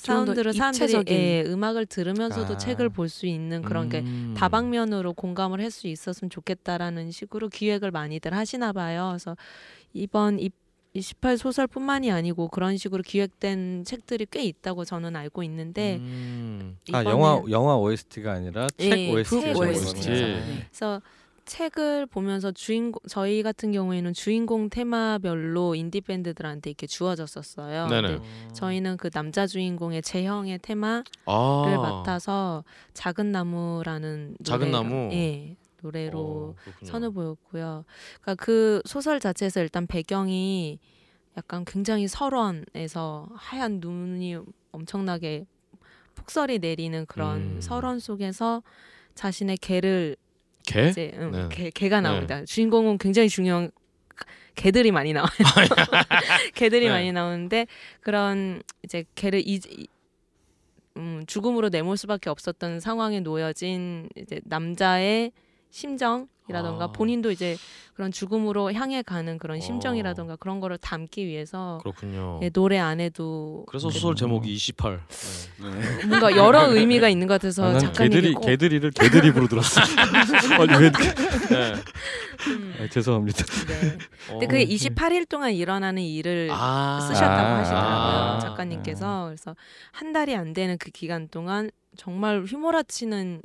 사운드를 0.00 0.52
사람들이 0.52 0.84
입체적인. 0.84 1.16
예, 1.16 1.44
음악을 1.46 1.86
들으면서도 1.86 2.54
아. 2.54 2.56
책을 2.56 2.88
볼 2.88 3.08
수 3.10 3.26
있는 3.26 3.60
그런 3.62 3.88
게 3.88 4.00
음. 4.00 4.34
다방면으로 4.36 5.12
공감을 5.14 5.60
할 5.60 5.70
수 5.70 5.86
있었으면 5.88 6.30
좋겠다라는 6.30 7.10
식으로 7.12 7.48
기획을 7.48 7.90
많이들 7.90 8.32
하시나 8.34 8.72
봐요. 8.72 9.08
그래서 9.10 9.36
이번 9.92 10.38
이, 10.40 10.50
28 10.94 11.38
소설뿐만이 11.38 12.10
아니고 12.10 12.48
그런 12.48 12.76
식으로 12.76 13.02
기획된 13.04 13.84
책들이 13.84 14.26
꽤 14.30 14.42
있다고 14.42 14.84
저는 14.84 15.14
알고 15.14 15.42
있는데 15.44 15.96
음. 15.96 16.76
아 16.92 17.04
영화 17.04 17.40
영화 17.50 17.76
OST가 17.76 18.32
아니라 18.32 18.66
책 18.76 18.98
예, 18.98 19.12
OST. 19.12 19.40
책북 19.40 19.60
OST. 19.62 19.86
OST. 19.98 20.10
네. 20.10 20.42
그래서 20.68 21.00
책을 21.50 22.06
보면서 22.06 22.52
주인공 22.52 23.00
저희 23.08 23.42
같은 23.42 23.72
경우에는 23.72 24.12
주인공 24.12 24.70
테마별로 24.70 25.74
인디 25.74 26.00
밴드들한테 26.00 26.70
이렇게 26.70 26.86
주어졌었어요. 26.86 27.88
네네. 27.88 28.08
근데 28.18 28.28
저희는 28.52 28.96
그 28.98 29.10
남자 29.10 29.48
주인공의 29.48 30.02
재형의 30.02 30.60
테마를 30.62 31.02
아. 31.26 31.76
맡아서 31.76 32.62
작은 32.94 33.32
나무라는 33.32 34.36
작은 34.44 34.68
노래로- 34.68 34.70
나무? 34.70 35.08
예 35.12 35.56
노래로 35.82 36.18
어, 36.20 36.54
그렇군요. 36.62 36.88
선을 36.90 37.10
보였고요. 37.10 37.84
그러니까 38.20 38.44
그 38.44 38.80
소설 38.84 39.18
자체에서 39.18 39.60
일단 39.60 39.88
배경이 39.88 40.78
약간 41.36 41.64
굉장히 41.64 42.06
설원에서 42.06 43.28
하얀 43.34 43.80
눈이 43.80 44.38
엄청나게 44.70 45.46
폭설이 46.14 46.60
내리는 46.60 47.06
그런 47.06 47.36
음. 47.38 47.60
설원 47.60 47.98
속에서 47.98 48.62
자신의 49.16 49.56
개를 49.56 50.14
개? 50.66 50.88
이제 50.88 51.12
응, 51.14 51.30
네. 51.32 51.48
개, 51.50 51.70
개가 51.70 52.00
나옵니다. 52.00 52.44
주인공은 52.44 52.98
굉장히 52.98 53.28
중요한 53.28 53.70
개들이 54.54 54.90
많이 54.92 55.12
나와요. 55.12 55.30
개들이 56.54 56.86
네. 56.86 56.90
많이 56.90 57.12
나오는데 57.12 57.66
그런 58.00 58.62
이제 58.84 59.04
개를 59.14 59.40
이, 59.40 59.54
이- 59.68 59.86
음, 60.96 61.22
죽음으로 61.26 61.68
내몰 61.68 61.96
수밖에 61.96 62.30
없었던 62.30 62.80
상황에 62.80 63.20
놓여진 63.20 64.08
이제 64.16 64.40
남자의 64.44 65.32
심정 65.70 66.28
이라던가 66.50 66.84
아. 66.86 66.92
본인도 66.92 67.30
이제 67.30 67.56
그런 67.94 68.10
죽음으로 68.12 68.72
향해 68.72 69.02
가는 69.02 69.38
그런 69.38 69.58
어. 69.58 69.60
심정이라던가 69.60 70.36
그런 70.36 70.60
거를 70.60 70.78
담기 70.78 71.26
위해서 71.26 71.78
그렇군요. 71.82 72.40
예, 72.42 72.50
노래 72.50 72.78
안에도 72.78 73.64
그래서 73.68 73.88
그- 73.88 73.94
소설 73.94 74.14
제목이 74.16 74.52
28. 74.52 75.00
네. 75.62 76.06
뭔가 76.06 76.34
여러 76.36 76.72
의미가 76.72 77.08
있는 77.08 77.26
것 77.26 77.34
같아서 77.34 77.64
아, 77.64 77.72
난 77.72 77.80
작가님이 77.80 78.14
개들이 78.14 78.34
꼭 78.34 78.46
개들이를 78.46 78.90
개들이로 78.92 79.48
들었어. 79.48 79.80
아니 79.80 80.72
왜? 80.72 80.88
이렇게- 80.88 81.14
네. 81.54 81.74
음, 82.48 82.74
아, 82.80 82.88
죄송합니다. 82.88 83.44
네. 83.44 83.98
근데 84.28 84.46
그게 84.46 84.64
28일 84.66 85.28
동안 85.28 85.52
일어나는 85.52 86.02
일을 86.02 86.48
아. 86.52 87.00
쓰셨다고 87.06 87.32
아. 87.32 87.58
하시더라고요 87.58 87.90
아. 87.90 88.38
작가님께서 88.40 89.24
그래서 89.26 89.54
한 89.92 90.12
달이 90.12 90.34
안 90.34 90.52
되는 90.54 90.78
그 90.78 90.90
기간 90.90 91.28
동안 91.28 91.70
정말 91.96 92.44
휘몰아치는 92.44 93.42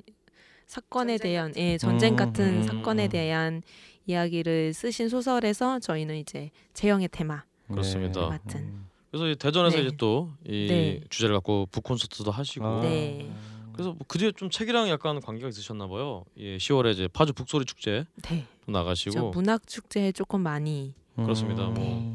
사건에 0.68 1.18
대한 1.18 1.53
예, 1.57 1.78
전쟁 1.78 2.13
음, 2.13 2.16
같은 2.16 2.57
음, 2.57 2.63
사건에 2.63 3.05
음. 3.05 3.09
대한 3.09 3.61
이야기를 4.07 4.74
쓰신 4.74 5.09
소설에서 5.09 5.80
저희는 5.80 6.18
이제 6.18 6.51
재영의 6.74 7.09
테마 7.11 7.43
그렇습니다. 7.70 8.22
네. 8.22 8.28
맡은 8.30 8.59
음. 8.61 8.88
그래서 9.11 9.28
이 9.30 9.36
대전에서 9.36 9.78
네. 9.78 9.84
이제 9.84 9.97
또 9.97 10.30
이 10.47 10.68
네. 10.68 11.01
주제를 11.09 11.36
갖고 11.36 11.68
북 11.72 11.84
콘서트도 11.84 12.32
하시고 12.32 12.66
아. 12.66 12.82
네. 12.82 13.30
그래서 13.74 13.91
뭐 13.91 13.99
그 14.07 14.18
뒤에 14.18 14.32
좀 14.32 14.49
책이랑 14.49 14.89
약간 14.89 15.20
관계가 15.20 15.49
있으셨나 15.49 15.88
봐요. 15.88 16.24
예, 16.38 16.57
10월에 16.57 16.91
이제 16.93 17.07
파주 17.07 17.34
북소리 17.34 17.66
축제 17.66 18.05
네. 18.24 18.45
나가시고 18.68 19.32
문학 19.32 19.66
축제에 19.68 20.11
조금 20.11 20.41
많이 20.41 20.93
그렇습니다. 21.16 21.63
뭐. 21.66 21.74
네. 21.74 22.13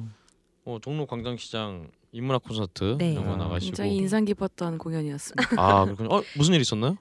어, 0.65 0.79
종로 0.81 1.07
광장시장 1.07 1.89
인문학 2.13 2.43
콘서트 2.43 2.97
네. 2.99 3.13
이런 3.13 3.27
거 3.27 3.33
아, 3.35 3.37
나가시고 3.37 3.71
굉장히 3.71 3.97
인상 3.97 4.25
깊었던 4.25 4.79
공연이었습니다. 4.79 5.57
아 5.59 5.85
그렇군요. 5.85 6.09
어, 6.15 6.23
무슨 6.37 6.55
일 6.55 6.61
있었나요? 6.61 6.97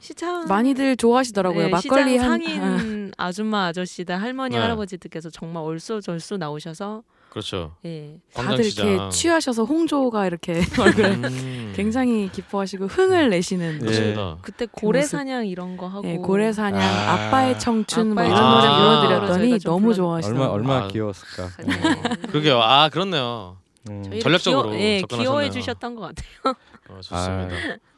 시장 0.00 0.44
많이들 0.46 0.96
좋아하시더라고요. 0.96 1.64
네, 1.64 1.68
막걸리 1.70 2.12
시장 2.12 2.30
한 2.32 2.42
상인 2.42 3.12
아줌마 3.16 3.66
아저씨들 3.66 4.20
할머니 4.20 4.54
네. 4.54 4.60
할아버지들께서 4.62 5.30
정말 5.30 5.62
얼쏘절쏘 5.64 6.36
나오셔서 6.38 7.02
그렇죠. 7.30 7.74
예. 7.84 8.16
다들 8.32 8.64
이렇게 8.64 8.82
광장시장. 8.82 9.10
취하셔서 9.10 9.64
홍조가 9.64 10.26
이렇게 10.26 10.60
얼굴에 10.80 11.14
음. 11.16 11.72
굉장히 11.76 12.30
기뻐하시고 12.32 12.86
흥을 12.86 13.28
내시는 13.30 13.80
예. 13.90 14.14
그때 14.42 14.66
고래 14.70 15.02
사냥 15.02 15.46
이런 15.46 15.76
거 15.76 15.86
하고 15.86 16.08
예, 16.08 16.16
고래 16.16 16.52
사냥, 16.52 16.80
아. 16.80 17.26
아. 17.26 17.30
빠의 17.30 17.58
청춘 17.58 18.14
뭐 18.14 18.22
아빠의 18.22 18.28
이런 18.30 18.40
청춘. 18.40 18.60
노래 18.62 18.68
아. 18.68 19.20
불러드렸더니 19.20 19.58
너무 19.60 19.80
불러- 19.86 19.94
좋아하시더라고요. 19.94 20.48
얼마 20.50 20.54
얼마나 20.72 20.84
아. 20.86 20.88
귀여웠을까. 20.88 21.48
네. 21.62 22.26
그러게요. 22.28 22.60
아 22.62 22.88
그렇네요. 22.88 23.58
음. 23.90 24.18
전략적으로 24.20 24.70
귀여, 24.70 24.80
예, 24.80 25.00
접근하셨네요. 25.00 25.22
귀여워해 25.30 25.50
주셨던 25.50 25.94
것 25.94 26.02
같아요. 26.02 26.54
어, 26.90 27.00
좋습니다. 27.00 27.48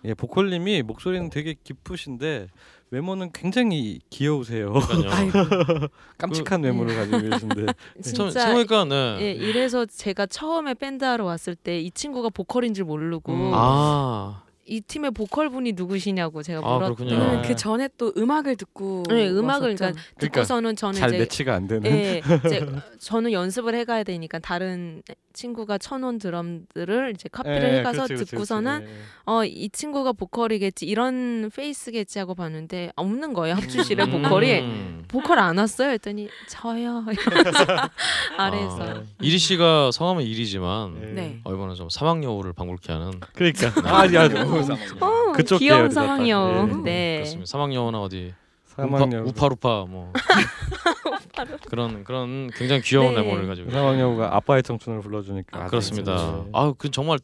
예, 0.04 0.14
보컬님이 0.14 0.82
목소리는 0.82 1.28
되게 1.30 1.54
깊으신데 1.62 2.48
외모는 2.90 3.30
굉장히 3.32 4.00
귀여우세요. 4.10 4.72
깜찍한 6.18 6.62
외모를 6.62 6.94
가지고 6.96 7.18
계신데 7.30 7.66
참 7.66 7.74
진짜 8.02 8.30
생각해보니까 8.30 8.84
네. 8.84 9.18
예, 9.20 9.32
이래서 9.32 9.84
제가 9.86 10.26
처음에 10.26 10.74
밴드 10.74 11.04
하러 11.04 11.24
왔을 11.24 11.54
때 11.54 11.78
이 11.78 11.90
친구가 11.90 12.30
보컬인 12.30 12.74
줄 12.74 12.84
모르고 12.86 13.32
음. 13.32 13.50
아 13.54 14.42
이 14.68 14.80
팀의 14.82 15.12
보컬 15.12 15.48
분이 15.48 15.72
누구시냐고 15.72 16.42
제가 16.42 16.60
아, 16.62 16.74
물었더니. 16.74 17.10
왜냐면 17.10 17.42
네. 17.42 17.48
그 17.48 17.56
전에 17.56 17.88
또 17.96 18.12
음악을 18.16 18.56
듣고 18.56 19.04
네, 19.08 19.28
음악을 19.28 19.70
왔었죠. 19.70 19.78
그러니까 19.94 20.02
듣고서는 20.18 20.76
저는 20.76 21.00
잘 21.00 21.08
이제 21.08 21.18
매치가 21.18 21.54
안 21.54 21.66
되는. 21.66 21.90
예, 21.90 22.22
이제 22.46 22.66
저는 23.00 23.32
연습을 23.32 23.74
해가야 23.74 24.04
되니까 24.04 24.38
다른 24.38 25.02
친구가 25.32 25.78
쳐놓은 25.78 26.18
드럼들을 26.18 27.12
이제 27.14 27.28
카피를 27.30 27.62
예, 27.74 27.78
해가서 27.78 28.06
그렇지, 28.06 28.24
듣고서는. 28.26 28.86
예. 28.86 28.88
어이 29.24 29.68
친구가 29.68 30.12
보컬이겠지 30.12 30.86
이런 30.86 31.50
페이스겠지 31.54 32.18
하고 32.18 32.34
봤는데 32.34 32.92
없는 32.96 33.34
거예요 33.34 33.56
합주실에 33.56 34.04
음. 34.04 34.22
보컬이 34.22 34.62
보컬 35.06 35.38
안 35.38 35.58
왔어요 35.58 35.90
했더니 35.90 36.28
저요 36.48 37.04
이러면서 37.10 37.90
아래에서 38.38 38.82
아, 38.82 39.02
이리 39.20 39.38
씨가 39.38 39.90
성함은 39.92 40.24
이리지만 40.24 40.98
예. 41.02 41.06
네. 41.08 41.40
어, 41.44 41.52
이번에 41.52 41.74
좀 41.74 41.90
사막여우를 41.90 42.54
방불케 42.54 42.90
하는 42.90 43.20
그러니까 43.34 43.70
아야 43.84 44.28
너무 44.28 44.57
어, 45.00 45.32
그쪽 45.32 45.58
귀여운 45.58 45.80
계열이다, 45.80 46.00
딱. 46.00 46.06
상황이요. 46.06 46.68
예. 46.70 46.82
네. 46.82 47.16
그렇습니다. 47.18 47.46
사막여우나 47.46 48.00
어디 48.00 48.34
사망여우 48.66 49.20
우파, 49.22 49.30
우파루파 49.30 49.86
뭐 49.88 50.12
그런 51.68 52.04
그런 52.04 52.50
굉장히 52.54 52.82
귀여운 52.82 53.14
네. 53.14 53.20
외모를 53.20 53.46
가지고 53.46 53.70
사망여우가 53.70 54.34
아빠의 54.36 54.62
청춘을 54.62 55.00
불러주니까 55.00 55.64
아, 55.64 55.66
그렇습니다. 55.66 56.12
예. 56.46 56.50
아, 56.52 56.72
그 56.76 56.90
정말 56.90 57.18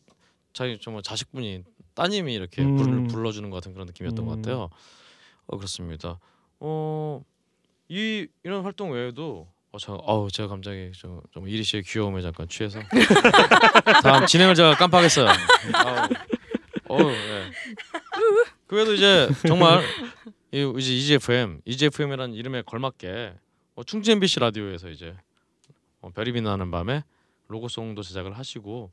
자기 0.52 0.78
정말 0.80 1.02
자식분이 1.02 1.64
따님이 1.94 2.34
이렇게 2.34 2.62
음. 2.62 2.76
불, 2.76 3.06
불러주는 3.08 3.48
것 3.50 3.56
같은 3.56 3.72
그런 3.72 3.86
느낌이었던 3.86 4.24
것 4.24 4.32
음. 4.32 4.42
같아요. 4.42 4.68
어 5.46 5.56
그렇습니다. 5.56 6.18
어 6.60 7.20
이 7.88 8.26
이런 8.42 8.64
활동 8.64 8.92
외에도 8.92 9.46
어, 9.72 9.78
저, 9.78 9.94
어우 9.94 10.30
제가 10.30 10.48
갑자기 10.48 10.90
좀, 10.92 11.20
좀 11.32 11.48
이리 11.48 11.62
씨의 11.62 11.82
귀여움에 11.82 12.22
잠깐 12.22 12.48
취해서 12.48 12.80
다음 14.02 14.26
진행을 14.26 14.54
제가 14.54 14.74
깜빡했어요. 14.76 15.28
아우, 15.28 16.08
어우, 16.94 17.10
예. 17.10 17.50
그 18.66 18.76
외에도 18.76 18.94
이제 18.94 19.28
정말 19.46 19.82
이 20.52 20.72
이제 20.78 20.94
EGFM, 20.94 21.60
EGFM이라는 21.64 22.34
이름에 22.34 22.62
걸맞게 22.62 23.34
어, 23.74 23.84
충주 23.84 24.12
MBC 24.12 24.40
라디오에서 24.40 24.88
이제 24.90 25.16
어, 26.00 26.10
별이 26.10 26.32
빛나는 26.32 26.70
밤에 26.70 27.02
로고송도 27.48 28.02
제작을 28.02 28.38
하시고 28.38 28.92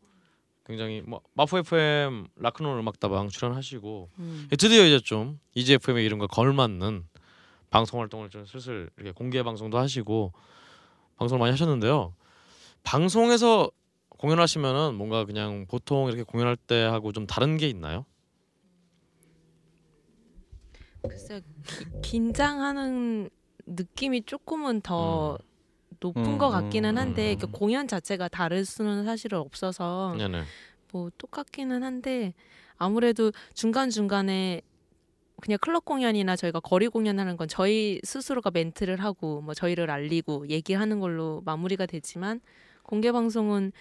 굉장히 0.65 1.01
뭐 1.01 1.21
마포 1.33 1.59
FM 1.59 2.27
라크롤 2.37 2.79
음악다방 2.79 3.29
출연하시고 3.29 4.09
음. 4.19 4.47
드디어 4.57 4.85
이제 4.85 4.99
좀 4.99 5.39
EGFM의 5.53 6.05
이름과 6.05 6.27
걸맞는 6.27 7.05
방송 7.69 7.99
활동을 7.99 8.29
좀 8.29 8.45
슬슬 8.45 8.89
이렇게 8.97 9.11
공개 9.11 9.43
방송도 9.43 9.77
하시고 9.77 10.33
방송을 11.17 11.39
많이 11.39 11.51
하셨는데요. 11.51 12.13
방송에서 12.83 13.69
공연하시면은 14.21 14.95
뭔가 14.95 15.25
그냥 15.25 15.65
보통 15.67 16.07
이렇게 16.07 16.23
공연할 16.23 16.55
때 16.55 16.83
하고 16.83 17.11
좀 17.11 17.25
다른 17.25 17.57
게 17.57 17.67
있나요? 17.67 18.05
글쎄 21.07 21.41
기- 21.65 21.85
긴장하는 22.01 23.29
느낌이 23.65 24.23
조금은 24.23 24.81
더 24.81 25.37
높은 25.99 26.33
음, 26.33 26.37
것 26.37 26.49
같기는 26.49 26.97
한데 26.97 27.33
음, 27.33 27.37
그 27.39 27.47
음. 27.47 27.51
공연 27.51 27.87
자체가 27.87 28.27
다를 28.27 28.63
수는 28.63 29.05
사실은 29.05 29.39
없어서 29.39 30.15
네네. 30.17 30.43
뭐 30.91 31.09
똑같기는 31.17 31.83
한데 31.83 32.33
아무래도 32.77 33.31
중간 33.53 33.89
중간에 33.89 34.61
그냥 35.41 35.57
클럽 35.61 35.85
공연이나 35.85 36.35
저희가 36.35 36.59
거리 36.59 36.87
공연하는 36.87 37.35
건 37.37 37.47
저희 37.47 37.99
스스로가 38.03 38.51
멘트를 38.51 39.03
하고 39.03 39.41
뭐 39.41 39.55
저희를 39.55 39.89
알리고 39.89 40.47
얘기하는 40.49 40.99
걸로 40.99 41.41
마무리가 41.45 41.87
되지만 41.87 42.41
공개 42.83 43.11
방송은 43.11 43.71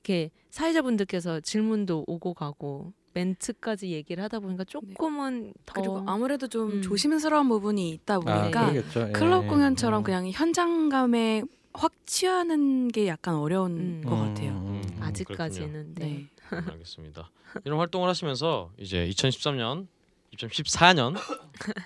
이렇게 0.00 0.30
사회자분들께서 0.50 1.40
질문도 1.40 2.04
오고 2.06 2.34
가고 2.34 2.92
멘트까지 3.12 3.90
얘기를 3.90 4.22
하다 4.24 4.40
보니까 4.40 4.64
조금은 4.64 5.52
더 5.66 5.74
그리고 5.74 6.04
아무래도 6.06 6.48
좀 6.48 6.70
음. 6.70 6.82
조심스러운 6.82 7.48
부분이 7.48 7.90
있다 7.90 8.14
아, 8.14 8.18
보니까 8.20 8.70
그러겠죠. 8.70 9.08
예. 9.08 9.12
클럽 9.12 9.48
공연처럼 9.48 10.02
음. 10.02 10.04
그냥 10.04 10.30
현장감에 10.30 11.42
확 11.72 11.92
취하는 12.06 12.88
게 12.88 13.06
약간 13.08 13.34
어려운 13.36 14.02
음. 14.02 14.02
것 14.04 14.16
같아요. 14.16 14.52
음, 14.52 14.66
음, 14.66 14.82
음. 14.96 15.02
아직까지는 15.02 15.94
네. 15.96 16.04
네. 16.04 16.30
음, 16.52 16.68
알겠습니다. 16.70 17.30
이런 17.64 17.78
활동을 17.78 18.08
하시면서 18.08 18.70
이제 18.78 19.06
2013년, 19.08 19.86
2014년 20.34 21.16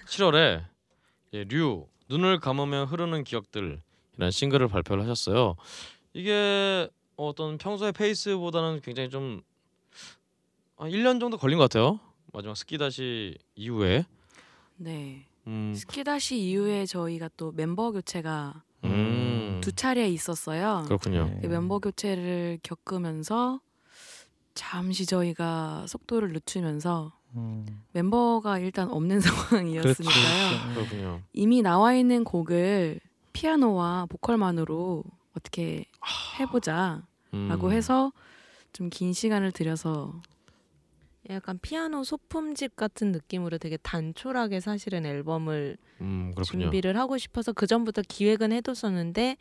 7월에 0.07 0.63
류 1.49 1.87
눈을 2.09 2.39
감으면 2.39 2.87
흐르는 2.87 3.25
기억들이라는 3.25 4.31
싱글을 4.31 4.69
발표를 4.69 5.03
하셨어요. 5.05 5.57
이게 6.13 6.89
어떤 7.17 7.59
평소의 7.59 7.93
페이스보다는 7.93 8.81
굉장히 8.83 9.11
좀 9.11 9.43
한 10.77 10.91
1년 10.91 11.21
정도 11.21 11.37
걸린 11.37 11.59
것 11.59 11.65
같아요. 11.65 12.01
마지막 12.33 12.57
스키 12.57 12.79
다시 12.79 13.39
이후에 13.55 14.07
네. 14.77 15.27
음, 15.47 15.73
스키 15.77 16.03
다시 16.03 16.39
이후에 16.39 16.85
저희가 16.85 17.31
또 17.37 17.53
멤버 17.53 17.93
교체가 17.93 18.65
음, 18.85 19.61
두 19.63 19.73
차례 19.73 20.09
있었어요. 20.09 20.83
그렇군요. 20.87 21.31
예. 21.37 21.41
그 21.43 21.47
멤버 21.47 21.79
교체를 21.79 22.59
겪으면서 22.63 23.61
잠시 24.55 25.07
저희가 25.07 25.87
속도를 25.87 26.33
늦추면서 26.33 27.13
음. 27.37 27.65
멤버가 27.93 28.59
일단 28.59 28.91
없는 28.91 29.21
상황이었으니까요. 29.23 30.59
그렇지. 30.59 30.75
그렇군요. 30.75 31.23
이미 31.33 31.63
나와 31.63 31.95
있는 31.95 32.25
곡을 32.25 33.01
피아노와 33.33 34.07
보컬만으로 34.09 35.05
어떻게 35.37 35.85
해보자라고 36.41 37.03
음, 37.35 37.73
해서 37.73 38.13
좀 38.73 38.91
긴 38.91 39.13
시간을 39.13 39.53
들여서 39.53 40.21
약간 41.31 41.59
피아노 41.63 42.05
소품집 42.05 42.77
같은 42.77 43.13
느낌으로 43.13 43.57
되게 43.59 43.77
단촐하게 43.79 44.61
사실은 44.61 45.07
앨범을 45.07 45.79
음. 46.01 46.35
준비를 46.45 46.99
하고 46.99 47.17
싶어서 47.17 47.53
그 47.53 47.67
전부터 47.67 48.03
기획은 48.07 48.53
해뒀었는데 48.53 49.37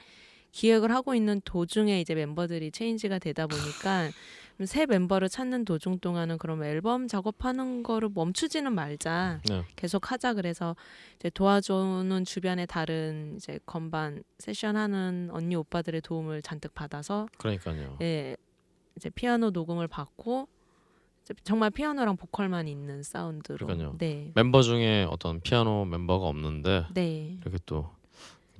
기획을 0.52 0.92
하고 0.92 1.16
있는 1.16 1.42
도중에 1.44 2.00
이제 2.00 2.14
멤버들이 2.16 2.72
체인지가 2.72 3.18
되다 3.20 3.48
보니까 3.48 4.10
새 4.66 4.86
멤버를 4.86 5.30
찾는 5.30 5.66
도중 5.66 6.00
동안은 6.00 6.38
그럼 6.38 6.64
앨범 6.64 7.08
작업하는 7.08 7.82
거를 7.84 8.10
멈추지는 8.14 8.74
말자 8.74 9.42
네. 9.50 9.64
계속 9.76 10.12
하자 10.12 10.36
그래서 10.36 10.76
이제 11.18 11.30
도와주는 11.30 12.24
주변의 12.24 12.68
다른 12.68 13.36
이제 13.38 13.60
건반 13.66 14.24
세션 14.40 14.76
하는 14.78 15.30
언니 15.32 15.56
오빠들의 15.56 16.02
도움을 16.02 16.42
잔뜩 16.44 16.74
받아서 16.76 17.28
그러니까요. 17.38 17.98
예 18.02 18.36
이제 18.96 19.10
피아노 19.10 19.50
녹음을 19.50 19.88
받고 19.88 20.48
정말 21.44 21.72
피아노랑 21.72 22.16
보컬만 22.18 22.68
있는 22.68 23.02
사운드로 23.02 23.66
그러니까요. 23.66 23.96
네 23.98 24.32
멤버 24.36 24.62
중에 24.62 25.08
어떤 25.10 25.42
피아노 25.42 25.84
멤버가 25.86 26.28
없는데 26.28 26.86
네. 26.94 27.38
이렇게 27.42 27.58
또 27.66 27.90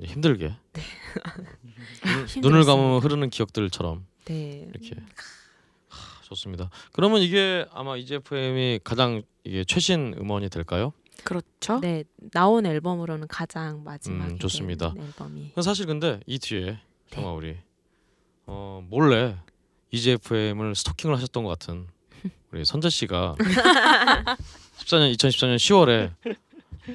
힘들게 0.02 0.48
눈- 0.48 0.54
눈을 2.04 2.28
힘들었습니다. 2.28 2.66
감으면 2.76 3.00
흐르는 3.02 3.30
기억들처럼 3.30 4.08
네. 4.26 4.68
이렇게 4.74 4.96
하, 4.96 5.06
좋습니다. 6.34 6.70
그러면 6.92 7.22
이게 7.22 7.66
아마 7.72 7.96
EGFM이 7.98 8.80
가장 8.84 9.24
이게 9.44 9.64
최신 9.64 10.16
음원이 10.18 10.50
될까요? 10.50 10.94
그렇죠. 11.24 11.80
네 11.80 12.04
나온 12.32 12.66
앨범으로는 12.66 13.28
가장 13.28 13.84
마지막에 13.84 14.34
음, 14.34 14.40
좋습니다. 14.40 14.94
된 14.94 15.04
앨범이 15.04 15.52
사실 15.62 15.86
근데 15.86 16.20
이 16.26 16.40
뒤에 16.40 16.80
정말 17.12 17.34
우리 17.36 17.58
어, 18.46 18.84
몰래 18.90 19.38
EGFM을 19.92 20.76
스토킹을 20.76 21.16
하셨던 21.16 21.44
것 21.44 21.50
같은 21.50 21.88
우리 22.52 22.66
선재 22.66 22.90
씨가 22.90 23.36
14년 23.38 25.16
2014년 25.16 25.56
10월에 25.58 26.36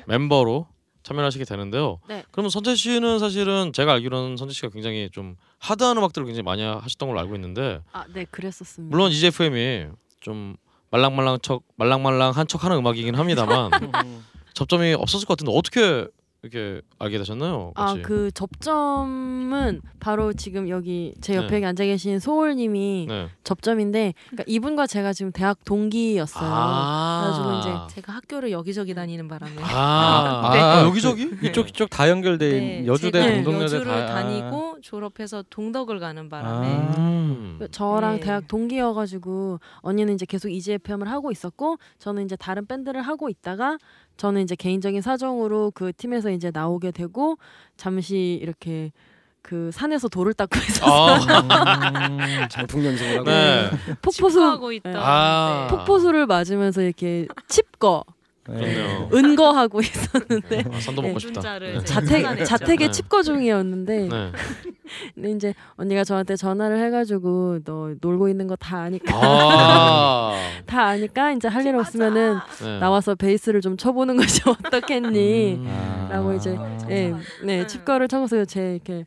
멤버로 0.06 0.66
참여하시게 1.08 1.44
되는데요. 1.44 2.00
네. 2.08 2.22
그러면 2.30 2.50
선재 2.50 2.74
씨는 2.74 3.18
사실은 3.18 3.72
제가 3.72 3.92
알기로는 3.94 4.36
선재 4.36 4.52
씨가 4.52 4.68
굉장히 4.68 5.08
좀 5.10 5.36
하드한 5.58 5.96
음악들을 5.96 6.26
굉장히 6.26 6.42
많이 6.42 6.62
하셨던 6.62 7.08
걸로 7.08 7.20
알고 7.20 7.34
있는데 7.36 7.80
아, 7.92 8.04
네, 8.12 8.26
그랬었습니다. 8.30 8.94
물론 8.94 9.10
EGFM이 9.10 9.86
좀 10.20 10.56
말랑말랑 10.90 11.38
척 11.42 11.62
말랑말랑한 11.76 12.46
척하는 12.46 12.76
음악이긴 12.78 13.14
합니다만 13.14 13.70
접점이 14.54 14.94
없었을 14.94 15.26
것 15.26 15.36
같은데 15.36 15.56
어떻게 15.56 16.06
이렇게 16.42 16.80
알게 17.00 17.18
되셨나요? 17.18 17.72
아 17.74 17.86
같이? 17.86 18.02
그 18.02 18.30
접점은 18.30 19.80
바로 19.98 20.32
지금 20.32 20.68
여기 20.68 21.12
제 21.20 21.34
옆에 21.34 21.58
네. 21.58 21.66
앉아 21.66 21.84
계신 21.84 22.20
소울님이 22.20 23.06
네. 23.08 23.28
접점인데 23.42 24.14
그러니까 24.28 24.44
이분과 24.46 24.86
제가 24.86 25.12
지금 25.12 25.32
대학 25.32 25.64
동기였어요. 25.64 26.48
그래가지고 26.48 27.58
이제 27.58 27.94
제가 27.96 28.12
학교를 28.12 28.52
여기저기 28.52 28.94
다니는 28.94 29.26
바람에 29.26 29.56
아, 29.62 30.50
네. 30.54 30.60
아, 30.60 30.84
여기저기? 30.84 31.28
이쪽 31.42 31.68
이쪽 31.70 31.90
다 31.90 32.08
연결돼 32.08 32.50
네, 32.50 32.56
있는 32.56 32.86
여주대 32.86 33.42
동덕여대 33.42 33.64
여주를 33.64 33.86
다 33.86 34.06
다니고 34.06 34.78
졸업해서 34.80 35.42
동덕을 35.50 35.98
가는 35.98 36.28
바람에 36.28 36.66
아. 36.68 36.94
음. 36.98 37.66
저랑 37.72 38.14
네. 38.14 38.20
대학 38.20 38.46
동기여가지고 38.46 39.58
언니는 39.80 40.14
이제 40.14 40.24
계속 40.24 40.50
EGFM을 40.50 41.10
하고 41.10 41.32
있었고 41.32 41.78
저는 41.98 42.24
이제 42.24 42.36
다른 42.36 42.64
밴드를 42.66 43.02
하고 43.02 43.28
있다가 43.28 43.78
저는 44.18 44.42
이제 44.42 44.54
개인적인 44.54 45.00
사정으로 45.00 45.70
그 45.74 45.92
팀에서 45.96 46.30
이제 46.30 46.50
나오게 46.52 46.90
되고 46.90 47.38
잠시 47.76 48.38
이렇게 48.42 48.92
그 49.40 49.70
산에서 49.72 50.08
돌을 50.08 50.34
닦고 50.34 50.58
있었어요. 50.68 51.18
아, 51.48 52.48
장풍 52.48 52.84
연습을 52.84 53.18
하고 53.20 53.24
네. 53.24 53.70
폭포수 54.02 54.42
하고 54.42 54.72
있다. 54.72 54.90
아. 54.96 55.68
폭포수를 55.70 56.26
맞으면서 56.26 56.82
이렇게 56.82 57.26
칩거 57.46 58.04
그렇네요. 58.48 59.08
은거하고 59.12 59.80
있었는데 59.80 60.64
아, 60.72 60.80
산도 60.80 61.02
네. 61.02 61.08
먹고 61.08 61.18
싶다. 61.20 61.40
자를 61.40 61.74
네. 61.78 61.84
자택. 61.84 62.44
자택의 62.44 62.88
네. 62.88 62.90
칩거 62.90 63.22
중이었는데 63.22 64.08
네. 64.08 64.32
근데 65.14 65.30
이제 65.32 65.54
언니가 65.76 66.02
저한테 66.04 66.34
전화를 66.36 66.82
해가지고 66.86 67.58
너 67.64 67.94
놀고 68.00 68.28
있는 68.28 68.46
거 68.46 68.56
다 68.56 68.78
아니까 68.80 69.14
아. 69.16 70.32
다 70.66 70.86
아니까 70.86 71.32
이제 71.32 71.46
할 71.48 71.66
일 71.66 71.76
없으면은 71.76 72.38
네. 72.62 72.78
나와서 72.78 73.14
베이스를 73.14 73.60
좀 73.60 73.76
쳐보는 73.76 74.16
것이 74.16 74.40
어떻겠니? 74.48 75.54
음. 75.56 76.08
라고 76.10 76.32
이제 76.34 76.56
네, 76.88 77.12
네 77.44 77.66
칩거를 77.66 78.08
쳐서 78.08 78.44
제 78.46 78.74
이렇게 78.74 79.04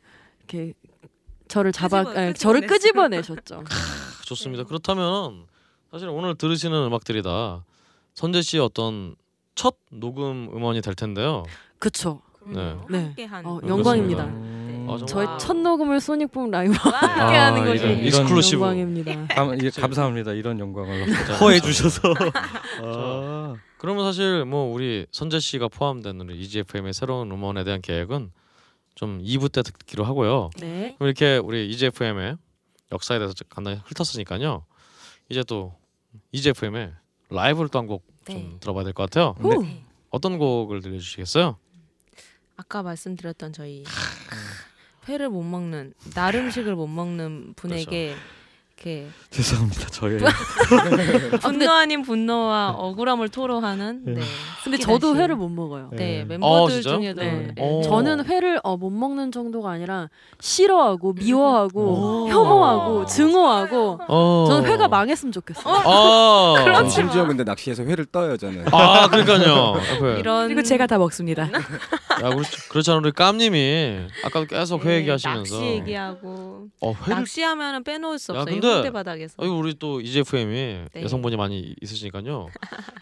이렇게 0.48 0.74
저를 1.48 1.72
잡아 1.72 2.04
끄집어- 2.04 2.16
예, 2.28 2.32
저를. 2.32 2.66
끄집어내셨죠. 2.66 3.64
좋습니다. 4.24 4.62
그렇다면 4.64 5.44
사실 5.90 6.08
오늘 6.08 6.34
들으시는 6.36 6.86
음악들이 6.86 7.22
다 7.22 7.64
선재 8.14 8.40
씨의 8.42 8.62
어떤 8.62 9.14
첫 9.54 9.76
녹음 9.90 10.48
음원이 10.54 10.80
될 10.80 10.94
텐데요. 10.94 11.44
그쵸. 11.78 12.20
네. 12.46 12.76
네. 12.90 13.04
함께한 13.04 13.46
어, 13.46 13.60
음, 13.62 13.68
영광입니다. 13.68 14.24
네. 14.26 14.86
아. 14.88 14.98
저의 15.06 15.26
와우. 15.26 15.38
첫 15.38 15.56
녹음을 15.56 16.00
소닉붐 16.00 16.50
라이브와 16.50 16.78
와. 16.92 16.98
함께하는 17.00 17.62
아, 17.62 17.64
것이 17.64 17.78
이런- 17.84 17.92
이런- 17.98 18.06
exclusive. 18.06 18.62
영광입니다. 18.62 19.26
감, 19.28 19.62
예, 19.62 19.70
감사합니다. 19.70 20.32
이런 20.32 20.58
영광을 20.58 21.06
허해 21.40 21.60
주셔서. 21.60 22.12
아. 22.82 23.54
그러면 23.78 24.04
사실 24.04 24.44
뭐 24.44 24.72
우리 24.72 25.06
선재 25.12 25.38
씨가 25.38 25.68
포함된 25.68 26.20
우리 26.20 26.40
EGFM의 26.40 26.92
새로운 26.94 27.30
음원에 27.30 27.62
대한 27.64 27.80
계획은 27.80 28.30
좀 28.94 29.22
2부 29.22 29.50
때 29.52 29.62
듣기로 29.62 30.04
하고요. 30.04 30.50
네. 30.58 30.94
그럼 30.98 31.08
이렇게 31.08 31.36
우리 31.36 31.68
EGFM의 31.70 32.36
역사에 32.92 33.18
대해서 33.18 33.34
간단히 33.48 33.80
훑었으니까요. 33.84 34.64
이제 35.28 35.42
또 35.44 35.74
EGFM의 36.32 36.92
라이브를 37.32 37.68
또 37.68 37.78
한 37.78 37.86
곡좀 37.86 38.10
네. 38.26 38.56
들어봐야 38.60 38.84
될 38.84 38.92
것 38.92 39.04
같아요. 39.10 39.34
후. 39.38 39.62
네. 39.62 39.84
어떤 40.10 40.38
곡을 40.38 40.80
들려주시겠어요? 40.82 41.56
아까 42.56 42.82
말씀드렸던 42.82 43.52
저희 43.52 43.84
회를 45.08 45.28
못 45.30 45.42
먹는 45.42 45.94
날 46.14 46.34
음식을 46.36 46.76
못 46.76 46.86
먹는 46.86 47.54
분에게 47.56 48.14
이렇게 48.84 49.06
죄송합니다. 49.30 49.86
저의 49.88 50.18
분노 51.40 51.70
아닌 51.70 52.02
분노와 52.02 52.70
억울함을 52.70 53.28
토로하는 53.28 54.02
네. 54.04 54.12
근데 54.14 54.76
스키다시. 54.78 54.82
저도 54.82 55.16
회를 55.16 55.36
못 55.36 55.48
먹어요. 55.48 55.88
네, 55.92 55.96
네. 55.96 56.22
어, 56.22 56.26
멤버들 56.66 56.82
진짜요? 56.82 56.96
중에도 56.96 57.20
네. 57.22 57.52
네. 57.54 57.54
어. 57.58 57.82
저는 57.84 58.24
회를 58.26 58.60
어, 58.64 58.76
못 58.76 58.90
먹는 58.90 59.30
정도가 59.32 59.70
아니라 59.70 60.08
싫어하고 60.40 61.12
미워하고 61.14 61.80
오. 61.80 62.28
혐오하고 62.28 63.06
증오하고 63.06 64.00
어. 64.08 64.44
저는 64.48 64.68
회가 64.68 64.88
망했으면 64.88 65.32
좋겠어요. 65.32 65.74
아, 65.74 66.54
저는 66.58 66.88
심지어 66.90 67.26
근데 67.26 67.44
낚시해서 67.44 67.84
회를 67.84 68.04
떠요 68.06 68.36
저는. 68.36 68.64
아 68.72 69.08
그러니까요. 69.08 69.74
이런 70.18 70.48
그리고 70.48 70.62
제가 70.62 70.86
다 70.86 70.98
먹습니다. 70.98 71.48
야, 72.22 72.28
우리 72.28 72.44
그렇잖아 72.68 72.98
우리 72.98 73.10
깜님이 73.12 74.00
아까도 74.24 74.46
계속 74.46 74.84
회 74.84 74.90
네, 74.90 74.96
얘기하시면서 74.98 75.54
낚시 75.56 75.66
얘기하고 75.70 76.66
어 76.80 76.92
회를 77.04 77.16
낚시하면은 77.16 77.84
빼놓을 77.84 78.18
수 78.18 78.34
야, 78.34 78.40
없어요. 78.40 78.54
홍대 78.76 78.90
바닥에서. 78.90 79.34
아유 79.38 79.50
우리 79.52 79.74
또 79.78 80.00
EGFM이 80.00 80.54
네. 80.92 81.02
여성분이 81.02 81.36
많이 81.36 81.74
있으시니까요. 81.80 82.48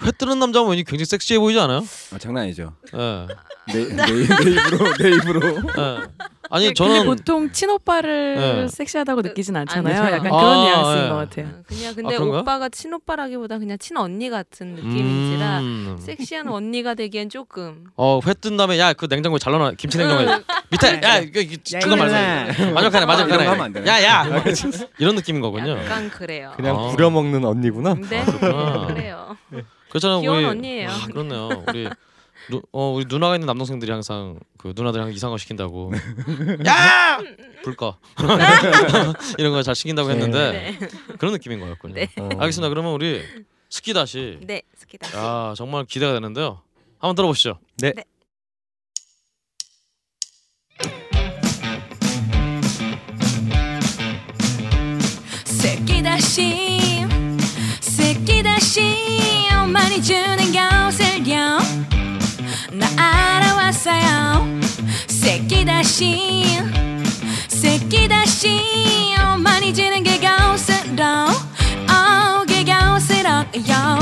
회 0.05 0.11
뜨는 0.13 0.39
남자 0.39 0.63
보니 0.63 0.85
굉장히 0.85 1.05
섹시해 1.07 1.39
보이지 1.39 1.59
않아요? 1.61 1.81
아, 2.13 2.19
장난 2.19 2.45
아니죠. 2.45 2.75
예. 2.95 3.27
내, 3.73 3.85
내, 3.89 4.05
내 4.05 4.51
입으로 4.51 4.97
내 4.99 5.09
입으로. 5.11 5.49
예. 5.49 6.31
아니 6.51 6.65
근데 6.67 6.75
저는 6.75 7.07
보통 7.07 7.53
친오빠를 7.53 8.35
네. 8.37 8.69
섹시하다고 8.69 9.23
느끼진 9.23 9.55
않잖아요. 9.57 10.03
아니죠. 10.03 10.17
약간 10.17 10.33
아, 10.35 10.37
그런 10.41 10.61
뉘앙스인 10.65 11.05
예. 11.05 11.09
것 11.09 11.15
같아요. 11.17 11.47
어, 11.47 11.63
그냥 11.67 11.95
근데 11.95 12.17
그런가? 12.17 12.41
오빠가 12.41 12.69
친오빠라기보다 12.69 13.59
그냥 13.59 13.79
친언니 13.79 14.29
같은 14.31 14.75
느낌인지라 14.75 15.61
음. 15.61 15.97
섹시한 16.01 16.49
언니가 16.49 16.95
되기엔 16.95 17.29
조금 17.31 17.85
어회 17.97 18.35
뜬 18.35 18.57
다음에 18.57 18.79
야 18.79 18.93
그 18.93 19.07
냉장고에 19.09 19.39
잘 19.39 19.53
넣어 19.53 19.71
김치 19.79 19.97
냉장고에 19.99 20.41
밑에 20.71 21.01
야 21.05 21.19
이거 21.19 21.41
이거 21.41 21.57
그거 21.81 21.97
말고 21.97 23.63
안 23.63 23.73
되네. 23.73 23.87
야야 23.87 24.27
이런 24.99 25.15
느낌인 25.15 25.41
거군요. 25.41 25.79
약간 25.79 26.11
그래요. 26.11 26.53
그냥 26.57 26.77
아. 26.77 26.89
부려먹는 26.89 27.45
언니구나. 27.45 27.95
네, 28.11 28.25
그렇구나. 28.25 28.87
그래요. 28.89 29.37
그렇잖아요. 29.89 30.21
귀여운 30.21 30.39
우리 30.39 30.45
언니예요. 30.47 30.89
아, 30.91 31.07
그렇네요. 31.07 31.49
우리 31.69 31.89
누, 32.51 32.63
어 32.73 32.91
우리 32.93 33.05
누나가 33.09 33.35
있는 33.37 33.47
남동생들이 33.47 33.91
항상 33.91 34.39
그 34.59 34.73
누나들 34.77 35.01
항상 35.01 35.15
이상한 35.15 35.33
거 35.35 35.39
시킨다고. 35.39 35.93
야! 36.67 37.19
불 37.63 37.77
꺼. 37.77 37.97
이런 39.39 39.53
거 39.53 39.63
잘 39.63 39.75
시킨다고 39.75 40.11
했는데 40.11 40.77
네. 40.79 40.89
그런 41.19 41.33
느낌인 41.33 41.61
거였군요. 41.61 41.95
네. 41.95 42.09
어. 42.19 42.29
알겠습니다. 42.39 42.69
그러면 42.69 42.93
우리 42.93 43.23
스키 43.69 43.93
다시. 43.93 44.39
네, 44.43 44.63
스키다. 44.77 45.17
야 45.19 45.55
정말 45.57 45.85
기대가 45.85 46.13
되는데요. 46.13 46.63
한번 46.99 47.15
들어보시죠. 47.17 47.59
네. 47.79 47.93
네. 47.95 48.05
새끼 55.45 56.03
다시 56.03 57.05
새끼 57.81 58.43
다시 58.43 59.47
많이 59.73 60.03
주는 60.03 60.37
것을요 60.53 61.59
나 62.73 62.87
알아왔어요. 62.97 64.61
새끼 65.09 65.65
다시 65.65 66.45
새끼 67.49 68.09
다시. 68.09 68.81
많이 69.41 69.73
주는 69.75 70.03
게 70.03 70.19
것으로 70.19 71.05
어, 71.89 72.45
게 72.47 72.65
것으로요 72.65 73.99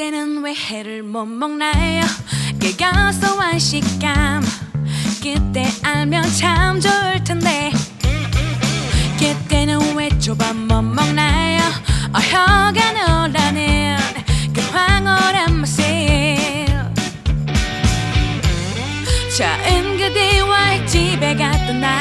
그때는 0.00 0.42
왜 0.42 0.54
해를 0.54 1.02
못 1.02 1.26
먹나요? 1.26 2.00
그 2.58 2.74
고소한 2.74 3.58
식감. 3.58 4.42
그때 5.22 5.66
알면 5.82 6.24
참 6.38 6.80
좋을 6.80 7.22
텐데. 7.22 7.70
그때는 9.18 9.94
왜 9.96 10.08
좁아 10.18 10.54
못 10.54 10.80
먹나요? 10.80 11.60
어, 12.14 12.18
혀가 12.18 13.26
놀라는 13.28 13.98
그 14.54 14.62
황홀한 14.72 15.58
모습 15.58 15.82
처음 19.36 19.98
그대와의 19.98 20.86
집에 20.86 21.36
갔던 21.36 21.78
날 21.78 21.99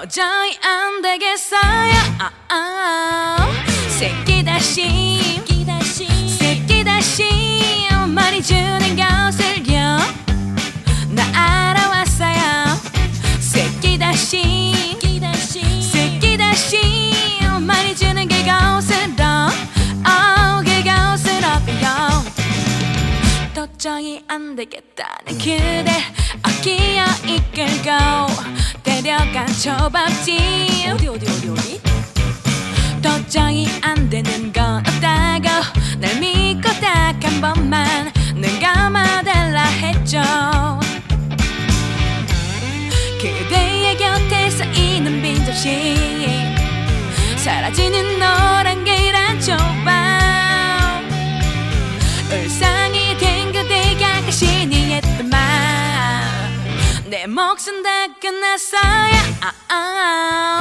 도저히 0.00 0.56
안 0.62 1.02
되겠어요. 1.02 1.92
아, 2.20 2.30
아. 2.50 3.36
새끼 3.98 4.44
다시. 4.44 5.42
새끼 6.38 6.84
다시. 6.84 7.88
많이 8.06 8.40
주는 8.40 8.78
것을요. 8.94 9.98
나 11.08 11.24
알아왔어요. 11.34 12.78
새끼 13.40 13.98
다시 13.98 14.77
도저히 23.78 24.20
안 24.26 24.56
되겠다 24.56 25.18
는 25.24 25.38
그대 25.38 25.86
어깨어 26.42 27.04
이끌고 27.28 28.26
데려간 28.82 29.46
초밥집. 29.46 30.34
어디 30.92 31.06
어디 31.06 31.26
어디 31.30 31.48
어디? 31.48 31.80
도저히 33.00 33.68
안 33.82 34.10
되는 34.10 34.52
건 34.52 34.78
없다고 34.78 35.48
날 36.00 36.18
믿고 36.18 36.68
딱 36.80 37.22
한 37.22 37.40
번만 37.40 38.12
눈 38.34 38.58
감아달라 38.58 39.62
했죠. 39.62 40.20
그대의 43.20 43.96
곁에 43.96 44.50
쌓이는 44.50 45.22
빈 45.22 45.44
접시. 45.44 46.18
사라지는 47.36 48.18
노란 48.18 48.84
계란 48.84 49.40
초밥 49.40 50.07
몫은 57.38 57.84
다 57.84 58.08
끝났어요 58.20 59.14
아, 59.40 59.52
아. 59.68 60.58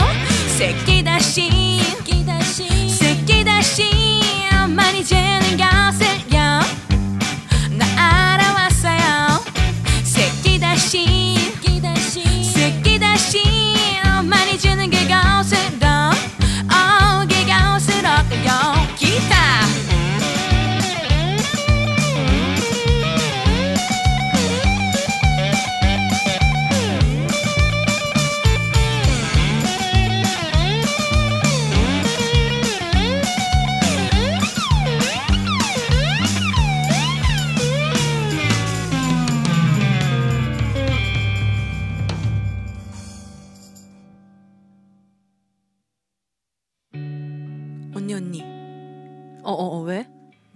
새끼 0.56 1.04
다시. 1.04 1.82
새끼 2.92 3.44
다시. 3.44 3.90
많이 4.68 5.04
지는 5.04 5.58
것을요. 5.58 6.62
나 7.72 8.36
알아왔어요. 8.36 9.44
새끼 10.04 10.60
다시 10.60 11.52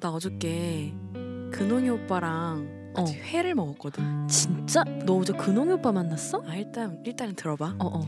나 0.02 0.10
어저께 0.10 0.93
근홍이 1.52 1.89
오빠랑 1.89 2.93
어. 2.97 3.06
회를 3.06 3.54
먹었거든 3.56 4.28
진짜? 4.28 4.84
너 5.06 5.18
어제 5.18 5.32
근홍이 5.34 5.74
오빠 5.74 5.91
만났어? 5.91 6.43
아 6.47 6.56
일단 6.56 7.02
일단 7.06 7.36
들어봐 7.36 7.76
어 7.80 7.86
어 7.88 8.08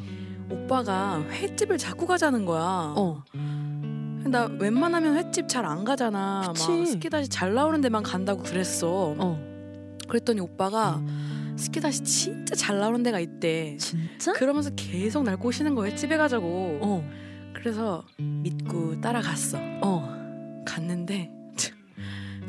오빠가 0.52 1.22
횟집을 1.30 1.78
자꾸 1.78 2.06
가자는 2.06 2.46
거야 2.46 2.94
어. 2.98 3.24
나 4.26 4.46
웬만하면 4.60 5.16
횟집 5.18 5.48
잘 5.48 5.66
안 5.66 5.84
가잖아 5.84 6.41
그치. 6.48 6.70
막 6.72 6.86
스키다시 6.88 7.30
잘 7.30 7.54
나오는 7.54 7.80
데만 7.80 8.04
간다고 8.04 8.41
그랬어 8.44 9.16
어. 9.18 9.39
그랬더니 10.08 10.41
오빠가 10.41 11.02
스키다시 11.56 12.04
진짜 12.04 12.56
잘 12.56 12.80
나오는 12.80 13.02
데가 13.04 13.20
있대 13.20 13.78
진짜? 13.78 14.34
그러면서 14.34 14.70
계속 14.76 15.24
날 15.24 15.38
꼬시는 15.38 15.76
거야 15.76 15.91
횟집에 15.91 16.18
가자고 16.18 16.80
어. 16.82 17.10
그래서 17.54 18.04
믿고 18.18 19.00
따라갔어 19.00 19.60
어. 19.82 20.64
갔는데 20.66 21.32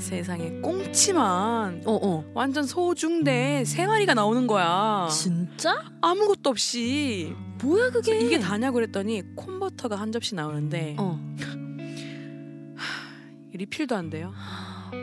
세상에 0.05 0.61
꽁치만 0.61 1.83
어 1.87 1.99
어. 2.03 2.25
완전 2.35 2.65
소중대 2.65 3.65
세 3.65 3.87
마리가 3.87 4.13
나오는 4.13 4.47
거야 4.47 5.09
진짜? 5.11 5.83
아무것도 6.03 6.51
없이 6.51 7.35
뭐야 7.63 7.91
그게? 7.91 8.21
이게 8.21 8.39
다냐 8.39 8.71
그랬더니 8.71 9.23
콘버터가 9.35 9.97
한 9.97 10.13
접시 10.13 10.35
나오는데 10.35 10.97
어. 10.99 11.19
리필도 13.55 13.97
안 13.97 14.11
돼요 14.11 14.35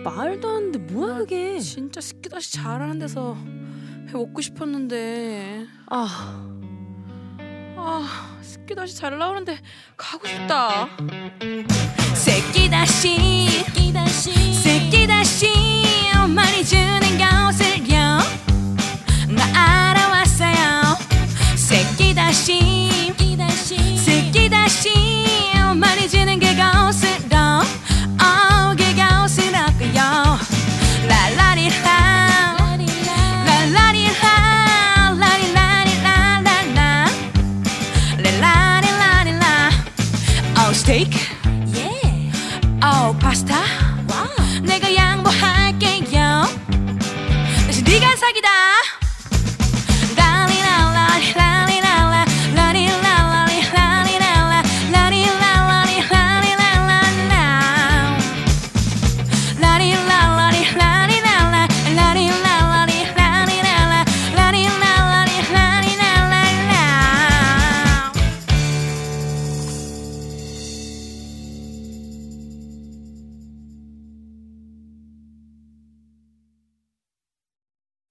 말도 0.03 0.47
안 0.49 0.71
돼. 0.71 0.77
뭐야 0.77 1.17
그게? 1.17 1.59
진짜 1.59 1.99
스키다시 1.99 2.53
잘하는 2.53 2.99
데서 2.99 3.35
회 4.07 4.13
먹고 4.13 4.39
싶었는데 4.41 5.65
아. 5.87 6.50
아 7.83 8.37
스키다시 8.43 8.95
잘 8.95 9.17
나오는데 9.17 9.57
가고 9.97 10.27
싶다. 10.27 10.87
새끼 12.13 12.69
다시 12.69 13.63
새끼 14.53 15.07
다시 15.07 15.51
많이 16.27 16.63
주는 16.63 16.99
것을요 16.99 17.00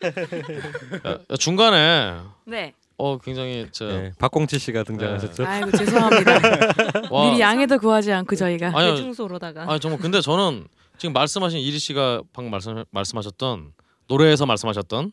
야, 0.05 1.11
야, 1.31 1.37
중간에 1.39 2.17
네 2.47 2.75
어 3.03 3.17
굉장히 3.17 3.67
저 3.73 3.87
네, 3.87 4.13
박공치 4.19 4.59
씨가 4.59 4.83
등장하셨죠. 4.83 5.47
아이고 5.47 5.71
죄송합니다 5.71 6.33
와, 7.11 7.31
미리 7.31 7.41
양해도 7.41 7.79
구하지 7.79 8.13
않고 8.13 8.37
저희가 8.37 8.73
아니요. 8.75 8.91
대중소로다가 8.95 9.63
아니 9.71 9.81
정말 9.81 9.99
근데 9.99 10.21
저는 10.21 10.67
지금 10.99 11.15
말씀하신 11.15 11.61
이리 11.61 11.79
씨가 11.79 12.21
방금 12.35 12.51
말씀 12.51 12.85
말씀하셨던 12.91 13.73
노래에서 14.07 14.45
말씀하셨던 14.45 15.13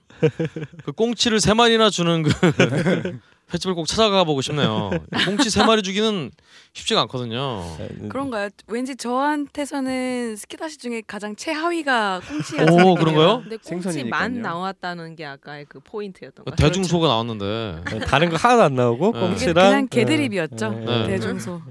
그 0.84 0.92
꽁치를 0.92 1.40
세 1.40 1.54
마리나 1.54 1.90
주는 1.90 2.24
그 2.24 2.30
횟집을 3.54 3.74
꼭 3.74 3.88
찾아가 3.88 4.26
보고 4.26 4.42
싶네요. 4.42 4.90
꽁치 5.24 5.50
세 5.50 5.64
마리 5.64 5.82
주기는 5.82 6.32
쉽지가 6.78 7.02
않거든요. 7.02 7.64
그런가요? 8.08 8.50
왠지 8.68 8.96
저한테서는 8.96 10.36
스키다시 10.36 10.78
중에 10.78 11.02
가장 11.08 11.36
최하위가 11.36 12.22
꽁치였어요. 12.28 12.86
오 12.86 12.94
그런가요? 12.96 13.40
근데 13.42 13.58
꽁치 13.58 13.70
생선이니까요. 13.90 14.10
만 14.10 14.42
나왔다는 14.44 15.16
게 15.16 15.26
아까의 15.26 15.66
그 15.68 15.80
포인트였던 15.80 16.46
것 16.46 16.52
같아요. 16.52 16.70
대중소가 16.70 17.08
나왔는데 17.08 17.82
네, 17.92 18.00
다른 18.00 18.30
거 18.30 18.36
하나도 18.38 18.62
안 18.62 18.76
나오고 18.76 19.12
네. 19.14 19.20
꽁치랑 19.20 19.54
그냥 19.56 19.88
개드립이었죠. 19.88 20.70
네. 20.70 20.86
네. 20.86 21.08
대중소. 21.08 21.62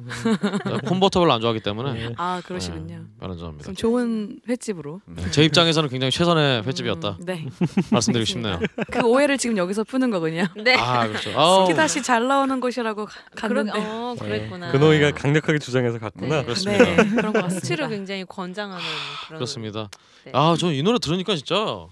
콘버터블 0.87 1.31
안 1.31 1.41
좋아하기 1.41 1.61
때문에 1.61 2.15
아 2.17 2.43
그러시군요. 2.45 2.97
네, 2.97 3.03
다른 3.21 3.39
점입니다. 3.39 3.63
그럼 3.63 3.77
좋은 3.77 4.41
횟집으로. 4.49 5.01
제 5.31 5.45
입장에서는 5.45 5.89
굉장히 5.89 6.11
최선의 6.11 6.63
횟집이었다 6.65 7.19
네. 7.21 7.47
말씀드리고 7.93 8.25
싶네요. 8.27 8.59
그 8.91 9.01
오해를 9.07 9.39
지금 9.39 9.57
여기서 9.57 9.85
푸는 9.85 10.11
거군요. 10.11 10.47
네. 10.57 10.75
아 10.77 11.07
그렇죠. 11.07 11.31
아우, 11.39 11.67
스키다시 11.67 12.03
잘 12.03 12.27
나오는 12.27 12.59
곳이라고 12.61 13.05
가- 13.07 13.13
그러, 13.49 13.65
갔는데. 13.65 13.79
어, 13.89 14.15
그랬구나. 14.19 14.73
근호 14.73 14.96
이가 14.97 15.11
강력하게 15.13 15.59
주장해서 15.59 15.99
갔구나. 15.99 16.39
네. 16.39 16.43
그렇습니다. 16.45 16.85
네 16.85 17.11
그런 17.17 17.33
것 17.33 17.51
스치를 17.51 17.85
같습니다. 17.85 17.89
굉장히 17.89 18.25
권장하는 18.25 18.85
그런 19.27 19.39
그렇습니다. 19.39 19.91
네. 20.25 20.33
아저 20.35 20.73
이 20.73 20.83
노래 20.83 20.99
들으니까 20.99 21.37
진짜 21.37 21.87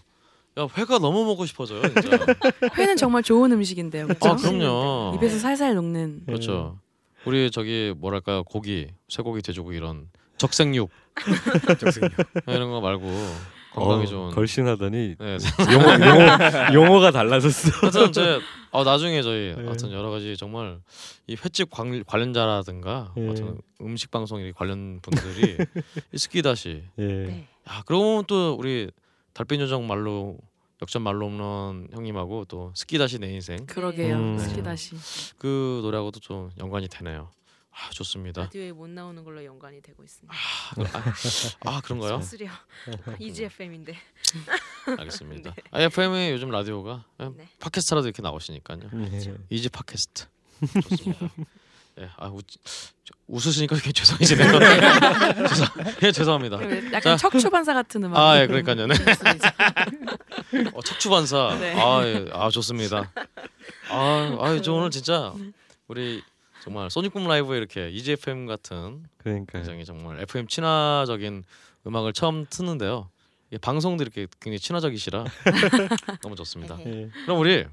야 0.59 0.68
회가 0.76 0.98
너무 0.98 1.24
먹고 1.24 1.46
싶어져요. 1.46 1.82
진짜. 1.82 2.18
회는 2.78 2.96
정말 2.96 3.22
좋은 3.22 3.50
음식인데요. 3.52 4.07
그렇죠? 4.07 4.28
아 4.28 4.36
그럼요. 4.36 5.14
입에서 5.16 5.38
살살 5.38 5.74
녹는. 5.74 6.22
그렇죠. 6.26 6.78
우리 7.24 7.50
저기 7.50 7.94
뭐랄까요 7.96 8.44
고기, 8.44 8.88
쇠고기, 9.09 9.42
돼지고기 9.42 9.76
이런 9.76 10.09
적색육 10.36 10.90
이런 12.48 12.70
거 12.70 12.80
말고 12.80 13.07
건강에 13.74 14.04
어, 14.04 14.06
좋은. 14.06 14.30
걸신하더니 14.30 15.16
네. 15.18 15.38
용어, 15.72 15.94
용어 16.06 16.74
용어 16.74 17.00
가 17.00 17.10
달라졌어. 17.10 17.70
하여튼 17.80 18.12
제 18.12 18.40
어, 18.70 18.84
나중에 18.84 19.20
저희 19.22 19.54
네. 19.56 19.64
하여튼 19.64 19.92
여러 19.92 20.10
가지 20.10 20.36
정말 20.36 20.78
이 21.26 21.36
횟집 21.42 21.70
관, 21.70 22.04
관련자라든가 22.04 23.12
네. 23.16 23.24
하여튼 23.26 23.58
음식 23.80 24.10
방송 24.10 24.40
이 24.40 24.52
관련 24.52 25.00
분들이 25.02 25.56
이 26.12 26.18
스키다시 26.18 26.84
예. 26.98 27.04
네. 27.04 27.48
야 27.68 27.82
그러고 27.86 28.04
보면 28.04 28.24
또 28.26 28.54
우리 28.54 28.90
달빛 29.32 29.60
요정 29.60 29.86
말로 29.86 30.38
역전 30.82 31.02
말로 31.02 31.26
홈런 31.26 31.88
형님하고 31.92 32.44
또 32.46 32.72
스키 32.74 32.98
다시 32.98 33.18
내 33.18 33.28
인생 33.32 33.64
그러게요. 33.66 34.16
음. 34.16 34.38
스키 34.38 34.62
다시. 34.62 34.94
그 35.38 35.80
노래하고도 35.82 36.20
좀 36.20 36.50
연관이 36.58 36.88
되네요. 36.88 37.30
아 37.76 37.90
좋습니다. 37.90 38.42
라디오에 38.42 38.70
못 38.72 38.88
나오는 38.88 39.24
걸로 39.24 39.44
연관이 39.44 39.82
되고 39.82 40.02
있습니다. 40.04 40.32
아, 41.64 41.70
아 41.70 41.80
그런가요? 41.80 42.20
수수려 42.20 42.48
EGFM인데. 43.18 43.96
알겠습니다. 44.98 45.54
아, 45.72 45.80
FM의 45.80 46.32
요즘 46.32 46.50
라디오가 46.50 47.04
네. 47.18 47.48
팟캐스트라도 47.58 48.06
이렇게 48.06 48.22
나오시니까요. 48.22 48.78
예. 49.12 49.34
이지 49.50 49.68
팟캐스트 49.70 50.26
좋습니다. 50.88 51.30
예, 52.00 52.08
아 52.16 52.26
웃, 52.28 52.44
저- 52.48 53.14
웃으시니까 53.28 53.76
되게 53.76 53.92
죄송해지네요. 53.92 54.52
죄송, 55.48 55.66
예, 56.02 56.12
죄송합니다. 56.12 56.56
그럼 56.58 56.86
약간 56.92 57.16
자. 57.16 57.16
척추반사 57.16 57.72
같은 57.72 58.02
음악. 58.04 58.18
아, 58.18 58.40
예, 58.40 58.46
그러니까요. 58.48 58.86
네. 58.86 58.94
어, 60.72 60.80
척추반사. 60.82 61.56
네. 61.60 61.80
아, 61.80 62.04
예, 62.04 62.26
아 62.32 62.50
좋습니다. 62.50 63.12
아, 63.90 64.36
아, 64.40 64.60
저 64.60 64.72
오늘 64.72 64.90
진짜 64.90 65.32
우리 65.86 66.22
정말 66.64 66.90
소닉붐 66.90 67.28
라이브에 67.28 67.58
이렇게 67.58 67.90
EGFM 67.90 68.46
같은 68.46 69.04
그러니까 69.18 69.52
굉장히 69.52 69.84
정말 69.84 70.18
FM 70.20 70.48
친화적인 70.48 71.44
음악을 71.86 72.14
처음 72.14 72.46
듣는데요. 72.48 73.10
이게 73.48 73.58
방송도 73.58 74.02
이렇게 74.02 74.26
굉장히 74.40 74.58
친화적이시라 74.58 75.24
너무 76.22 76.34
좋습니다. 76.36 76.80
예. 76.86 77.10
그럼 77.26 77.38
우리 77.38 77.66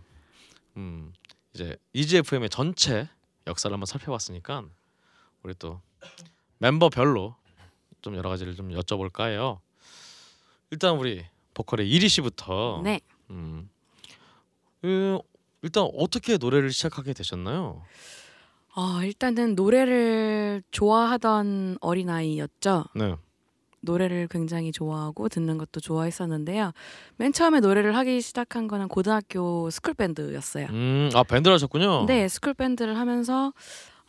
음, 0.76 1.14
이제 1.54 1.78
EGFM의 1.94 2.50
전체 2.50 3.08
역사를 3.48 3.74
한번 3.74 3.86
살펴봤으니까 3.86 4.66
우리 5.44 5.54
또 5.54 5.80
멤버별로 6.58 7.38
좀 8.02 8.18
여러 8.18 8.30
가지를 8.30 8.58
좀 8.58 8.72
여쭤볼까 8.72 9.30
해요. 9.30 9.62
일단 10.70 10.98
우리 10.98 11.26
보컬의 11.54 11.90
이리 11.90 12.10
씨부터 12.10 12.82
네. 12.84 13.00
음, 13.30 13.70
그, 14.82 15.18
일단 15.62 15.90
어떻게 15.98 16.36
노래를 16.36 16.74
시작하게 16.74 17.14
되셨나요? 17.14 17.86
어, 18.76 19.04
일단은 19.04 19.56
노래를 19.56 20.64
좋아하던 20.72 21.78
어린아이였죠. 21.82 22.86
네. 22.96 23.16
노래를 23.82 24.28
굉장히 24.30 24.72
좋아하고 24.72 25.28
듣는 25.28 25.58
것도 25.58 25.80
좋아했었는데요. 25.80 26.72
맨 27.18 27.34
처음에 27.34 27.60
노래를 27.60 27.96
하기 27.98 28.22
시작한 28.22 28.68
거는 28.68 28.88
고등학교 28.88 29.70
스쿨 29.72 29.96
밴드였어요. 29.96 30.68
음, 30.70 31.10
아 31.16 31.24
밴드를 31.24 31.56
하셨군요. 31.56 32.06
네, 32.06 32.28
스쿨 32.28 32.54
밴드를 32.54 32.98
하면서 32.98 33.54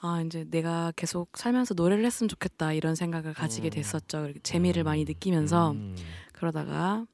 아 0.00 0.22
이제 0.26 0.44
내가 0.50 0.92
계속 0.94 1.30
살면서 1.38 1.74
노래를 1.74 2.04
했으면 2.04 2.28
좋겠다 2.28 2.72
이런 2.74 2.94
생각을 2.94 3.32
가지게 3.32 3.68
음. 3.68 3.70
됐었죠. 3.70 4.32
재미를 4.42 4.84
많이 4.84 5.04
느끼면서 5.04 5.70
음. 5.70 5.96
그러다가 6.32 7.06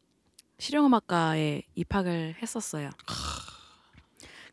실용음악과에 0.58 1.62
입학을 1.76 2.34
했었어요. 2.42 2.90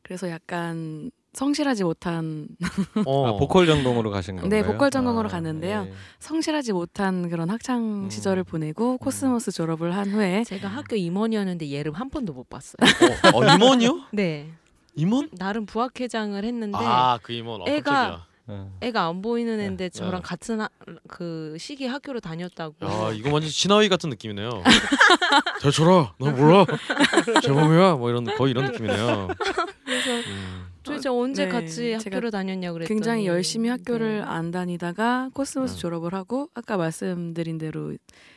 그래서 0.04 0.30
약간 0.30 1.10
성실하지 1.36 1.84
못한 1.84 2.48
어. 3.06 3.28
아, 3.28 3.38
보컬 3.38 3.66
전공으로 3.68 4.10
가신 4.10 4.38
건가요? 4.38 4.50
네, 4.50 4.66
보컬 4.66 4.90
전공으로 4.90 5.28
갔는데요. 5.30 5.88
예. 5.90 5.94
성실하지 6.20 6.72
못한 6.74 7.30
그런 7.30 7.50
학창 7.50 8.06
음. 8.06 8.10
시절을 8.10 8.46
보내고 8.46 8.98
코스모스 8.98 9.52
졸업을 9.52 9.96
한 9.96 10.10
후에 10.10 10.44
제가 10.46 10.70
학교 10.70 10.96
임원이었는데 10.96 11.72
얘를 11.74 11.92
한 11.94 12.10
번도 12.10 12.34
못 12.34 12.50
봤어요. 12.50 12.78
어, 13.34 13.40
어, 13.40 13.56
임원이요? 13.56 14.06
네. 14.14 14.50
임원? 14.96 15.30
나름 15.38 15.66
부학회장을 15.66 16.42
했는데 16.42 16.78
아, 16.82 17.20
그 17.22 17.34
임원. 17.34 17.62
어, 17.62 17.66
애가-. 17.66 18.22
어. 18.48 18.72
애가 18.80 19.08
안 19.08 19.22
보이는 19.24 19.60
애인데 19.60 19.90
저랑 19.90 20.12
네. 20.12 20.20
같은 20.22 20.62
하, 20.62 20.70
그 21.08 21.58
시기 21.60 21.88
학교로 21.88 22.20
다녔다고. 22.20 22.76
야, 22.86 23.12
이거 23.12 23.34
완전 23.34 23.50
신하위 23.50 23.90
같은 23.90 24.10
느낌이네요. 24.12 24.50
잘 25.62 25.72
쳐라. 25.72 26.14
너 26.20 26.32
몰라. 26.32 26.66
제범이야. 27.42 27.96
뭐 27.96 28.10
이런 28.10 28.24
거의 28.24 28.52
이런 28.52 28.66
느낌이네요. 28.66 29.30
그래서 29.84 30.30
음. 30.30 30.75
도대체 30.86 31.10
언제 31.10 31.46
네, 31.46 31.52
같이 31.52 31.94
학교를 31.94 32.32
다녔냐 32.32 32.72
그랬더니 32.72 32.88
굉장히 32.88 33.26
열심히 33.26 33.70
학교를 33.70 34.20
네. 34.20 34.22
안 34.22 34.52
다니다가 34.52 35.30
코스모스 35.34 35.76
네. 35.76 35.80
졸업을 35.80 36.14
하고 36.14 36.50
아까 36.54 36.78
말씀드린 36.78 37.58
대로 37.58 37.92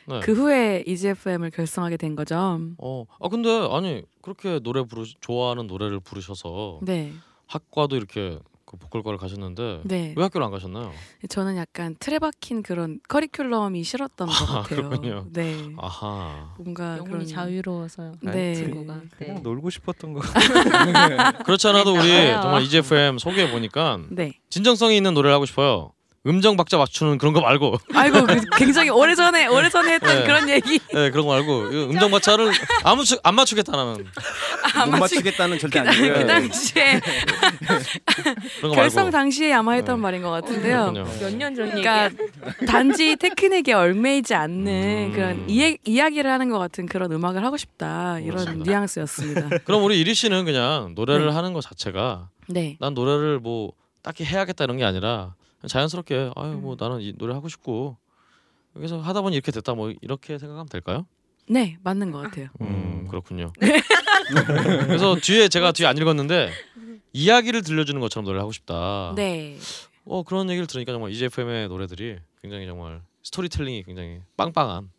네. 0.07 0.19
그 0.21 0.33
후에 0.33 0.83
EGFM을 0.85 1.51
결성하게 1.51 1.97
된 1.97 2.15
거죠. 2.15 2.59
어, 2.77 3.05
아 3.19 3.29
근데 3.29 3.49
아니 3.71 4.03
그렇게 4.21 4.59
노래 4.59 4.83
부르 4.83 5.03
좋아하는 5.21 5.67
노래를 5.67 5.99
부르셔서 5.99 6.79
네, 6.81 7.13
학과도 7.47 7.95
이렇게 7.95 8.39
그 8.69 8.77
보컬과를 8.77 9.17
가셨는데 9.17 9.81
네. 9.83 10.13
왜 10.15 10.23
학교를 10.23 10.45
안 10.45 10.51
가셨나요? 10.51 10.91
저는 11.27 11.57
약간 11.57 11.95
틀에 11.99 12.19
박힌 12.19 12.61
그런 12.61 12.99
커리큘럼이 13.09 13.83
싫었던 13.83 14.27
것 14.27 14.33
아, 14.43 14.61
같아요. 14.61 14.87
그렇군요. 14.89 15.25
네, 15.33 15.55
아하. 15.75 16.53
뭔가 16.59 16.97
영혼이 16.99 17.09
그런 17.09 17.25
자유로워서요. 17.25 18.11
네. 18.21 18.53
친구가. 18.53 19.01
그냥 19.17 19.35
네. 19.37 19.41
놀고 19.41 19.71
싶었던 19.71 20.13
거. 20.13 20.21
그렇지 21.45 21.67
않아도 21.67 21.93
우리. 21.93 22.09
정말 22.41 22.61
EGFM 22.61 23.17
소개해 23.17 23.49
보니까 23.51 24.01
네. 24.11 24.33
진정성이 24.51 24.97
있는 24.97 25.15
노래를 25.15 25.33
하고 25.33 25.47
싶어요. 25.47 25.93
음정 26.27 26.57
박자 26.57 26.77
맞추는 26.77 27.17
그런 27.17 27.33
거 27.33 27.39
말고, 27.39 27.77
아이고 27.93 28.25
그 28.25 28.41
굉장히 28.57 28.89
오래 28.89 29.15
전에 29.15 29.47
오래 29.47 29.69
전에 29.69 29.93
했던 29.93 30.17
네. 30.19 30.23
그런 30.25 30.49
얘기 30.49 30.77
네 30.93 31.11
그런 31.11 31.25
거 31.25 31.33
말고 31.33 31.71
이 31.71 31.83
음정 31.85 32.11
박자를 32.11 32.51
아무 32.83 33.05
추- 33.05 33.17
안 33.23 33.35
맞추겠다 33.35 33.71
나는 33.71 34.05
안못 34.75 34.99
맞추- 34.99 35.15
맞추 35.15 35.21
겠다는 35.23 35.59
절대 35.59 35.81
그, 35.81 35.87
아니고요. 35.89 36.13
그 36.15 36.27
당시에 36.27 36.99
그런 38.59 38.69
거 38.69 38.75
결성. 38.75 39.09
당시에 39.11 39.53
아마 39.53 39.73
했던 39.73 39.95
네. 39.97 40.01
말인 40.01 40.21
것 40.21 40.29
같은데요. 40.29 40.91
몇 40.91 41.31
년 41.37 41.55
전 41.55 41.69
그러니까. 41.69 42.09
단지 42.67 43.15
테크닉에 43.15 43.73
얽매이지 43.73 44.33
않는 44.35 44.65
음. 44.67 45.11
그런 45.13 45.49
이해, 45.49 45.77
이야기를 45.85 46.29
하는 46.29 46.49
것 46.49 46.59
같은 46.59 46.85
그런 46.85 47.11
음악을 47.11 47.43
하고 47.45 47.55
싶다 47.57 48.19
이런 48.19 48.37
그렇습니다. 48.39 48.69
뉘앙스였습니다. 48.69 49.49
그럼 49.63 49.83
우리 49.83 49.99
이리 49.99 50.13
씨는 50.13 50.45
그냥 50.45 50.93
노래를 50.95 51.27
네. 51.27 51.31
하는 51.33 51.53
것 51.53 51.61
자체가 51.61 52.27
네, 52.47 52.77
난 52.79 52.93
노래를 52.93 53.39
뭐 53.39 53.71
딱히 54.03 54.25
해야겠다 54.25 54.63
이런 54.65 54.77
게 54.77 54.83
아니라 54.83 55.33
자연스럽게 55.67 56.31
아유 56.35 56.53
뭐 56.53 56.73
음. 56.73 56.77
나는 56.79 57.01
이 57.01 57.13
노래 57.17 57.33
하고 57.33 57.49
싶고 57.49 57.97
여기서 58.75 58.99
하다 58.99 59.21
보니 59.21 59.35
이렇게 59.35 59.51
됐다 59.51 59.73
뭐 59.73 59.91
이렇게 60.01 60.37
생각하면 60.37 60.67
될까요? 60.69 61.05
네 61.49 61.77
맞는 61.83 62.11
것 62.11 62.19
같아요. 62.19 62.47
음 62.61 63.07
그렇군요. 63.09 63.51
그래서 64.85 65.15
뒤에 65.15 65.47
제가 65.47 65.71
뒤에 65.71 65.87
안 65.87 65.97
읽었는데 65.97 66.51
이야기를 67.13 67.63
들려주는 67.63 67.99
것처럼 67.99 68.25
노래를 68.25 68.41
하고 68.41 68.51
싶다. 68.51 69.13
네, 69.15 69.57
어 70.05 70.23
그런 70.23 70.49
얘기를 70.49 70.67
들으니까 70.67 70.91
정말 70.91 71.11
EGFM의 71.11 71.67
노래들이 71.67 72.19
굉장히 72.41 72.67
정말 72.67 73.01
스토리텔링이 73.23 73.83
굉장히 73.83 74.21
빵빵한. 74.37 74.91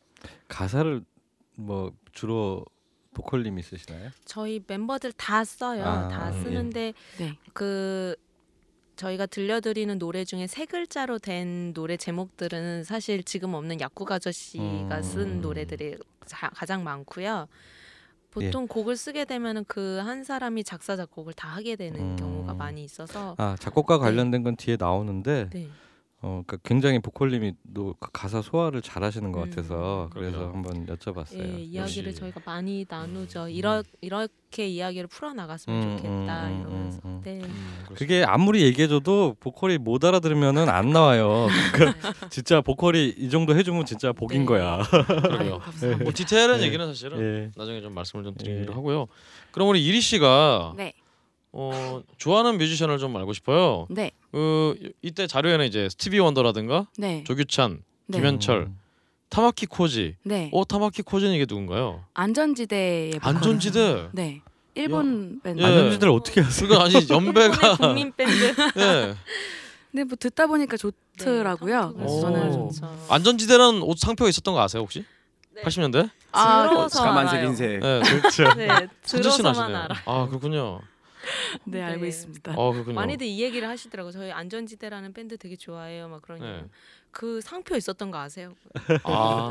가사를 0.49 1.03
뭐 1.55 1.93
주로 2.13 2.65
보컬님이 3.15 3.63
쓰시나요? 3.63 4.11
저희 4.25 4.61
멤버들 4.67 5.13
다 5.13 5.45
써요. 5.45 5.85
아, 5.85 6.09
다 6.09 6.37
예. 6.37 6.43
쓰는데 6.43 6.93
네. 7.19 7.37
그 7.53 8.15
저희가 9.01 9.25
들려드리는 9.25 9.99
노래 9.99 10.25
중에 10.27 10.47
세 10.47 10.67
글자로 10.67 11.19
된 11.19 11.73
노래 11.73 11.97
제목들은 11.97 12.85
사실 12.85 13.23
지금 13.23 13.55
없는 13.55 13.81
약국 13.81 14.13
아저씨가 14.13 14.63
음. 14.99 15.03
쓴 15.03 15.41
노래들이 15.41 15.97
자- 16.27 16.51
가장 16.51 16.85
많고요. 16.85 17.49
보통 18.31 18.69
곡을 18.69 18.97
쓰게 18.97 19.25
되면은 19.25 19.65
그한 19.65 20.23
사람이 20.23 20.65
작사 20.65 20.97
작곡을 20.97 21.33
다 21.33 21.49
하게 21.49 21.77
되는 21.77 21.99
음. 21.99 22.17
경우가 22.17 22.53
많이 22.55 22.85
있어서 22.85 23.35
아 23.39 23.57
작곡가 23.59 23.97
네. 23.97 24.01
관련된 24.03 24.43
건 24.43 24.55
뒤에 24.57 24.77
나오는데 24.79 25.49
네. 25.51 25.69
어 26.23 26.43
그러니까 26.47 26.59
굉장히 26.69 26.99
보컬님이 26.99 27.55
또그 27.73 28.11
가사 28.13 28.43
소화를 28.43 28.83
잘 28.83 29.03
하시는 29.03 29.33
것 29.33 29.43
음. 29.43 29.49
같아서 29.49 30.11
그래서 30.13 30.37
그럼요. 30.37 30.55
한번 30.55 30.87
여쭤봤어요. 30.87 31.39
예, 31.39 31.61
이야기를 31.63 32.09
역시. 32.09 32.21
저희가 32.21 32.43
많이 32.45 32.85
나누죠. 32.87 33.49
이러 33.49 33.83
이렇게 34.03 34.69
이야기를 34.69 35.07
풀어 35.07 35.33
나갔으면 35.33 35.83
음, 35.83 35.97
좋겠다 35.97 36.47
음, 36.47 36.53
음, 36.53 36.61
이러면서. 36.61 37.01
음, 37.07 37.11
음. 37.11 37.21
네. 37.25 37.41
그게 37.95 38.23
아무리 38.23 38.61
얘기해줘도 38.65 39.37
보컬이 39.41 39.79
못 39.79 40.05
알아들으면은 40.05 40.69
안 40.69 40.91
나와요. 40.91 41.47
그러니까 41.73 42.13
진짜 42.29 42.61
보컬이 42.61 43.15
이 43.17 43.31
정도 43.31 43.57
해주면 43.57 43.87
진짜 43.87 44.13
복인 44.13 44.41
네. 44.41 44.45
거야. 44.45 44.83
그러게요. 44.83 45.61
뭐 46.03 46.13
디테일한 46.15 46.59
네. 46.59 46.67
얘기는 46.67 46.87
사실은 46.87 47.19
예. 47.19 47.51
나중에 47.57 47.81
좀 47.81 47.95
말씀을 47.95 48.25
좀 48.25 48.35
드리기로 48.35 48.73
예. 48.73 48.75
하고요. 48.75 49.07
그럼 49.53 49.69
우리 49.71 49.83
이리 49.85 50.03
씨가 50.03 50.75
네, 50.77 50.93
어, 51.53 52.03
좋아하는 52.19 52.59
뮤지션을 52.59 52.99
좀 52.99 53.17
알고 53.17 53.33
싶어요. 53.33 53.87
네, 53.91 54.13
그 54.33 54.93
이때 55.03 55.27
자료에는 55.27 55.67
이제 55.67 55.89
스티비 55.89 56.19
원더라든가 56.19 56.87
네, 56.97 57.25
조규찬, 57.27 57.83
네, 58.07 58.19
김현철, 58.19 58.59
음. 58.69 58.79
타마키 59.31 59.67
코지. 59.67 60.17
네. 60.25 60.51
어 60.53 60.65
타마키 60.65 61.03
코지는 61.03 61.35
이게 61.35 61.47
누군가요? 61.49 62.05
안전지대의 62.15 63.13
보컬. 63.15 63.37
안전지대. 63.37 64.09
네, 64.13 64.43
일본 64.75 65.41
밴드. 65.43 65.61
예. 65.61 65.67
안전지대를 65.67 66.13
어떻게 66.13 66.41
아세요? 66.41 66.69
그거 66.69 66.81
아니 66.83 66.95
연배가 67.09 67.77
국민 67.79 68.13
밴드. 68.13 68.55
예. 68.79 69.15
근데 69.91 70.05
뭐 70.05 70.17
듣다 70.19 70.47
보니까 70.47 70.77
좋더라고요. 70.77 71.89
네, 71.89 71.95
그래서 71.97 72.15
오. 72.15 72.21
저는 72.21 72.53
좋죠. 72.53 73.07
안전지대라는 73.09 73.83
옷 73.83 73.99
상표가 73.99 74.29
있었던 74.29 74.55
거 74.55 74.61
아세요 74.61 74.83
혹시? 74.83 75.05
네. 75.53 75.63
80년대? 75.63 76.09
아, 76.31 76.69
들어서 76.69 77.03
까만색 77.03 77.35
알아요. 77.35 77.49
흰색. 77.49 77.81
네, 77.81 78.01
그렇죠. 78.21 78.55
네, 78.55 78.69
들어서만. 79.03 79.75
알아. 79.75 79.97
아 80.07 80.27
그렇군요. 80.29 80.81
네, 81.65 81.83
알고 81.83 82.03
네. 82.03 82.09
있습니다. 82.09 82.55
어. 82.57 82.73
많이들 82.73 83.27
이 83.27 83.41
얘기를 83.43 83.69
하시더라고. 83.69 84.11
저희 84.11 84.31
안전지대라는 84.31 85.13
밴드 85.13 85.37
되게 85.37 85.57
좋아해요. 85.57 86.09
막 86.09 86.23
그러니 86.23 86.43
네. 86.43 86.65
그 87.13 87.41
상표 87.41 87.75
있었던 87.77 88.11
거 88.13 88.19
아세요? 88.19 88.53
아. 89.03 89.51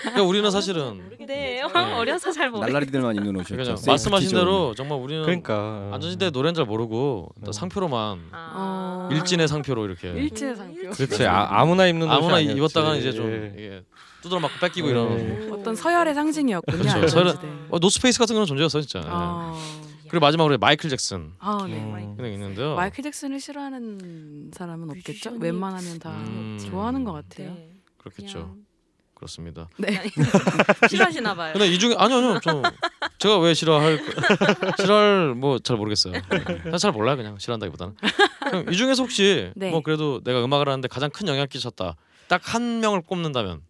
그러니까 0.00 0.22
우리는 0.22 0.50
사실은 0.50 1.02
네, 1.18 1.26
네. 1.26 1.60
어려서 1.94 2.32
잘 2.32 2.50
모르. 2.50 2.64
날라리들만 2.66 3.16
입는 3.16 3.36
옷이었죠. 3.36 3.54
그러니까 3.56 3.82
말씀하신 3.86 4.30
존. 4.30 4.38
대로 4.38 4.74
정말 4.74 4.98
우리는 4.98 5.22
그러니까 5.22 5.90
안전지대 5.92 6.30
노래는 6.30 6.54
잘 6.54 6.64
모르고 6.64 7.28
또 7.44 7.50
음. 7.50 7.52
상표로만 7.52 8.28
아. 8.32 9.08
일진의 9.12 9.46
상표로 9.48 9.84
이렇게 9.84 10.08
일제 10.12 10.54
상표. 10.54 10.90
그렇지 10.90 11.26
아, 11.26 11.48
아무나 11.60 11.86
입는 11.86 12.06
옷이 12.06 12.16
아무나. 12.16 12.40
입었다가는 12.40 12.98
이제 12.98 13.12
좀 13.12 13.30
예. 13.58 13.82
두드려 14.22 14.40
맞고 14.40 14.58
뺏기고 14.60 14.86
네. 14.86 14.92
이런 14.92 15.52
어떤 15.52 15.74
서열의 15.76 16.14
상징이었군요. 16.14 16.78
그렇죠. 16.78 17.18
안전지대. 17.18 17.46
어, 17.70 17.78
노스페이스 17.78 18.18
같은 18.18 18.34
거는 18.34 18.46
존재했어 18.46 18.80
진짜. 18.80 19.00
네. 19.00 19.06
아, 19.10 19.54
그리고 20.10 20.24
마지막으로 20.26 20.58
마이클 20.58 20.90
잭슨 20.90 21.32
아, 21.38 21.64
네. 21.66 21.74
음. 21.76 22.16
그냥 22.16 22.32
있는데요. 22.32 22.74
마이클 22.74 23.02
잭슨을 23.04 23.40
싫어하는 23.40 24.50
사람은 24.52 24.90
없겠죠? 24.90 25.30
뮤지션이- 25.30 25.42
웬만하면 25.42 25.98
다 26.00 26.10
음. 26.10 26.58
좋아하는 26.68 27.04
것 27.04 27.12
같아요. 27.12 27.54
네. 27.54 27.70
그렇겠죠. 27.98 28.32
그냥 28.40 28.64
그렇습니다. 29.14 29.68
네. 29.76 30.02
싫어하시나 30.88 31.34
봐요. 31.34 31.52
근데 31.52 31.68
이 31.68 31.78
중에 31.78 31.94
아니요 31.96 32.18
아니요 32.18 32.40
좀 32.40 32.62
제가 33.18 33.38
왜 33.38 33.52
싫어할 33.54 34.00
싫어할 34.80 35.34
뭐 35.34 35.58
잘 35.58 35.76
모르겠어요. 35.76 36.14
네. 36.14 36.78
잘 36.78 36.90
몰라요 36.92 37.16
그냥 37.16 37.38
싫어한다기보다는. 37.38 37.94
그럼 38.40 38.70
이 38.72 38.76
중에서 38.76 39.02
혹시 39.02 39.52
네. 39.54 39.70
뭐 39.70 39.82
그래도 39.82 40.20
내가 40.24 40.42
음악을 40.44 40.68
하는데 40.68 40.88
가장 40.88 41.10
큰 41.10 41.28
영향을 41.28 41.46
끼쳤다. 41.48 41.96
딱 42.28 42.40
한 42.44 42.80
명을 42.80 43.02
꼽는다면. 43.02 43.60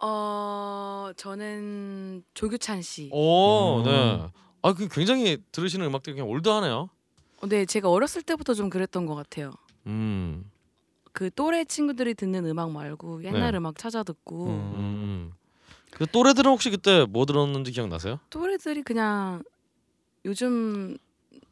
어, 0.00 1.10
저는 1.16 2.22
조규찬 2.34 2.82
씨. 2.82 3.08
오 3.12 3.78
음. 3.78 3.84
네. 3.84 4.26
아 4.68 4.74
그 4.74 4.88
굉장히 4.88 5.38
들으시는 5.52 5.86
음악들이 5.86 6.14
그냥 6.14 6.28
올드하네요. 6.28 6.90
어, 7.40 7.46
네, 7.48 7.64
제가 7.64 7.88
어렸을 7.90 8.22
때부터 8.22 8.52
좀 8.54 8.68
그랬던 8.68 9.06
것 9.06 9.14
같아요. 9.14 9.52
음. 9.86 10.50
그 11.12 11.30
또래 11.34 11.64
친구들이 11.64 12.14
듣는 12.14 12.44
음악 12.46 12.70
말고 12.70 13.24
옛날 13.24 13.52
네. 13.52 13.58
음악 13.58 13.78
찾아 13.78 14.02
듣고 14.02 14.46
음. 14.46 14.74
음. 14.76 15.32
그 15.90 16.06
또래들은 16.06 16.50
혹시 16.50 16.70
그때 16.70 17.06
뭐 17.08 17.24
들었는지 17.24 17.72
기억나세요? 17.72 18.20
또래들이 18.30 18.82
그냥 18.82 19.42
요즘 20.24 20.98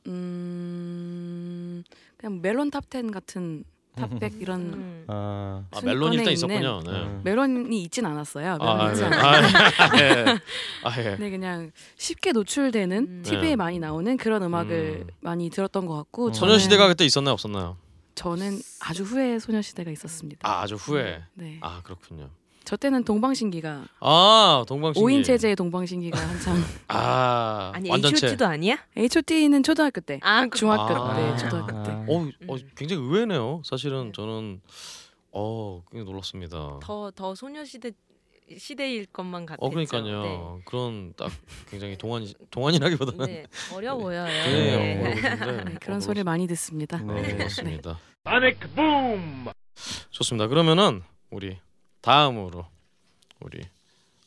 음 0.07 1.83
그냥 2.19 2.41
멜론 2.43 2.71
탑10 2.71 3.13
같은 3.13 3.65
탑백 3.97 4.35
이런 4.41 4.61
음. 4.61 5.05
아, 5.09 5.65
아 5.73 5.81
멜론이 5.81 6.17
일단 6.17 6.33
있었군요. 6.33 6.83
네. 6.85 6.91
음. 6.91 7.21
멜론이 7.25 7.83
있진 7.83 8.05
않았어요. 8.05 8.59
멜론 8.59 8.69
아, 8.69 8.93
네. 8.93 9.05
아, 9.07 9.99
예. 9.99 10.39
아, 10.85 11.03
예. 11.03 11.17
네, 11.19 11.31
그냥 11.31 11.73
쉽게 11.97 12.33
노출되는 12.33 12.99
음. 12.99 13.23
TV에 13.25 13.41
네. 13.41 13.57
많이 13.57 13.79
나오는 13.79 14.17
그런 14.19 14.43
음악을 14.43 15.05
음. 15.07 15.11
많이 15.21 15.49
들었던 15.49 15.87
것 15.87 15.97
같고 15.97 16.29
음. 16.29 16.33
소녀시대가 16.33 16.89
그때 16.89 17.05
있었나요, 17.05 17.33
없었나요? 17.33 17.79
저는 18.15 18.59
아주 18.81 19.03
후에 19.03 19.39
소녀시대가 19.39 19.91
있었습니다. 19.91 20.49
아, 20.49 20.63
아주 20.63 20.75
후에. 20.75 21.23
네, 21.35 21.59
아, 21.63 21.81
그렇군요. 21.83 22.31
저 22.67 22.77
때는 22.77 23.05
동방신기가 23.05 23.85
아, 24.01 24.65
동방신기. 24.67 25.01
5인 25.07 25.25
체제의 25.25 25.55
동방신기가 25.57 26.19
한참 26.19 26.57
아, 26.89 27.71
아니 27.75 27.89
완전체. 27.89 28.27
H.O.T.도 28.27 28.45
아니야? 28.45 28.77
H.O.T.는 28.97 29.63
초등학교 29.63 30.01
때, 30.01 30.19
아, 30.23 30.47
그- 30.47 30.59
중학교 30.59 30.83
아. 30.97 31.15
때, 31.15 31.37
초등학교 31.39 31.83
때. 31.85 31.91
아. 31.93 32.05
어, 32.09 32.19
음. 32.19 32.33
어, 32.49 32.57
굉장히 32.77 33.03
의외네요. 33.03 33.63
사실은 33.65 34.13
저는 34.13 34.61
어, 35.31 35.83
굉장히 35.93 36.11
놀랐습니다. 36.11 36.81
더 36.83 37.11
더 37.15 37.35
소녀시대 37.37 37.93
시대일 38.59 39.07
것만 39.07 39.47
같았죠. 39.47 39.65
어, 39.65 39.71
그러니까요. 39.71 40.61
그런 40.67 41.15
딱 41.17 41.31
굉장히 41.71 41.97
동안 41.97 42.27
동안이라기보다는 42.51 43.27
네. 43.27 43.43
네. 43.43 43.75
어려 43.75 43.97
보여요. 43.97 44.25
굉장히 44.45 44.65
네. 44.65 45.01
어려 45.41 45.65
네, 45.65 45.75
그런 45.81 45.97
어, 45.99 46.01
소리를 46.01 46.25
많이 46.25 46.47
듣습니다. 46.49 46.99
네. 46.99 47.37
그렇습니다. 47.37 47.99
좋습니다. 50.11 50.47
그러면은 50.49 51.03
우리 51.31 51.59
다음으로 52.01 52.67
우리 53.41 53.61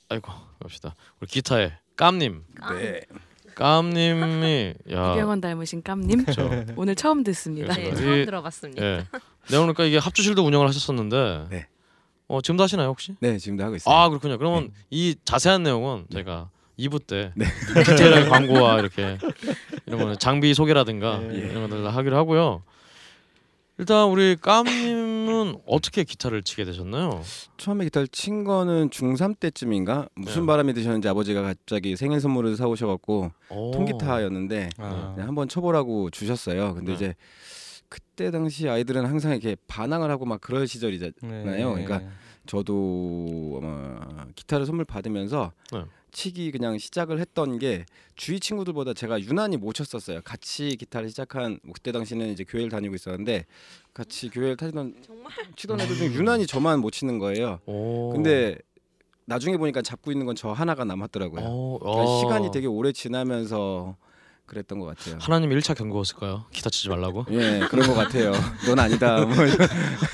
아이고 0.09 0.31
갑시다. 0.61 0.95
우리 1.19 1.27
기타의 1.29 1.73
깜님. 1.95 2.43
네. 2.71 3.01
깜님이 3.55 4.73
야. 4.91 5.13
이병헌 5.13 5.41
닮으신 5.41 5.83
깜님 5.83 6.23
그렇죠. 6.25 6.49
오늘 6.77 6.95
처음 6.95 7.23
듣습니다. 7.23 7.73
네. 7.73 7.93
처음 7.93 8.21
이- 8.21 8.25
들어봤습니다. 8.25 8.83
예. 8.83 8.95
내가 9.49 9.61
그러니까 9.61 9.83
이게 9.83 9.97
합주실도 9.97 10.45
운영을 10.45 10.67
하셨었는데 10.67 11.47
네. 11.49 11.67
어 12.27 12.41
지금도 12.41 12.63
하시나요 12.63 12.87
혹시? 12.89 13.15
네, 13.19 13.37
지금도 13.37 13.63
하고 13.63 13.75
있어요. 13.75 13.93
아 13.93 14.07
그렇군요. 14.09 14.37
그러면 14.37 14.71
이 14.89 15.15
자세한 15.25 15.63
내용은 15.63 16.05
제가 16.11 16.49
2부 16.77 17.05
때 17.05 17.33
네. 17.35 17.45
디테일하게 17.85 18.29
광고와 18.29 18.79
이렇게 18.79 19.17
이런 19.87 19.99
거는 19.99 20.17
장비 20.19 20.53
소개라든가 20.53 21.19
네. 21.19 21.35
이런 21.35 21.67
것들 21.67 21.83
다 21.83 21.89
하기로 21.89 22.15
하고요. 22.15 22.63
일단 23.77 24.07
우리 24.09 24.35
깜님 24.39 24.98
은 25.39 25.55
어떻게 25.65 26.03
기타를 26.03 26.43
치게 26.43 26.65
되셨나요? 26.65 27.21
처음에 27.57 27.85
기타를 27.85 28.07
친 28.09 28.43
거는 28.43 28.89
중3 28.89 29.39
때쯤인가 29.39 30.09
무슨 30.15 30.41
네. 30.41 30.47
바람이 30.47 30.73
드셨는지 30.73 31.07
아버지가 31.07 31.41
갑자기 31.41 31.95
생일 31.95 32.19
선물을 32.19 32.55
사오셔갖고 32.57 33.31
오. 33.49 33.71
통기타였는데 33.71 34.69
아. 34.77 35.15
한번 35.17 35.47
쳐보라고 35.47 36.09
주셨어요. 36.09 36.73
근데 36.73 36.91
네. 36.91 36.95
이제 36.95 37.15
그때 37.89 38.31
당시 38.31 38.69
아이들은 38.69 39.05
항상 39.05 39.31
이렇게 39.31 39.55
반항을 39.67 40.11
하고 40.11 40.25
막 40.25 40.39
그럴 40.41 40.67
시절이잖아요. 40.67 41.45
네. 41.45 41.83
그러니까 41.85 42.01
저도 42.45 43.59
아마 43.61 44.25
기타를 44.35 44.65
선물 44.65 44.85
받으면서 44.85 45.51
네. 45.71 45.83
치기 46.11 46.51
그냥 46.51 46.77
시작을 46.77 47.19
했던 47.19 47.59
게 47.59 47.85
주위 48.15 48.39
친구들보다 48.39 48.93
제가 48.93 49.19
유난히 49.21 49.57
못 49.57 49.73
쳤었어요. 49.73 50.21
같이 50.23 50.75
기타를 50.75 51.09
시작한 51.09 51.59
뭐 51.63 51.73
그때 51.73 51.91
당시는 51.91 52.29
이제 52.29 52.43
교회를 52.43 52.69
다니고 52.69 52.95
있었는데 52.95 53.45
같이 53.93 54.29
교회를 54.29 54.57
타던 54.57 54.95
정말 55.05 55.31
치던 55.55 55.79
애들 55.81 55.95
중에 55.95 56.07
유난히 56.13 56.45
저만 56.47 56.79
못 56.79 56.91
치는 56.91 57.19
거예요. 57.19 57.59
오. 57.65 58.11
근데 58.11 58.57
나중에 59.25 59.57
보니까 59.57 59.81
잡고 59.81 60.11
있는 60.11 60.25
건 60.25 60.35
저 60.35 60.51
하나가 60.51 60.83
남았더라고요. 60.85 61.41
오, 61.45 61.79
그러니까 61.79 62.03
어. 62.03 62.19
시간이 62.19 62.51
되게 62.51 62.65
오래 62.67 62.91
지나면서 62.91 63.95
그랬던 64.49 64.79
것 64.79 64.85
같아요. 64.85 65.17
하나님 65.21 65.51
1차 65.51 65.77
경고였을까요? 65.77 66.45
기타 66.51 66.69
치지 66.69 66.89
말라고. 66.89 67.25
예, 67.29 67.61
그런 67.69 67.87
것 67.87 67.93
같아요. 67.93 68.31
넌 68.65 68.79
아니다. 68.79 69.23
뭐 69.25 69.45
이런. 69.45 69.57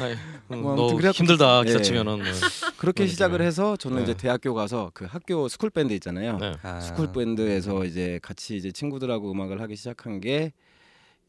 아이, 0.01 0.13
음, 0.51 0.61
뭐너 0.61 0.81
아무튼 0.81 0.97
그래갖고 0.97 1.17
힘들다 1.17 1.61
예. 1.61 1.67
기타 1.69 1.81
치면은. 1.81 2.21
네. 2.21 2.31
그렇게 2.77 3.07
시작을. 3.07 3.41
해서 3.41 3.75
저는 3.77 3.97
네. 3.97 4.03
이제 4.03 4.13
대학교 4.15 4.53
가서 4.53 4.91
그 4.93 5.05
학교 5.05 5.47
스쿨 5.47 5.69
밴드 5.69 5.93
있잖아요. 5.93 6.37
네. 6.37 6.53
아. 6.63 6.79
스쿨 6.79 7.11
밴드에서 7.11 7.85
이제 7.85 8.19
같이 8.21 8.57
이제 8.57 8.71
친구들하고 8.71 9.31
음악을 9.31 9.61
하기 9.61 9.75
시작한 9.75 10.19
게 10.19 10.51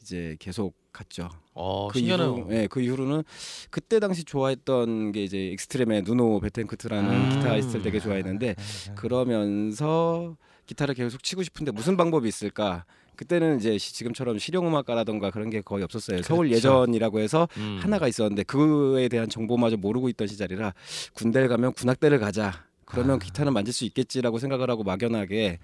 이제 0.02 0.36
계속 0.38 0.74
갔죠. 0.92 1.28
어, 1.52 1.88
그 1.88 1.98
신기하네요. 1.98 2.36
이후, 2.38 2.46
예, 2.52 2.66
그 2.68 2.80
이후로는 2.80 3.22
그때 3.70 4.00
당시 4.00 4.24
좋아했던 4.24 5.12
게 5.12 5.24
이제 5.24 5.48
익스트림의 5.48 6.02
누노 6.02 6.40
베텐코트라는 6.40 7.10
음. 7.10 7.30
기타리스트를 7.30 7.82
되게 7.82 8.00
좋아했는데 8.00 8.54
그러면서 8.94 10.36
기타를 10.66 10.94
계속 10.94 11.22
치고 11.22 11.42
싶은데 11.42 11.72
무슨 11.72 11.96
방법이 11.96 12.28
있을까? 12.28 12.84
그때는 13.16 13.58
이제 13.58 13.78
시- 13.78 13.94
지금처럼 13.94 14.38
실용음악가라던가 14.38 15.30
그런 15.30 15.50
게 15.50 15.60
거의 15.62 15.82
없었어요. 15.84 16.22
서울 16.22 16.48
그렇죠. 16.48 16.56
예전이라고 16.68 17.20
해서 17.20 17.48
음. 17.56 17.78
하나가 17.82 18.06
있었는데 18.08 18.42
그에 18.44 19.08
대한 19.08 19.28
정보마저 19.28 19.76
모르고 19.76 20.08
있던 20.10 20.26
시절이라 20.28 20.74
군대를 21.14 21.48
가면 21.48 21.72
군악대를 21.72 22.18
가자. 22.18 22.64
그러면 22.84 23.16
아. 23.16 23.18
기타는 23.18 23.52
만질 23.52 23.74
수 23.74 23.84
있겠지라고 23.84 24.38
생각을 24.38 24.70
하고 24.70 24.84
막연하게 24.84 25.58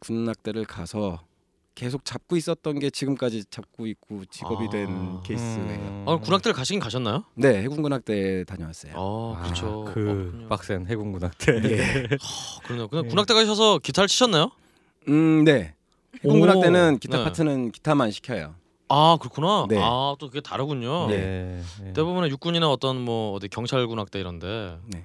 군악대를 0.00 0.64
가서 0.66 1.22
계속 1.74 2.04
잡고 2.04 2.36
있었던 2.36 2.80
게 2.80 2.90
지금까지 2.90 3.44
잡고 3.50 3.86
있고 3.86 4.24
직업이 4.26 4.66
아. 4.66 4.70
된 4.70 5.22
케이스예요. 5.22 5.68
음. 5.68 6.04
아, 6.08 6.16
군악대를 6.18 6.52
가시긴 6.54 6.80
가셨나요? 6.80 7.24
네, 7.36 7.62
해군 7.62 7.82
군악대 7.82 8.44
다녀왔어요. 8.44 8.92
아, 8.96 9.40
그렇죠. 9.44 9.84
그 9.86 9.94
그렇군요. 9.94 10.48
빡센 10.48 10.86
해군 10.88 11.12
군악대. 11.12 11.52
예. 11.64 11.80
어, 12.14 12.60
그러네요. 12.64 12.88
그냥 12.88 13.04
네. 13.04 13.08
군악대 13.10 13.32
가셔서 13.32 13.78
기타를 13.78 14.08
치셨나요? 14.08 14.50
음, 15.08 15.44
네. 15.44 15.74
해군군악대는 16.16 16.94
오, 16.94 16.98
기타 16.98 17.18
네. 17.18 17.24
파트는 17.24 17.72
기타만 17.72 18.10
시켜요. 18.10 18.54
아, 18.88 19.18
그렇구나. 19.20 19.66
네. 19.68 19.78
아, 19.80 20.16
또 20.18 20.28
그게 20.28 20.40
다르군요. 20.40 21.08
네. 21.08 21.62
네. 21.82 21.92
대부분의 21.92 22.30
육군이나 22.30 22.70
어떤 22.70 23.00
뭐 23.00 23.34
어디 23.34 23.48
경찰 23.48 23.86
군악대 23.86 24.18
이런데 24.18 24.78
네. 24.86 25.04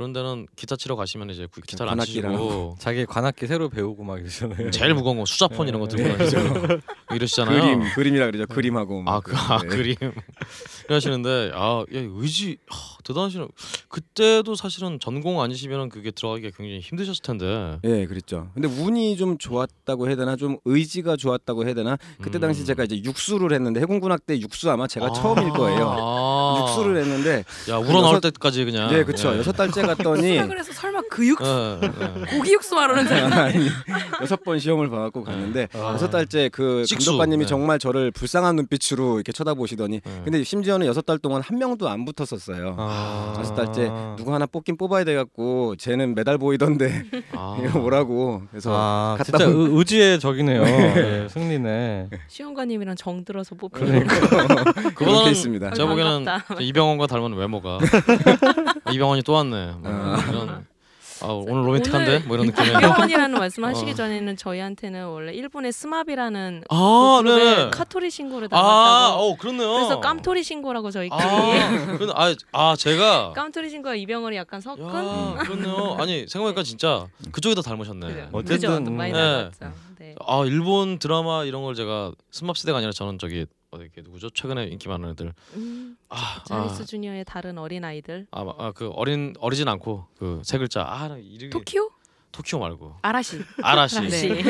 그런 0.00 0.14
데는 0.14 0.46
기타 0.56 0.76
치러 0.76 0.96
가시면 0.96 1.28
이제 1.28 1.46
그 1.52 1.60
기타를 1.60 1.92
안 1.92 2.00
치시고 2.00 2.76
자기 2.80 3.04
관악기 3.04 3.46
새로 3.46 3.68
배우고 3.68 4.02
막 4.02 4.18
이러잖아요. 4.18 4.70
제일 4.70 4.94
무거운 4.94 5.18
거 5.18 5.26
수자폰 5.26 5.68
이런 5.68 5.78
거 5.78 5.88
들고 5.88 6.08
네. 6.08 6.16
다니시고 6.16 6.78
이러시잖아요. 7.14 7.60
그림, 7.60 7.92
그림이라 7.94 8.30
그러죠. 8.30 8.46
그림하고. 8.46 9.02
아, 9.04 9.12
뭐 9.12 9.20
그, 9.20 9.36
아 9.36 9.58
네. 9.60 9.68
그림 9.68 9.96
이러시는데 10.88 11.50
아, 11.52 11.80
야, 11.80 11.84
의지 11.90 12.56
하, 12.66 12.96
대단하시네. 13.04 13.46
그때도 13.88 14.54
사실은 14.54 14.98
전공 14.98 15.42
아니시면 15.42 15.90
그게 15.90 16.10
들어가기가 16.10 16.56
굉장히 16.56 16.80
힘드셨을 16.80 17.20
텐데. 17.22 17.78
예, 17.84 18.06
그랬죠. 18.06 18.48
근데 18.54 18.68
운이 18.68 19.18
좀 19.18 19.36
좋았다고 19.36 20.08
해야 20.08 20.16
되나, 20.16 20.36
좀 20.36 20.56
의지가 20.64 21.16
좋았다고 21.16 21.66
해야 21.66 21.74
되나. 21.74 21.98
그때 22.22 22.38
음. 22.38 22.40
당시 22.40 22.64
제가 22.64 22.84
이제 22.84 23.02
육수를 23.04 23.52
했는데 23.52 23.80
해군군악대 23.80 24.40
육수 24.40 24.70
아마 24.70 24.86
제가 24.86 25.08
아. 25.08 25.12
처음일 25.12 25.50
거예요. 25.50 25.90
아. 25.90 26.39
육수를 26.70 26.96
했는데 27.02 27.44
야 27.68 27.76
우러 27.76 28.00
나올 28.00 28.16
여섯- 28.16 28.20
때까지 28.20 28.64
그냥. 28.64 28.90
네 28.90 29.04
그렇죠 29.04 29.32
예. 29.34 29.38
여섯 29.38 29.52
달째 29.52 29.82
갔더니 29.82 30.38
그래서 30.48 30.72
설마 30.72 31.00
그 31.10 31.26
육수 31.26 31.44
예, 31.82 31.86
예. 32.32 32.36
고기 32.36 32.52
육수 32.52 32.74
말하는 32.74 33.06
줄 33.06 33.16
아니 33.16 33.68
여섯 34.22 34.42
번 34.44 34.58
시험을 34.58 34.88
봐갖고 34.90 35.24
갔는데 35.24 35.68
아. 35.74 35.92
여섯 35.94 36.10
달째 36.10 36.48
그. 36.52 36.84
감독관님이 36.90 37.44
네. 37.44 37.48
정말 37.48 37.78
저를 37.78 38.10
불쌍한 38.10 38.56
눈빛으로 38.56 39.16
이렇게 39.16 39.32
쳐다보시더니 39.32 40.00
네. 40.04 40.20
근데 40.24 40.42
심지어는 40.44 40.86
여섯 40.86 41.04
달 41.06 41.18
동안 41.18 41.42
한 41.42 41.58
명도 41.58 41.88
안 41.88 42.04
붙었었어요. 42.04 42.74
아. 42.78 43.34
여섯 43.38 43.54
달째 43.54 43.90
누구 44.16 44.32
하나 44.34 44.46
뽑긴 44.46 44.76
뽑아야 44.76 45.04
돼갖고 45.04 45.76
쟤는 45.76 46.14
메달 46.14 46.38
보이던데 46.38 47.04
아. 47.32 47.56
이거 47.62 47.78
뭐라고 47.78 48.42
그래서 48.50 48.70
아, 48.74 49.14
갔다 49.18 49.38
진짜 49.38 49.46
온- 49.48 49.70
의, 49.72 49.78
의지의 49.78 50.20
적이네요. 50.20 50.62
네, 50.64 51.26
승리네. 51.30 52.08
시험관님이랑 52.28 52.96
정 52.96 53.24
들어서 53.24 53.54
뽑고 53.54 53.78
그러니까. 53.80 54.14
그렇게 54.20 54.90
그보다는 54.94 55.30
있습니다. 55.32 55.70
제가 55.72 55.88
보기에는 55.88 56.24
이병헌과 56.60 57.06
닮은 57.06 57.34
외모가 57.34 57.78
이병헌이 58.92 59.22
또 59.22 59.32
왔네. 59.34 59.72
뭐 59.78 59.90
아. 59.90 60.24
이런 60.28 60.66
아, 61.22 61.26
오늘 61.26 61.66
로맨틱한데 61.66 62.20
뭐 62.20 62.36
이런 62.36 62.46
느낌의. 62.46 62.70
이병헌이라는 62.76 63.38
말씀하시기 63.38 63.90
어. 63.90 63.94
전에는 63.94 64.36
저희한테는 64.36 65.06
원래 65.06 65.32
일본의 65.34 65.72
스마비라는 65.72 66.64
아, 66.70 67.20
그룹의 67.22 67.44
네네. 67.44 67.70
카토리 67.70 68.10
신고를 68.10 68.48
아, 68.52 68.56
담았다고. 68.56 69.22
어 69.22 69.36
그렇네요. 69.36 69.72
그래서 69.72 70.00
깜토리 70.00 70.42
신고라고 70.42 70.90
저희끼리 70.90 71.20
아, 71.20 72.14
아, 72.14 72.34
아 72.52 72.76
제가 72.76 73.32
깜토리 73.34 73.68
신고와 73.68 73.96
이병헌이 73.96 74.36
약간 74.36 74.60
섞은 74.60 74.82
야, 74.82 75.34
그렇네요. 75.40 75.96
아니 75.98 76.20
생각해보니까 76.26 76.62
진짜 76.62 77.06
그쪽이 77.32 77.54
더 77.54 77.60
닮으셨네. 77.62 78.06
그죠? 78.06 78.28
어쨌든, 78.32 78.84
그죠? 78.84 78.90
많이 78.92 79.12
네. 79.12 79.18
닮았죠. 79.18 79.72
네. 79.98 80.14
아 80.26 80.42
일본 80.46 80.98
드라마 80.98 81.44
이런 81.44 81.62
걸 81.62 81.74
제가 81.74 82.12
스맙 82.30 82.56
세대가 82.56 82.78
아니라 82.78 82.92
저는 82.92 83.18
저기 83.18 83.44
어디 83.72 83.84
이렇게 83.84 84.02
누구죠? 84.02 84.30
최근에 84.30 84.64
인기 84.66 84.88
많은 84.88 85.10
애들. 85.10 85.32
음, 85.54 85.96
아, 86.08 86.42
자리스 86.44 86.84
주니어의 86.86 87.24
다른 87.24 87.56
어린 87.56 87.84
아이들. 87.84 88.26
아, 88.32 88.44
아, 88.58 88.72
그 88.72 88.88
어린 88.90 89.32
어리진 89.38 89.68
않고 89.68 90.06
그 90.18 90.40
세 90.44 90.58
글자. 90.58 90.82
아, 90.82 91.06
나 91.08 91.16
이름이 91.16 91.50
토키오 91.50 91.88
토키오 92.32 92.58
말고 92.58 92.96
아라시 93.02 93.40
아라시. 93.62 94.00
네. 94.00 94.42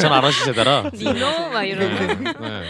전 0.00 0.10
아라시 0.12 0.44
세대라. 0.46 0.90
니노 0.94 1.50
막 1.50 1.64
이런. 1.64 1.94
네. 2.22 2.32
네. 2.32 2.64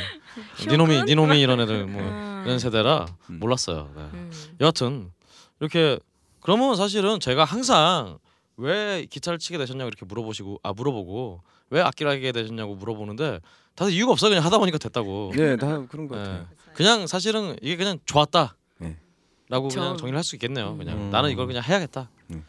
니노미 0.69 1.05
니노미 1.05 1.41
이런 1.41 1.61
애들 1.61 1.87
뭐 1.87 2.03
음. 2.03 2.43
이런 2.45 2.59
세대라 2.59 3.07
음. 3.31 3.39
몰랐어요. 3.39 3.93
네. 3.95 4.03
음. 4.15 4.33
여하튼 4.61 5.13
이렇게 5.61 6.01
그러면 6.41 6.75
사실은 6.75 7.21
제가 7.21 7.45
항상 7.45 8.19
왜 8.57 9.07
기타를 9.09 9.39
치게 9.39 9.59
되셨냐고 9.59 9.87
이렇게 9.89 10.05
물어보시고 10.05 10.59
아 10.65 10.73
물어보고 10.73 11.43
왜 11.71 11.81
악기를 11.81 12.11
하게 12.11 12.33
되셨냐고 12.33 12.75
물어보는데 12.75 13.39
다들 13.75 13.93
이유가 13.93 14.13
없어 14.13 14.29
그냥 14.29 14.45
하다 14.45 14.59
보니까 14.59 14.79
됐다고. 14.79 15.33
네, 15.37 15.57
다 15.57 15.85
그런 15.87 16.07
것 16.09 16.17
네. 16.17 16.23
같아요. 16.23 16.49
그냥 16.75 17.07
사실은 17.07 17.57
이게 17.63 17.77
그냥 17.77 17.99
좋았다. 18.05 18.57
네. 18.79 18.97
라고. 19.49 19.69
그냥 19.69 19.97
정리를 19.97 20.17
할 20.17 20.25
수 20.25 20.37
있겠네요. 20.37 20.77
그냥 20.77 20.97
음. 20.99 21.11
나는 21.11 21.31
이걸 21.31 21.47
그냥 21.47 21.63
해야겠다. 21.63 22.09
음. 22.31 22.45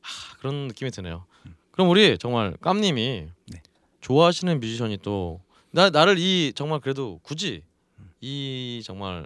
하, 0.00 0.36
그런 0.38 0.68
느낌이 0.68 0.90
드네요. 0.90 1.24
그럼 1.72 1.88
우리 1.88 2.18
정말 2.18 2.56
깜님이 2.60 3.26
네. 3.48 3.62
좋아하시는 4.00 4.58
뮤지션이 4.60 4.98
또 4.98 5.40
나 5.74 5.88
나를 5.88 6.18
이 6.18 6.52
정말 6.54 6.80
그래도 6.80 7.18
굳이 7.22 7.62
이 8.20 8.82
정말 8.84 9.24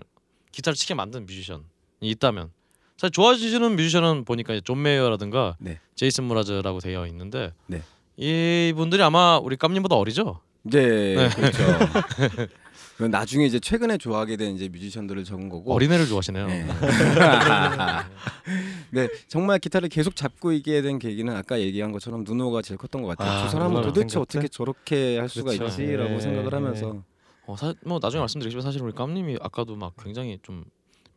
기타를 0.53 0.77
치게 0.77 0.95
만든 0.95 1.27
뮤지션이 1.27 1.65
있다면 2.03 2.53
사실 2.97 3.11
좋아하시는 3.11 3.75
뮤지션은 3.75 4.25
보니까 4.25 4.55
이제 4.55 4.61
존 4.65 4.81
메이어라든가 4.81 5.57
네. 5.59 5.81
제이슨 5.97 6.23
무라즈라고 6.23 6.79
되어 6.79 7.05
있는데 7.09 7.53
네. 7.67 7.83
이분들이 8.17 9.03
아마 9.03 9.39
우리 9.39 9.57
깜님보다 9.57 9.97
어리죠? 9.97 10.41
네, 10.71 11.29
그렇죠. 11.31 11.63
그건 12.97 13.11
나중에 13.11 13.45
이제 13.45 13.61
최근에 13.61 13.99
좋아하게 13.99 14.37
된 14.37 14.55
이제 14.55 14.69
뮤지션들을 14.69 15.25
적은 15.25 15.51
거고 15.51 15.75
어린애를 15.75 16.07
좋아하시네요. 16.07 16.47
네. 16.47 16.67
네, 18.91 19.09
정말 19.29 19.59
기타를 19.59 19.91
계속 19.91 20.17
잡고 20.17 20.53
있게 20.53 20.81
된 20.81 20.99
계기는 20.99 21.35
아까 21.35 21.61
얘기한 21.61 21.93
것처럼 21.93 22.25
누노가 22.25 22.63
제일 22.63 22.79
컸던 22.79 23.03
것 23.03 23.09
같아요. 23.09 23.31
아, 23.31 23.43
저 23.43 23.49
사람은 23.51 23.83
도대체 23.83 24.09
생각해? 24.09 24.23
어떻게 24.23 24.49
저렇게 24.49 25.19
할 25.19 25.29
수가 25.29 25.53
그렇죠. 25.53 25.67
있지라고 25.67 26.11
네. 26.11 26.21
생각을 26.21 26.55
하면서 26.55 27.03
어, 27.47 27.57
사, 27.57 27.75
뭐 27.85 27.99
나중에 28.01 28.21
말씀드리지만 28.21 28.63
사실 28.63 28.83
우리 28.83 28.93
깜님이 28.93 29.37
아까도 29.43 29.77
막 29.77 29.93
굉장히 30.03 30.39
좀 30.43 30.65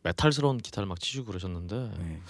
메탈스러운 0.02 0.58
기타를 0.58 0.86
막 0.86 1.00
치시고 1.00 1.26
그러셨는데 1.26 1.90
네. 1.98 2.20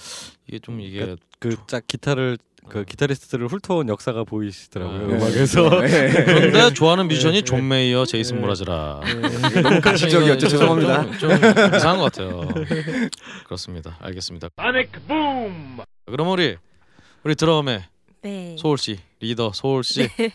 이게 0.46 0.58
좀 0.60 0.80
이게 0.80 1.16
그짝 1.40 1.86
기타를 1.86 2.38
그 2.68 2.84
기타리스트를 2.84 3.48
훑어온 3.48 3.88
역사가 3.88 4.24
보이시더라고요 4.24 5.06
네. 5.06 5.14
음악에서. 5.16 5.80
네. 5.80 6.10
그런데 6.24 6.74
좋아하는 6.74 7.08
뮤지션이 7.08 7.38
네. 7.38 7.42
존 7.42 7.66
메이어, 7.66 8.04
제이슨 8.04 8.36
네. 8.36 8.42
무라즈라. 8.42 9.00
너무 9.62 9.80
가식적이었죠. 9.80 10.48
죄송합니다. 10.48 11.18
좀, 11.18 11.38
좀 11.40 11.74
이상한 11.74 11.98
것 11.98 12.12
같아요. 12.12 12.48
그렇습니다. 13.44 13.96
알겠습니다. 14.00 14.48
그럼 16.06 16.28
우리 16.28 16.56
우리 17.24 17.34
드럼의 17.34 17.82
네. 18.22 18.56
소울 18.58 18.78
씨 18.78 18.98
리더 19.20 19.52
소울 19.52 19.82
씨. 19.82 20.08
네. 20.08 20.32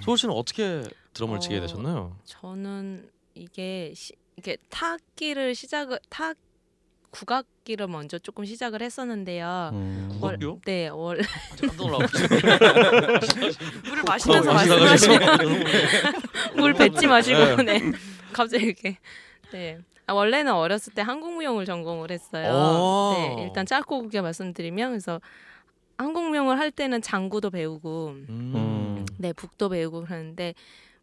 소울 0.00 0.18
씨는 0.18 0.34
어떻게 0.34 0.82
드럼을 1.14 1.40
치게 1.40 1.58
어, 1.58 1.60
되셨나요? 1.60 2.16
저는 2.24 3.08
이게 3.34 3.92
시, 3.94 4.12
이게 4.36 4.56
타악기를 4.70 5.54
시작을 5.54 5.98
타악 6.08 6.36
국악기를 7.10 7.86
먼저 7.88 8.18
조금 8.18 8.44
시작을 8.44 8.82
했었는데요. 8.82 9.70
음. 9.72 10.18
월- 10.20 10.38
국악기요? 10.38 10.60
네, 10.64 10.88
월 10.88 11.20
깜짝 11.58 11.76
놀라고. 11.76 12.04
물을 13.88 14.02
마시면서 14.06 14.50
어, 14.50 14.54
말씀하시고 14.54 15.14
물 16.56 16.72
뱉지 16.74 17.06
마시고 17.06 17.62
네. 17.62 17.78
네. 17.80 17.92
갑자기 18.32 18.66
이렇게 18.66 18.98
네. 19.52 19.78
아, 20.06 20.12
원래는 20.14 20.52
어렸을 20.52 20.94
때 20.94 21.02
한국무용을 21.02 21.64
전공을 21.66 22.10
했어요. 22.10 22.52
오. 22.52 23.12
네, 23.14 23.44
일단 23.44 23.66
짧고 23.66 24.02
굵게 24.02 24.20
말씀드리면 24.22 24.90
그래서 24.90 25.20
한국무용을 25.98 26.58
할 26.58 26.70
때는 26.70 27.02
장구도 27.02 27.50
배우고 27.50 28.08
음. 28.28 29.06
네 29.18 29.32
북도 29.32 29.68
배우고 29.70 30.04
그러는데 30.04 30.54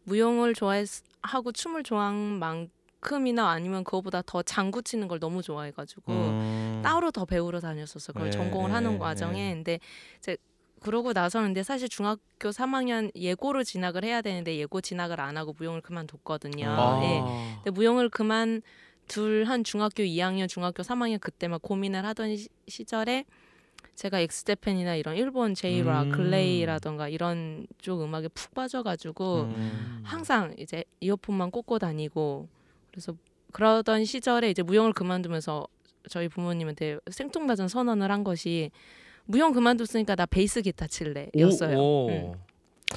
무용을 0.04 0.54
좋아하고 0.54 1.52
춤을 1.52 1.82
좋아한 1.82 2.14
만 2.14 2.68
큼이나 3.06 3.50
아니면 3.50 3.84
그거보다 3.84 4.20
더 4.26 4.42
장구 4.42 4.82
치는 4.82 5.06
걸 5.06 5.20
너무 5.20 5.40
좋아해가지고 5.40 6.12
음. 6.12 6.80
따로 6.84 7.12
더 7.12 7.24
배우러 7.24 7.60
다녔었어요. 7.60 8.12
그걸 8.12 8.30
네, 8.30 8.36
전공을 8.36 8.70
네, 8.70 8.74
하는 8.74 8.92
네. 8.94 8.98
과정에 8.98 9.54
근데 9.54 9.78
이제 10.18 10.36
그러고 10.80 11.12
나서는 11.12 11.48
근데 11.48 11.62
사실 11.62 11.88
중학교 11.88 12.50
3학년 12.50 13.12
예고를 13.14 13.64
진학을 13.64 14.04
해야 14.04 14.22
되는데 14.22 14.56
예고 14.56 14.80
진학을 14.80 15.20
안 15.20 15.36
하고 15.36 15.54
무용을 15.56 15.80
그만뒀거든요. 15.82 16.68
아. 16.68 17.00
예. 17.04 17.56
근데 17.62 17.70
무용을 17.70 18.08
그만 18.08 18.60
둘 19.06 19.44
한 19.46 19.62
중학교 19.62 20.02
2학년, 20.02 20.48
중학교 20.48 20.82
3학년 20.82 21.20
그때 21.20 21.46
막 21.46 21.62
고민을 21.62 22.04
하던 22.06 22.36
시, 22.36 22.48
시절에 22.66 23.24
제가 23.94 24.18
엑스제팬이나 24.18 24.96
이런 24.96 25.14
일본 25.16 25.54
제이락, 25.54 26.06
음. 26.06 26.10
글레이라던가 26.10 27.08
이런 27.08 27.68
쪽 27.78 28.02
음악에 28.02 28.26
푹 28.28 28.52
빠져가지고 28.52 29.42
음. 29.42 30.00
항상 30.02 30.54
이제 30.58 30.82
이어폰만 30.98 31.52
꽂고 31.52 31.78
다니고 31.78 32.48
그래서 32.96 33.14
그러던 33.52 34.06
시절에 34.06 34.50
이제 34.50 34.62
무용을 34.62 34.94
그만두면서 34.94 35.68
저희 36.08 36.28
부모님한테 36.28 36.98
생뚱맞은 37.10 37.68
선언을 37.68 38.10
한 38.10 38.24
것이 38.24 38.70
무용 39.26 39.52
그만뒀으니까 39.52 40.14
나 40.14 40.24
베이스 40.24 40.62
기타 40.62 40.86
칠래였어요. 40.86 41.76
오, 41.76 42.06
오. 42.06 42.08
음. 42.08 42.32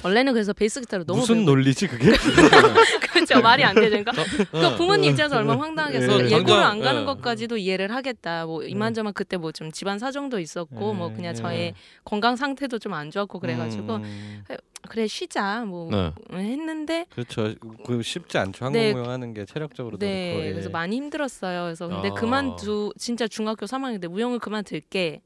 원래는 0.02 0.32
그래서 0.32 0.52
베이스 0.52 0.80
기타를 0.80 1.04
너무 1.06 1.20
무슨 1.20 1.36
배우고 1.36 1.50
논리지 1.50 1.86
그게? 1.88 2.10
그렇죠 3.12 3.40
말이 3.42 3.62
안 3.64 3.74
되니까 3.74 4.12
네. 4.12 4.24
그러니까 4.50 4.76
부모님 4.76 5.10
입장에서 5.10 5.36
얼마나 5.36 5.60
황당하겠어요. 5.60 6.18
네, 6.18 6.24
예고를 6.26 6.40
당장, 6.46 6.64
안 6.70 6.80
가는 6.80 7.00
네. 7.00 7.06
것까지도 7.06 7.56
이해를 7.58 7.94
하겠다. 7.94 8.46
뭐 8.46 8.62
이만저만 8.62 9.12
그때 9.12 9.36
뭐 9.36 9.50
좀 9.52 9.72
집안 9.72 9.98
사정도 9.98 10.38
있었고 10.38 10.94
뭐 10.94 11.12
그냥 11.12 11.34
저의 11.34 11.74
건강 12.04 12.36
상태도 12.36 12.78
좀 12.78 12.90
안 12.94 13.10
좋았고 13.10 13.38
그래가지고 13.40 13.96
음. 13.96 14.44
그래 14.88 15.06
쉬자 15.06 15.64
뭐 15.64 15.90
네. 15.90 16.12
했는데 16.32 17.06
그렇죠. 17.10 17.54
그 17.86 18.02
쉽지 18.02 18.38
않죠. 18.38 18.70
네. 18.70 18.86
한국 18.88 19.00
무용 19.00 19.10
하는 19.12 19.34
게 19.34 19.44
체력적으로도 19.44 19.98
네 20.04 20.32
그렇고. 20.32 20.46
예. 20.48 20.52
그래서 20.52 20.70
많이 20.70 20.96
힘들었어요. 20.96 21.64
그래서 21.64 21.88
근데 21.88 22.08
아. 22.08 22.14
그만두 22.14 22.92
진짜 22.98 23.28
중학교 23.28 23.66
3학년 23.66 24.00
때 24.00 24.08
무용을 24.08 24.38
그만둘게 24.38 25.20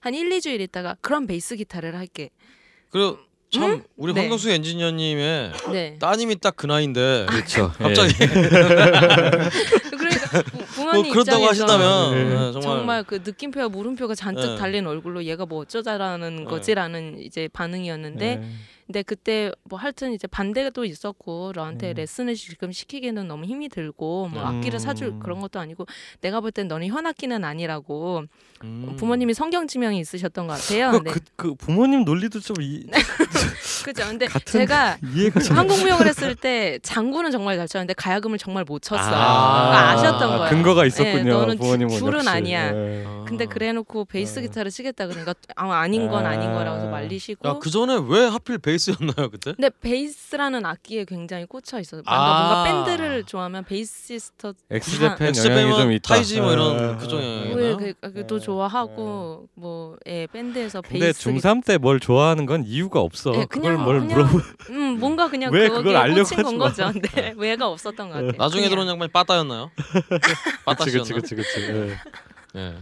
한 0.00 0.14
1, 0.14 0.28
2주일 0.28 0.60
있다가 0.60 0.96
그럼 1.00 1.26
베이스 1.26 1.56
기타를 1.56 1.96
할게. 1.96 2.30
그리고 2.90 3.18
참 3.50 3.62
음? 3.62 3.82
우리 3.96 4.12
네. 4.12 4.20
황경수 4.20 4.50
엔지니어님의 4.50 5.52
네. 5.72 5.96
따님이 5.98 6.36
딱 6.36 6.54
그 6.56 6.66
나이인데 6.66 7.26
그렇죠. 7.28 7.72
갑자기 7.78 8.12
그러니까 8.14 9.50
부- 10.74 10.84
뭐 10.84 11.02
그렇다고 11.12 11.44
하신다면 11.46 12.14
네. 12.14 12.24
네, 12.24 12.30
정말, 12.52 12.62
정말, 12.62 13.04
그 13.04 13.20
느낌표와 13.24 13.68
물음표가 13.68 14.14
잔뜩 14.14 14.52
네. 14.52 14.56
달린 14.56 14.86
얼굴로 14.86 15.24
얘가 15.24 15.46
뭐 15.46 15.60
어쩌자라는 15.60 16.36
네. 16.36 16.44
거지라는 16.44 17.18
이제 17.20 17.48
반응이었는데 17.52 18.36
네. 18.36 18.50
근데 18.88 19.02
그때 19.02 19.52
뭐 19.64 19.78
하여튼 19.78 20.14
이제 20.14 20.26
반대도 20.26 20.86
있었고 20.86 21.52
너한테 21.54 21.90
음. 21.90 21.94
레슨을 21.96 22.34
지금 22.36 22.72
시키기에는 22.72 23.28
너무 23.28 23.44
힘이 23.44 23.68
들고 23.68 24.28
뭐 24.32 24.40
음. 24.40 24.46
악기를 24.46 24.80
사줄 24.80 25.18
그런 25.20 25.40
것도 25.40 25.60
아니고 25.60 25.84
내가 26.22 26.40
볼 26.40 26.52
땐 26.52 26.68
너는 26.68 26.86
현악기는 26.86 27.44
아니라고 27.44 28.22
음. 28.64 28.96
부모님이 28.98 29.34
성경 29.34 29.66
지명이 29.68 29.98
있으셨던 30.00 30.46
것 30.46 30.54
같아요. 30.54 30.92
그, 30.92 31.04
네. 31.04 31.10
그, 31.12 31.20
그 31.36 31.54
부모님 31.54 32.04
논리도 32.06 32.40
좀 32.40 32.56
이, 32.62 32.86
그죠. 33.84 34.04
근데 34.06 34.26
제가 34.46 34.96
한국무용을 35.50 36.06
했을 36.06 36.34
때 36.34 36.78
장구는 36.82 37.30
정말 37.30 37.58
잘 37.58 37.68
쳤는데 37.68 37.92
가야금을 37.92 38.38
정말 38.38 38.64
못 38.64 38.80
쳤어요. 38.80 39.04
아, 39.14 39.68
그러니까 39.68 39.90
아셨던 39.90 40.38
거예요. 40.38 40.50
근거가 40.50 40.86
있었군요. 40.86 41.24
네, 41.24 41.30
너는 41.30 41.58
부모님은 41.58 41.90
줄- 41.90 41.98
줄은 41.98 42.14
역시. 42.20 42.28
아니야. 42.30 42.74
예. 42.74 43.04
아. 43.06 43.24
근데 43.28 43.44
그래놓고 43.44 44.06
베이스 44.06 44.38
어. 44.38 44.42
기타를 44.42 44.70
치겠다 44.70 45.06
그러니까 45.06 45.34
아, 45.56 45.70
아닌 45.74 46.08
건 46.08 46.24
아닌 46.24 46.50
거라고 46.54 46.86
아. 46.86 46.90
말리시고 46.90 47.46
야, 47.46 47.58
그 47.60 47.68
전에 47.68 47.98
왜 48.08 48.26
하필 48.26 48.56
베이스 48.56 48.77
였나요, 48.90 49.30
그때? 49.30 49.52
근데 49.52 49.70
베이스라는 49.80 50.64
악기에 50.64 51.04
굉장히 51.04 51.44
꽂혀 51.46 51.80
있어요. 51.80 52.02
뭔가, 52.06 52.12
아. 52.14 52.64
뭔가 52.64 52.64
밴드를 52.86 53.24
좋아하면 53.24 53.64
베이시스트 53.64 54.54
엑스재팬 54.70 55.34
영향이 55.34 55.76
좀 55.76 55.92
있다. 55.92 56.14
타이지 56.14 56.40
뭐 56.40 56.52
이런 56.52 56.92
예. 56.94 56.96
그쪽 56.96 57.16
영향이 57.22 57.54
왜 57.54 57.70
있나요? 57.72 57.76
그, 58.00 58.12
그, 58.12 58.26
또 58.26 58.38
좋아하고 58.40 59.48
뭐 59.54 59.96
예, 60.06 60.26
밴드에서 60.32 60.80
근데 60.82 60.98
베이스 61.00 61.28
중3 61.30 61.64
때뭘 61.64 62.00
좋아하는 62.00 62.46
건 62.46 62.64
이유가 62.64 63.00
없어. 63.00 63.32
예, 63.34 63.44
그걸 63.46 63.72
그냥- 63.72 63.84
뭘 63.84 64.00
그냥 64.00 64.16
물어보. 64.18 64.38
음 64.70 64.98
뭔가 65.00 65.28
그냥 65.28 65.52
왜 65.52 65.68
그걸 65.68 65.96
알려고 65.96 66.28
꽂힌. 66.34 66.58
거죠. 66.58 66.90
근데 66.92 67.34
왜가 67.36 67.68
없었던 67.68 68.08
것 68.08 68.14
같아요. 68.14 68.32
나중에 68.38 68.62
그냥. 68.62 68.70
들어온 68.70 68.88
양반이 68.88 69.10
빠따였나요? 69.12 69.70
그치 69.76 70.34
빠따씨였나? 70.64 71.14
그치 71.14 71.34
그치 71.34 71.34
그치. 71.34 71.60
예. 71.72 71.96
예. 72.56 72.74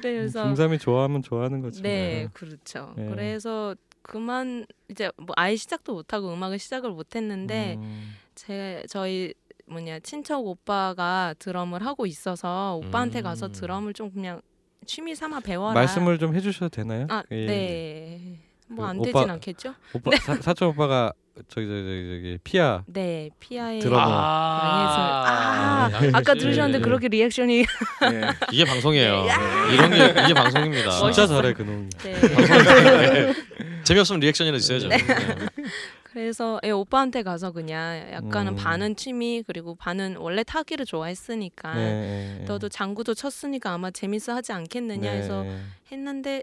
그래서 0.00 0.44
중3이 0.44 0.80
좋아하면 0.80 1.22
좋아하는 1.22 1.60
거지. 1.60 1.82
네, 1.82 2.22
예. 2.22 2.28
그렇죠. 2.32 2.94
네. 2.96 3.06
그래서 3.10 3.74
그만 4.08 4.64
이제 4.90 5.10
뭐 5.18 5.34
아예 5.36 5.54
시작도 5.54 5.92
못 5.92 6.14
하고 6.14 6.32
음악을 6.32 6.58
시작을 6.58 6.90
못 6.90 7.14
했는데 7.14 7.74
음. 7.76 8.16
제 8.34 8.82
저희 8.88 9.34
뭐냐 9.66 10.00
친척 10.00 10.46
오빠가 10.46 11.34
드럼을 11.38 11.84
하고 11.84 12.06
있어서 12.06 12.80
오빠한테 12.82 13.20
가서 13.20 13.46
음. 13.48 13.52
드럼을 13.52 13.92
좀 13.92 14.10
그냥 14.10 14.40
취미 14.86 15.14
삼아 15.14 15.40
배워라. 15.40 15.74
말씀을 15.74 16.18
좀 16.18 16.34
해주셔도 16.34 16.70
되나요? 16.70 17.06
아, 17.10 17.22
예. 17.30 17.46
네. 17.46 18.38
뭐그안 18.68 19.02
되진 19.02 19.30
않겠죠? 19.30 19.74
오빠 19.92 20.10
사, 20.16 20.34
사촌 20.36 20.68
오빠가 20.68 21.12
저기 21.48 21.66
저기 21.66 21.82
저기, 21.82 22.08
저기 22.22 22.38
피아 22.42 22.82
네, 22.86 23.28
피아의 23.38 23.80
드러머. 23.80 24.00
양해설. 24.00 24.10
아, 24.10 25.90
양해설 25.92 26.16
아까 26.16 26.32
씨. 26.34 26.40
들으셨는데 26.40 26.82
그렇게 26.82 27.08
리액션이 27.08 27.58
예. 27.58 27.64
이게 28.52 28.64
방송이에요. 28.64 29.26
이런 29.72 29.90
게 29.90 30.22
이게 30.24 30.32
방송입니다. 30.34 30.90
진짜. 30.92 31.26
잘해 31.26 31.52
그놈. 31.52 31.90
네. 31.98 32.14
재미없으면 33.88 34.20
리액션이라도 34.20 34.58
있어야죠. 34.58 34.88
네. 34.88 34.98
그래서 36.04 36.60
예, 36.62 36.70
오빠한테 36.70 37.22
가서 37.22 37.52
그냥 37.52 38.12
약간은 38.12 38.52
음. 38.52 38.56
반은 38.56 38.96
취미 38.96 39.42
그리고 39.46 39.76
반은 39.76 40.16
원래 40.16 40.42
타기를 40.42 40.84
좋아했으니까 40.84 41.74
네, 41.74 42.44
너도 42.46 42.68
장구도 42.68 43.14
쳤으니까 43.14 43.72
아마 43.72 43.90
재밌어 43.90 44.34
하지 44.34 44.52
않겠느냐 44.52 45.10
해서 45.10 45.42
네. 45.42 45.58
했는데 45.90 46.42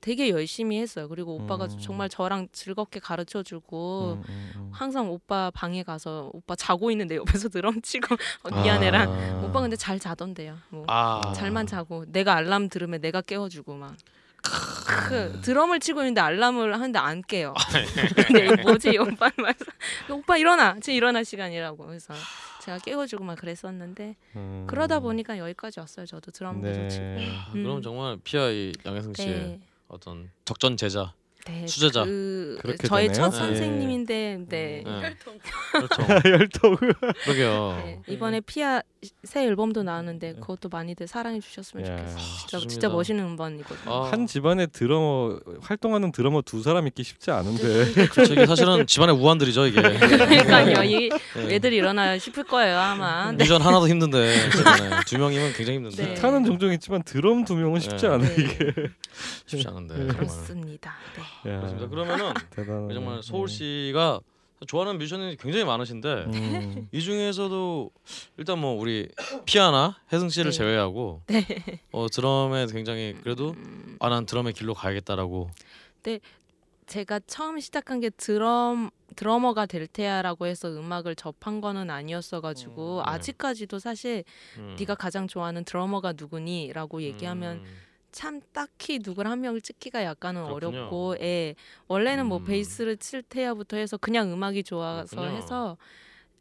되게 0.00 0.30
열심히 0.30 0.80
했어요. 0.80 1.08
그리고 1.08 1.36
오빠가 1.36 1.66
음. 1.66 1.78
정말 1.80 2.08
저랑 2.08 2.48
즐겁게 2.50 2.98
가르쳐 2.98 3.44
주고 3.44 4.14
음, 4.14 4.22
음, 4.28 4.52
음. 4.56 4.70
항상 4.72 5.10
오빠 5.10 5.52
방에 5.54 5.84
가서 5.84 6.30
오빠 6.32 6.56
자고 6.56 6.90
있는데 6.90 7.16
옆에서 7.16 7.48
드럼 7.50 7.82
치고 7.82 8.16
어, 8.42 8.62
미안해라. 8.62 9.02
아. 9.04 9.42
오빠 9.44 9.60
근데 9.60 9.76
잘 9.76 10.00
자던데요. 10.00 10.58
뭐 10.70 10.84
아. 10.88 11.32
잘만 11.36 11.68
자고 11.68 12.04
내가 12.08 12.34
알람 12.34 12.68
들으면 12.68 13.00
내가 13.00 13.20
깨워주고 13.20 13.74
막. 13.74 13.94
그 15.08 15.40
드럼을 15.42 15.80
치고 15.80 16.00
있는데 16.00 16.20
알람을 16.20 16.74
하는데 16.74 16.98
안 16.98 17.22
깨요. 17.22 17.54
근데 18.26 18.46
이거 18.46 18.56
뭐지 18.62 18.96
오빠 18.98 19.30
말서 19.36 19.64
오빠 20.10 20.36
일어나 20.36 20.74
지금 20.80 20.94
일어날 20.94 21.24
시간이라고 21.24 21.92
해서 21.92 22.14
제가 22.62 22.78
깨워주고 22.78 23.24
막 23.24 23.36
그랬었는데 23.38 24.16
음. 24.36 24.66
그러다 24.68 25.00
보니까 25.00 25.38
여기까지 25.38 25.80
왔어요. 25.80 26.06
저도 26.06 26.30
드럼 26.30 26.62
계속 26.62 26.80
네. 26.82 26.88
치고. 26.88 27.04
아, 27.04 27.52
그럼 27.52 27.76
음. 27.76 27.82
정말 27.82 28.18
피아이 28.22 28.72
양혜승 28.84 29.14
씨의 29.14 29.28
네. 29.28 29.60
어떤 29.88 30.30
적전 30.44 30.76
제자. 30.76 31.12
네, 31.46 31.66
수제자. 31.66 32.04
그 32.04 32.56
그렇게 32.62 32.88
저의 32.88 33.08
되네요. 33.08 33.24
첫 33.24 33.30
네. 33.30 33.36
선생님인데 33.36 34.38
네. 34.48 34.82
네. 34.84 35.16
그렇죠. 35.72 36.02
열통. 36.28 36.76
그러게요. 37.24 37.82
네, 37.84 38.00
이번에 38.08 38.40
피아 38.40 38.82
새 39.24 39.44
앨범도 39.44 39.82
나왔는데 39.82 40.34
그것도 40.34 40.70
많이들 40.70 41.06
사랑해 41.06 41.40
주셨으면 41.40 41.86
야. 41.86 41.96
좋겠어요. 41.98 42.16
진짜 42.18 42.46
좋습니다. 42.48 42.68
진짜 42.70 42.88
멋있는 42.88 43.24
음반이거든요. 43.24 43.92
아, 43.92 44.10
한 44.10 44.26
집안에 44.26 44.66
드러머 44.66 45.38
활동하는 45.60 46.12
드러머 46.12 46.40
두 46.40 46.62
사람 46.62 46.86
있기 46.86 47.02
쉽지 47.02 47.30
않은데. 47.30 48.06
그렇죠. 48.08 48.32
이게 48.32 48.46
사실은 48.46 48.86
집안의 48.86 49.14
우환들이죠 49.14 49.66
이게. 49.66 49.82
그러니까요. 49.98 50.82
이 50.84 51.10
네. 51.36 51.54
애들 51.56 51.74
일어나야 51.74 52.18
싶을 52.18 52.44
거예요 52.44 52.78
아마. 52.78 53.30
네. 53.32 53.44
뮤전 53.44 53.60
하나도 53.60 53.86
힘든데 53.88 54.34
두 55.06 55.18
명이면 55.18 55.52
굉장히 55.52 55.78
힘든데 55.78 56.06
네. 56.06 56.14
타는 56.14 56.44
종종 56.44 56.72
있지만 56.72 57.02
드럼 57.02 57.44
두 57.44 57.54
명은 57.54 57.80
쉽지 57.80 58.06
네. 58.06 58.12
않아 58.12 58.24
네. 58.24 58.34
이게. 58.38 58.72
쉽지 59.44 59.68
않은데. 59.68 59.94
네. 59.98 60.06
그렇습니다. 60.06 60.94
네. 61.16 61.22
야, 61.46 61.56
그렇습니다. 61.58 61.88
그러면은 61.88 62.32
대단하네. 62.50 62.94
정말 62.94 63.22
서울시가 63.22 64.20
좋아하는 64.66 64.98
뮤지션이 64.98 65.36
굉장히 65.36 65.64
많으신데 65.64 66.24
음. 66.26 66.88
이 66.92 67.00
중에서도 67.00 67.90
일단 68.38 68.58
뭐 68.58 68.80
우리 68.80 69.08
피아나 69.44 69.96
혜승 70.12 70.28
씨를 70.30 70.52
네. 70.52 70.56
제외하고 70.56 71.22
네. 71.28 71.46
어, 71.92 72.06
드럼에 72.08 72.66
굉장히 72.66 73.14
그래도 73.22 73.50
음, 73.50 73.96
아난 74.00 74.26
드럼의 74.26 74.52
길로 74.54 74.74
가야겠다라고 74.74 75.50
제가 76.86 77.20
처음 77.26 77.60
시작한 77.60 78.00
게 78.00 78.10
드럼 78.10 78.90
드러머가 79.16 79.66
될 79.66 79.86
테야라고 79.86 80.46
해서 80.46 80.68
음악을 80.68 81.14
접한 81.14 81.60
거는 81.60 81.90
아니었어가지고 81.90 83.02
네. 83.04 83.10
아직까지도 83.10 83.78
사실 83.78 84.24
음. 84.58 84.76
네가 84.78 84.94
가장 84.94 85.26
좋아하는 85.26 85.64
드러머가 85.64 86.12
누구니?라고 86.12 87.02
얘기하면 87.02 87.58
음. 87.58 87.64
참 88.14 88.40
딱히 88.52 89.00
누굴 89.00 89.26
한 89.26 89.40
명을 89.40 89.60
찍기가 89.60 90.04
약간은 90.04 90.44
그렇군요. 90.44 90.78
어렵고 90.82 91.16
예. 91.20 91.56
원래는 91.88 92.26
뭐 92.26 92.38
음. 92.38 92.44
베이스를 92.44 92.96
칠 92.98 93.22
테야부터 93.22 93.76
해서 93.76 93.96
그냥 93.96 94.32
음악이 94.32 94.62
좋아서 94.62 95.16
그렇군요. 95.16 95.36
해서 95.36 95.76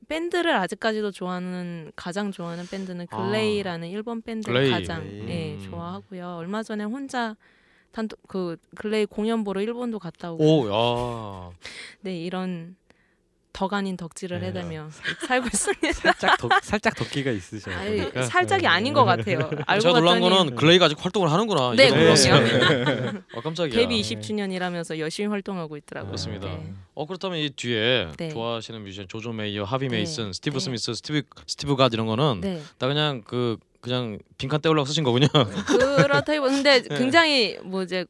밴드를 0.07 0.53
아직까지도 0.55 1.09
좋아하는 1.11 1.91
가장 1.95 2.31
좋아하는 2.31 2.67
밴드는 2.67 3.07
아. 3.09 3.17
글레이라는 3.25 3.87
일본 3.89 4.21
밴드를 4.21 4.53
글레이. 4.53 4.71
가장 4.71 5.01
글레이. 5.03 5.29
예, 5.29 5.53
음. 5.55 5.67
좋아하고요. 5.71 6.35
얼마 6.35 6.61
전에 6.61 6.83
혼자 6.83 7.35
단독 7.91 8.19
그 8.27 8.55
글레이 8.75 9.07
공연 9.07 9.43
보러 9.43 9.59
일본도 9.61 9.97
갔다 9.97 10.31
오고 10.31 10.43
오, 10.43 10.69
야. 10.69 11.57
네 12.01 12.15
이런 12.17 12.75
덕 13.53 13.71
아닌 13.73 13.95
덕질을 13.95 14.39
네. 14.39 14.47
해대며 14.47 14.89
살고 15.27 15.47
있습니다. 15.53 15.93
살짝 15.93 16.37
덕 16.39 16.51
살짝 16.63 16.95
덕기가 16.95 17.29
있으셔. 17.31 17.71
아니, 17.71 17.97
보니까. 17.97 18.23
살짝이 18.23 18.63
네. 18.63 18.67
아닌 18.67 18.93
것 18.93 19.05
같아요. 19.05 19.49
알고 19.67 19.81
제가 19.81 19.99
놀란 19.99 20.19
거는 20.19 20.55
글레이가 20.55 20.85
아직 20.85 20.97
활동을 21.03 21.31
하는구나. 21.31 21.75
네, 21.75 21.89
그럼요. 21.89 22.03
놀랐어요. 22.03 23.21
어, 23.35 23.41
깜짝이야. 23.41 23.75
데뷔 23.79 24.01
20주년이라면서 24.01 24.97
열심히 24.97 25.29
활동하고 25.29 25.77
있더라고요. 25.77 26.09
그렇습니다. 26.09 26.47
네. 26.47 26.73
어 26.95 27.05
그렇다면 27.05 27.37
이 27.37 27.51
뒤에 27.51 28.07
네. 28.17 28.29
좋아하시는 28.29 28.81
뮤지션 28.83 29.07
조조 29.07 29.31
메이어, 29.31 29.63
하비 29.63 29.87
네. 29.87 29.97
메이슨, 29.97 30.33
스티브 30.33 30.57
네. 30.57 30.59
스미스, 30.59 30.93
스티브 30.95 31.21
스티브 31.45 31.75
갓 31.75 31.93
이런 31.93 32.07
거는 32.07 32.41
네. 32.41 32.61
다 32.79 32.87
그냥 32.87 33.21
그 33.23 33.57
그냥 33.81 34.17
빈칸 34.39 34.61
때우려고 34.61 34.85
쓰신 34.87 35.03
거군요. 35.03 35.27
그렇다기보 35.67 36.45
근데 36.45 36.81
네. 36.81 36.97
굉장히 36.97 37.57
뭐 37.63 37.83
이제 37.83 38.05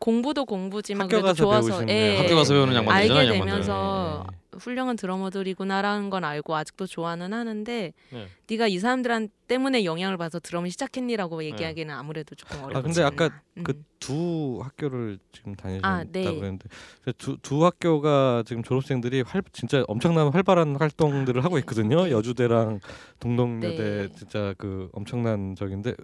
공부도 0.00 0.44
공부지만 0.46 1.02
학교 1.04 1.10
그래도 1.22 1.26
가서 1.28 1.36
좋아서 1.44 1.68
배우신 1.68 1.88
예, 1.88 2.16
학교 2.16 2.34
가서 2.34 2.52
배우는 2.54 2.74
양반들이잖아요, 2.74 3.20
알게 3.28 3.38
양반들. 3.38 4.34
훌륭한 4.58 4.96
드러머들이구나라는 4.96 6.10
건 6.10 6.24
알고 6.24 6.54
아직도 6.54 6.86
좋아는 6.86 7.32
하는데 7.32 7.92
네. 8.10 8.28
네가 8.48 8.68
이 8.68 8.78
사람들 8.78 9.28
때문에 9.46 9.84
영향을 9.84 10.16
받아서 10.16 10.40
드럼을 10.40 10.70
시작했니라고 10.70 11.44
얘기하기는 11.44 11.94
아무래도 11.94 12.34
조금 12.34 12.62
어렵지 12.64 12.78
아 12.78 12.82
근데 12.82 13.02
아까. 13.02 13.40
음. 13.56 13.62
그두 13.64 14.60
학교를 14.62 15.18
지금 15.32 15.54
다니셨다고 15.54 15.88
아, 15.88 16.04
네. 16.04 16.22
그랬는데 16.24 16.68
두, 17.16 17.36
두 17.38 17.64
학교가 17.64 18.42
지금 18.46 18.62
졸업생들이 18.62 19.22
활, 19.22 19.42
진짜 19.52 19.84
엄청난 19.86 20.28
활발한 20.28 20.76
활동들을 20.76 21.44
하고 21.44 21.58
있거든요. 21.58 22.04
네. 22.04 22.10
여주대랑 22.10 22.80
동덕여대 23.20 23.76
네. 23.76 24.08
진짜 24.16 24.54
그 24.58 24.88
엄청난 24.92 25.54
적인데 25.54 25.94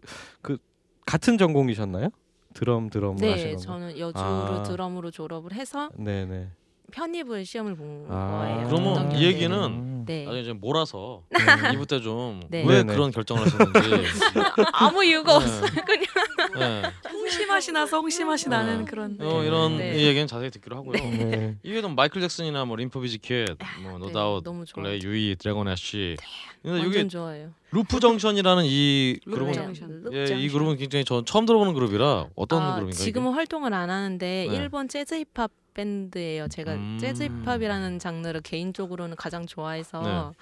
그 0.43 0.59
같은 1.05 1.39
전공이셨나요? 1.39 2.11
드럼 2.55 2.91
드럼 2.91 3.17
네, 3.17 3.31
하시는 3.33 3.57
거. 3.57 3.61
저는 3.61 3.99
여주로 3.99 4.25
아. 4.25 4.63
드럼으로 4.63 5.11
졸업을 5.11 5.53
해서 5.53 5.91
네네. 5.97 6.51
편입을 6.91 7.45
시험을 7.45 7.77
본 7.77 8.07
아. 8.09 8.31
거예요. 8.31 8.69
그러면. 8.69 9.13
이 9.17 9.25
얘기는 9.25 9.57
음. 9.57 10.05
네. 10.07 10.25
나중에 10.25 10.45
좀 10.45 10.61
몰아서 10.61 11.23
네. 11.31 11.39
2부 11.77 11.89
때 11.89 12.01
좀왜 12.01 12.83
네. 12.83 12.85
그런 12.85 13.11
결정을 13.11 13.45
하셨는지 13.47 14.07
아무 14.73 15.05
이유가 15.05 15.39
네. 15.39 15.45
없어요. 15.45 15.71
그냥 15.85 16.05
네. 16.59 16.91
홍시 17.13 17.47
맛이 17.47 17.73
나서 17.73 17.99
홍시 17.99 18.25
맛이 18.25 18.49
네. 18.49 18.57
나는 18.57 18.85
그런. 18.85 19.17
어, 19.21 19.43
이런 19.45 19.79
네. 19.79 19.97
이 20.01 20.07
얘기는 20.07 20.27
자세히 20.27 20.51
듣기로 20.51 20.77
하고요. 20.77 20.93
네. 20.93 21.57
이외에도 21.63 21.89
마이클 21.89 22.21
잭슨이나 22.21 22.65
뭐 22.65 22.77
림프 22.77 23.01
비즈킷, 23.01 23.57
뭐 23.83 23.93
네, 23.93 23.99
노다웃. 23.99 24.45
글레이, 24.75 25.01
유이, 25.03 25.37
드래곤 25.37 25.69
애쉬. 25.69 26.17
근데 26.63 26.81
완전 26.81 26.95
여기 27.01 27.09
좋아요. 27.09 27.51
루프 27.71 28.01
정션이라는 28.01 28.65
이 28.67 29.19
그룹은 29.25 29.53
정션. 29.53 30.03
룩 30.03 30.15
예, 30.15 30.25
이 30.25 30.27
정션. 30.27 30.49
그룹은 30.53 30.77
굉장히 30.77 31.05
전 31.05 31.25
처음 31.25 31.47
들어보는 31.47 31.73
그룹이라 31.73 32.27
어떤 32.35 32.63
아, 32.63 32.75
그룹인가요? 32.75 33.05
지금은 33.05 33.33
활동을 33.33 33.73
안 33.73 33.91
하는데 33.91 34.47
네. 34.49 34.57
일본 34.57 34.89
재즈 34.89 35.15
힙합 35.15 35.51
밴드예요. 35.85 36.49
제가 36.49 36.75
음. 36.75 36.99
재즈 37.01 37.23
힙합이라는 37.45 37.99
장르를 37.99 38.43
개인적으로는 38.43 39.17
가장 39.17 39.47
좋아해서 39.47 40.35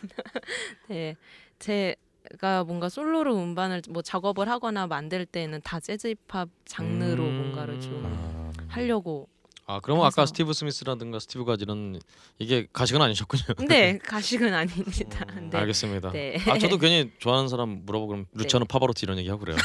네. 0.88 1.14
제가 1.60 2.64
뭔가 2.64 2.88
솔로로 2.88 3.36
음반을 3.40 3.82
뭐 3.90 4.02
작업을 4.02 4.48
하거나 4.48 4.86
만들 4.88 5.24
때는 5.24 5.60
다 5.62 5.78
재즈 5.78 6.08
힙합 6.28 6.48
장르로 6.64 7.22
음. 7.22 7.36
뭔가를 7.38 7.80
좀 7.80 8.02
아, 8.04 8.50
하려고. 8.68 9.28
아 9.64 9.78
그러면 9.80 10.04
아까 10.04 10.10
그래서- 10.16 10.26
스티브 10.26 10.52
스미스라든가 10.52 11.20
스티브 11.20 11.44
갓 11.44 11.65
이는 11.65 12.00
이게 12.40 12.66
가식은 12.72 13.00
아니셨군요. 13.00 13.42
네, 13.68 13.96
가식은 14.02 14.52
아닙니다. 14.52 15.24
네. 15.48 15.56
알겠습니다. 15.58 16.10
네. 16.10 16.36
아 16.48 16.58
저도 16.58 16.78
괜히 16.78 17.12
좋아하는 17.18 17.46
사람 17.48 17.82
물어보고 17.86 18.08
그럼 18.08 18.26
루치아노 18.34 18.64
파바로티 18.64 19.06
이런 19.06 19.18
얘기 19.18 19.28
하고 19.28 19.44
그래요. 19.44 19.56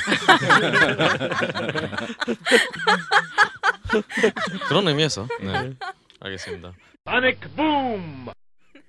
그런 4.68 4.88
의미에서 4.88 5.28
네 5.42 5.74
알겠습니다. 6.20 6.74
그럼 7.56 8.28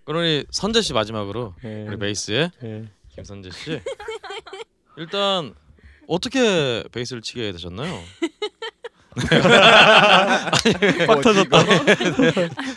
우리 0.07 0.45
선재 0.51 0.81
씨 0.83 0.93
마지막으로 0.93 1.55
예, 1.65 1.85
우리 1.89 1.97
베이스의 1.99 2.51
예. 2.65 2.85
김선재 3.11 3.51
씨 3.51 3.81
일단 4.97 5.55
어떻게 6.07 6.83
베이스를 6.93 7.23
치게 7.23 7.53
되셨나요? 7.53 8.01
빡 11.07 11.21
터졌다. 11.21 11.59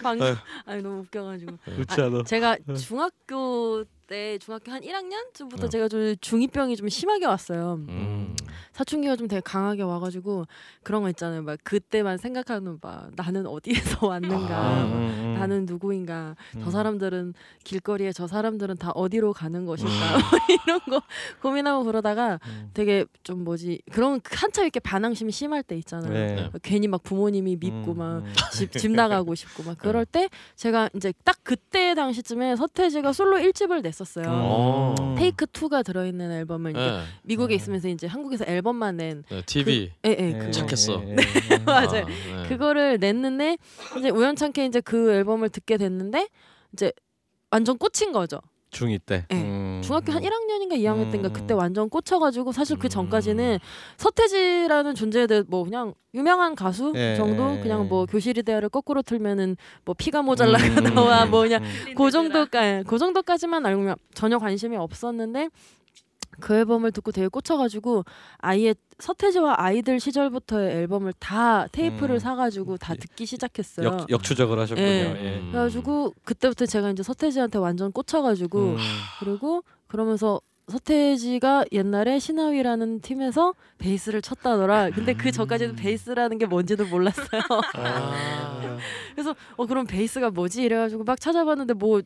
방금 0.04 0.36
아니 0.66 0.82
너무 0.82 1.02
웃겨가지고 1.02 1.58
루치아노. 1.66 2.24
제가 2.24 2.58
중학교 2.78 3.84
때 4.12 4.38
중학교 4.40 4.74
한 4.74 4.82
1학년 4.82 5.34
쯤부터 5.34 5.64
네. 5.64 5.70
제가 5.70 5.88
좀 5.88 6.16
중이병이 6.20 6.76
좀 6.76 6.90
심하게 6.90 7.26
왔어요. 7.26 7.80
음. 7.88 8.36
사춘기가 8.74 9.16
좀 9.16 9.30
되게 9.30 9.40
강하게 9.40 9.84
와가지고 9.84 10.46
그런 10.84 11.04
거 11.04 11.10
있잖아요. 11.10 11.42
막 11.42 11.58
그때만 11.64 12.18
생각하는 12.18 12.78
막 12.82 13.12
나는 13.16 13.48
어디에서 13.48 14.08
왔는가, 14.08 14.58
아, 14.58 14.84
음, 14.84 14.92
음, 14.92 15.20
음. 15.20 15.34
나는 15.40 15.66
누구인가, 15.66 16.36
저 16.54 16.60
음. 16.60 16.72
사람들은 16.72 17.34
길거리에 17.64 18.12
저 18.12 18.28
사람들은 18.28 18.78
다 18.78 18.92
어디로 18.92 19.32
가는 19.32 19.66
것인가 19.66 19.92
음. 19.94 20.22
뭐 20.30 20.40
이런 20.66 20.80
거 20.80 21.02
고민하고 21.42 21.86
그러다가 21.86 22.40
음. 22.48 22.70
되게 22.74 23.06
좀 23.24 23.46
뭐지 23.46 23.82
그런 23.92 24.20
한참 24.26 24.66
이렇게 24.66 24.82
반항심이 24.82 25.32
심할 25.32 25.64
때 25.64 25.78
있잖아요. 25.78 26.12
네. 26.12 26.36
네. 26.36 26.50
괜히 26.64 26.88
막 26.88 27.02
부모님이 27.04 27.56
밉고 27.58 27.94
음, 27.94 27.98
막 27.98 28.18
음. 28.20 28.34
집, 28.52 28.72
집 28.74 28.92
나가고 28.92 29.36
싶고 29.36 29.64
막 29.64 29.78
그럴 29.80 30.06
때 30.06 30.30
제가 30.56 30.90
이제 30.96 31.14
딱 31.24 31.38
그때 31.44 31.94
당시쯤에 31.94 32.58
서태지가 32.58 33.14
솔로 33.14 33.38
1집을 33.38 33.82
냈 33.82 34.01
었어요. 34.02 34.26
어. 34.28 35.16
테이크 35.18 35.46
2가 35.46 35.86
들어있는 35.86 36.32
앨범을 36.32 36.72
이제 36.72 36.80
네. 36.80 37.04
미국에 37.24 37.54
음. 37.54 37.58
있으면서 37.58 37.88
이제 37.88 38.08
한국에서 38.08 38.46
앨범만 38.46 38.98
낸 38.98 39.24
네, 39.30 39.42
TV 39.46 39.92
예, 40.06 40.10
예, 40.10 40.16
예, 40.20 40.38
그, 40.38 40.52
착했어. 40.52 41.02
예, 41.06 41.12
예, 41.12 41.16
예. 41.52 41.58
맞아요. 41.60 42.06
아, 42.06 42.42
네. 42.44 42.50
그거를 42.50 42.98
냈는데 43.00 43.58
이제 43.98 44.10
우연찮게 44.10 44.66
이제 44.66 44.82
그 44.82 45.12
앨범을 45.14 45.50
듣게 45.50 45.78
됐는데 45.78 46.28
이제 46.74 46.92
완전 47.52 47.78
꽂힌 47.78 48.12
거죠. 48.12 48.40
중2 48.72 49.00
때. 49.06 49.26
네. 49.30 49.36
음. 49.42 49.51
중학교 49.82 50.12
한 50.12 50.22
1학년인가 50.22 50.76
2학년 50.78 51.12
때인가 51.12 51.30
음. 51.30 51.34
그때 51.34 51.54
완전 51.54 51.90
꽂혀가지고 51.90 52.52
사실 52.52 52.78
그 52.78 52.88
음. 52.88 52.90
전까지는 52.90 53.60
서태지라는 53.98 54.96
존재에 54.96 55.28
대해 55.28 55.44
뭐 55.48 55.64
그냥 55.64 55.94
유명한 56.14 56.56
가수 56.56 56.94
예, 56.96 57.16
정도 57.16 57.56
예, 57.56 57.60
그냥 57.60 57.84
예. 57.84 57.88
뭐 57.88 58.06
교실이 58.06 58.44
대화를 58.44 58.70
거꾸로 58.70 59.02
틀면은 59.02 59.56
뭐 59.86 59.96
피가 59.98 60.22
모자라가 60.22 60.58
음, 60.58 60.86
음, 60.86 60.94
나와 60.94 61.24
음, 61.26 61.32
뭐 61.32 61.42
그냥 61.42 61.64
음. 61.64 61.96
그 61.96 62.12
정도까지 62.12 62.84
그 62.88 62.98
정도까지만 62.98 63.66
알고 63.66 63.96
전혀 64.14 64.38
관심이 64.38 64.76
없었는데 64.78 65.50
그 66.40 66.56
앨범을 66.56 66.92
듣고 66.92 67.12
되게 67.12 67.28
꽂혀가지고 67.28 68.06
아예 68.40 68.74
서태지와 69.00 69.56
아이들 69.58 70.00
시절부터의 70.00 70.76
앨범을 70.78 71.14
다 71.20 71.68
테이프를 71.68 72.16
음. 72.16 72.20
사가지고 72.20 72.78
다 72.78 72.94
듣기 72.96 73.26
시작했어요. 73.26 73.88
역, 73.88 74.10
역추적을 74.10 74.60
하셨군요. 74.60 74.88
예. 74.88 75.18
예. 75.22 75.40
음. 75.40 75.50
그래가지고 75.52 76.14
그때부터 76.24 76.66
제가 76.66 76.92
이제 76.92 77.04
서태지한테 77.04 77.58
완전 77.58 77.92
꽂혀가지고 77.92 78.60
음. 78.60 78.78
그리고 79.20 79.64
그러면서 79.88 80.40
서태지가 80.68 81.66
옛날에 81.72 82.20
신하위라는 82.20 83.02
팀에서 83.02 83.54
베이스를 83.78 84.22
쳤다더라. 84.22 84.92
근데 84.92 85.14
그 85.14 85.32
전까지는 85.32 85.76
베이스라는 85.76 86.38
게 86.38 86.46
뭔지도 86.46 86.86
몰랐어요. 86.86 87.42
아. 87.74 88.78
그래서 89.14 89.36
어 89.58 89.66
그럼 89.66 89.86
베이스가 89.86 90.30
뭐지 90.30 90.64
이래가지고 90.64 91.04
막 91.04 91.20
찾아봤는데 91.20 91.74
뭐 91.74 92.02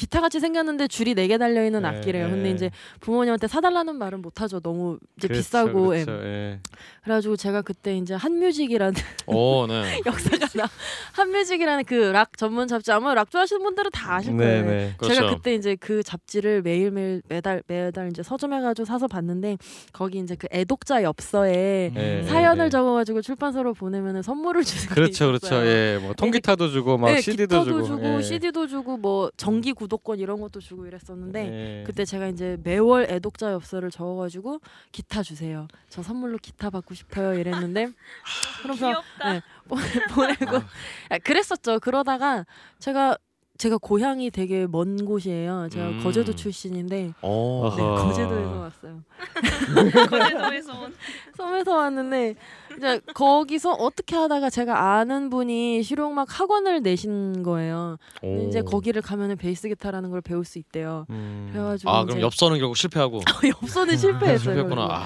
기타 0.00 0.20
같이 0.20 0.40
생겼는데 0.40 0.88
줄이 0.88 1.14
네 1.14 1.28
개 1.28 1.36
달려 1.38 1.64
있는 1.64 1.82
네, 1.82 1.88
악기래요. 1.88 2.28
근데 2.28 2.42
네. 2.44 2.50
이제 2.50 2.70
부모님한테 3.00 3.46
사달라는 3.46 3.96
말은 3.96 4.20
못 4.22 4.40
하죠. 4.40 4.58
너무 4.60 4.98
이제 5.16 5.28
그렇죠, 5.28 5.40
비싸고. 5.42 5.96
예. 5.96 6.04
그렇죠, 6.04 6.24
예. 6.26 6.58
그래가지고 7.04 7.36
제가 7.36 7.62
그때 7.62 7.96
이제 7.96 8.14
한뮤직이라는 8.14 8.94
오, 9.26 9.66
네. 9.66 10.00
역사가 10.06 10.46
나 10.56 10.68
한뮤직이라는 11.12 11.84
그 11.84 12.10
락 12.10 12.36
전문 12.36 12.66
잡지 12.66 12.90
아마 12.90 13.14
락 13.14 13.30
좋아하시는 13.30 13.62
분들은 13.62 13.90
다 13.92 14.16
아실 14.16 14.36
네, 14.36 14.44
거예요. 14.44 14.64
네. 14.64 14.94
그렇죠. 14.96 15.14
제가 15.14 15.34
그때 15.36 15.54
이제 15.54 15.76
그 15.78 16.02
잡지를 16.02 16.62
매일 16.62 16.90
매일 16.90 17.22
매달 17.28 17.62
매달 17.68 18.08
이제 18.08 18.22
서점해가지고 18.22 18.84
사서 18.86 19.06
봤는데 19.06 19.58
거기 19.92 20.18
이제 20.18 20.34
그 20.34 20.48
애독자 20.50 21.02
엽서에 21.02 21.92
네, 21.94 22.22
사연을 22.24 22.64
네. 22.64 22.70
적어가지고 22.70 23.22
출판사로 23.22 23.74
보내면 23.74 24.22
선물을 24.22 24.64
주는 24.64 24.88
게 24.88 24.94
그렇죠, 24.94 25.26
그렇죠. 25.26 25.54
예, 25.66 25.98
뭐 26.02 26.14
통기타도 26.14 26.70
주고 26.70 26.98
막 26.98 27.12
네, 27.12 27.20
CD도 27.20 27.64
기타도 27.64 27.64
주고, 27.64 27.82
주고 27.84 28.16
예. 28.18 28.22
CD도 28.22 28.66
주고 28.66 28.96
뭐 28.96 29.30
정기 29.36 29.72
구 29.72 29.86
독권 29.90 30.18
이런 30.18 30.40
것도 30.40 30.60
주고 30.60 30.86
이랬었는데 30.86 31.80
예. 31.80 31.84
그때 31.86 32.06
제가 32.06 32.28
이제 32.28 32.56
매월 32.62 33.06
애독자 33.10 33.52
엽서를 33.52 33.90
적어가지고 33.90 34.60
기타 34.92 35.22
주세요. 35.22 35.68
저 35.90 36.02
선물로 36.02 36.38
기타 36.38 36.70
받고 36.70 36.94
싶어요 36.94 37.34
이랬는데 37.34 37.90
그러면서 38.62 39.02
네, 39.24 39.42
보내, 39.68 39.84
보내고 40.14 40.56
아, 41.10 41.18
그랬었죠. 41.18 41.80
그러다가 41.80 42.46
제가 42.78 43.18
제가 43.60 43.76
고향이 43.76 44.30
되게 44.30 44.66
먼 44.66 45.04
곳이에요. 45.04 45.68
제가 45.70 45.88
음. 45.88 46.00
거제도 46.02 46.34
출신인데 46.34 47.12
오. 47.20 47.70
네. 47.76 47.82
거제도에서 47.82 48.58
왔어요. 48.58 49.02
거제도에서 50.08 50.80
온 50.80 50.94
섬에서 51.36 51.76
왔는데 51.76 52.36
이제 52.78 53.00
거기서 53.12 53.72
어떻게 53.72 54.16
하다가 54.16 54.48
제가 54.48 54.94
아는 54.96 55.28
분이 55.28 55.82
실용음악 55.82 56.40
학원을 56.40 56.80
내신 56.80 57.42
거예요. 57.42 57.98
근데 58.22 58.46
이제 58.48 58.60
오. 58.60 58.64
거기를 58.64 59.02
가면은 59.02 59.36
베이스 59.36 59.68
기타라는 59.68 60.08
걸 60.10 60.22
배울 60.22 60.46
수 60.46 60.58
있대요. 60.58 61.04
음. 61.10 61.50
그래가지고 61.52 61.90
아 61.90 62.00
이제 62.04 62.06
그럼 62.14 62.22
엽서는 62.22 62.58
결국 62.60 62.78
실패하고 62.78 63.20
엽서는 63.62 63.98
실패했어요. 63.98 64.38
실패했구나. 64.38 64.82
아, 64.90 65.04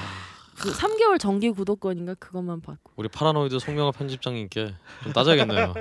그 0.59 0.73
3개월 0.73 1.19
정기 1.19 1.51
구독권인가 1.51 2.15
그것만 2.15 2.61
받고. 2.61 2.93
우리 2.97 3.09
파라노이드 3.09 3.59
송명화 3.59 3.91
편집장님께 3.93 4.75
좀 5.03 5.13
따져야겠네요. 5.13 5.75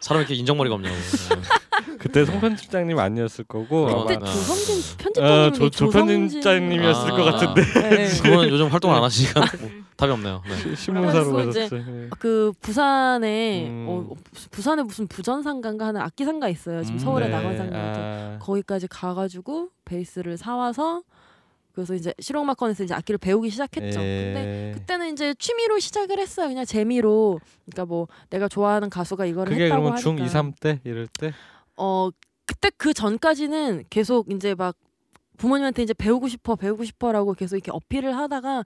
사람 0.00 0.20
이렇게 0.22 0.34
인정머리가 0.34 0.74
없냐고. 0.74 0.94
네. 0.96 1.88
그때 1.98 2.24
송 2.24 2.40
편집장님 2.40 2.98
아니었을 2.98 3.44
거고 3.44 4.04
그때 4.06 4.16
아마- 4.16 4.26
조성진 4.26 4.76
어, 4.76 5.50
편집장님이 5.50 5.52
조, 5.58 5.70
조 5.70 5.90
편집장님이었을 5.90 7.12
아. 7.12 7.16
것 7.16 7.24
같은데 7.24 7.62
네. 7.90 8.08
그분은 8.22 8.48
요즘 8.50 8.68
활동 8.68 8.94
안 8.94 9.02
하시니까 9.02 9.40
뭐 9.60 9.70
답이 9.96 10.12
없네요. 10.12 10.42
네. 10.46 10.74
신문사로 10.76 11.32
가셨죠. 11.32 11.76
예. 11.76 12.10
그 12.18 12.52
부산에 12.60 13.68
음. 13.68 13.86
어, 13.88 14.14
부산에 14.50 14.82
무슨 14.82 15.06
부전상가인가 15.08 15.86
하는 15.86 16.00
악기상가 16.00 16.48
있어요. 16.48 16.84
지금 16.84 16.98
서울에 16.98 17.26
네. 17.26 17.32
낙원상가 17.32 17.76
아. 17.76 18.38
거기까지 18.40 18.86
가가지고 18.86 19.70
베이스를 19.84 20.36
사와서 20.36 21.02
그래서 21.82 21.94
이제 21.94 22.12
실용음악원에서 22.18 22.84
이제 22.84 22.94
악기를 22.94 23.18
배우기 23.18 23.50
시작했죠. 23.50 23.98
근데 24.00 24.70
예. 24.70 24.78
그때는 24.78 25.12
이제 25.12 25.34
취미로 25.38 25.78
시작을 25.78 26.18
했어요. 26.18 26.48
그냥 26.48 26.64
재미로. 26.64 27.40
그러니까 27.66 27.86
뭐 27.86 28.08
내가 28.30 28.48
좋아하는 28.48 28.90
가수가 28.90 29.26
이거를 29.26 29.52
그게 29.52 29.64
했다고 29.64 29.82
그러면 29.82 30.00
중 30.00 30.18
하니까. 30.18 30.26
2, 30.26 30.28
3때 30.52 30.80
이럴 30.84 31.06
때 31.06 31.32
어 31.78 32.10
그때 32.44 32.70
그 32.76 32.92
전까지는 32.92 33.84
계속 33.88 34.30
이제 34.32 34.54
막 34.54 34.76
부모님한테 35.36 35.84
이제 35.84 35.94
배우고 35.94 36.28
싶어 36.28 36.56
배우고 36.56 36.84
싶어라고 36.84 37.32
계속 37.34 37.56
이렇게 37.56 37.70
어필을 37.70 38.16
하다가 38.16 38.64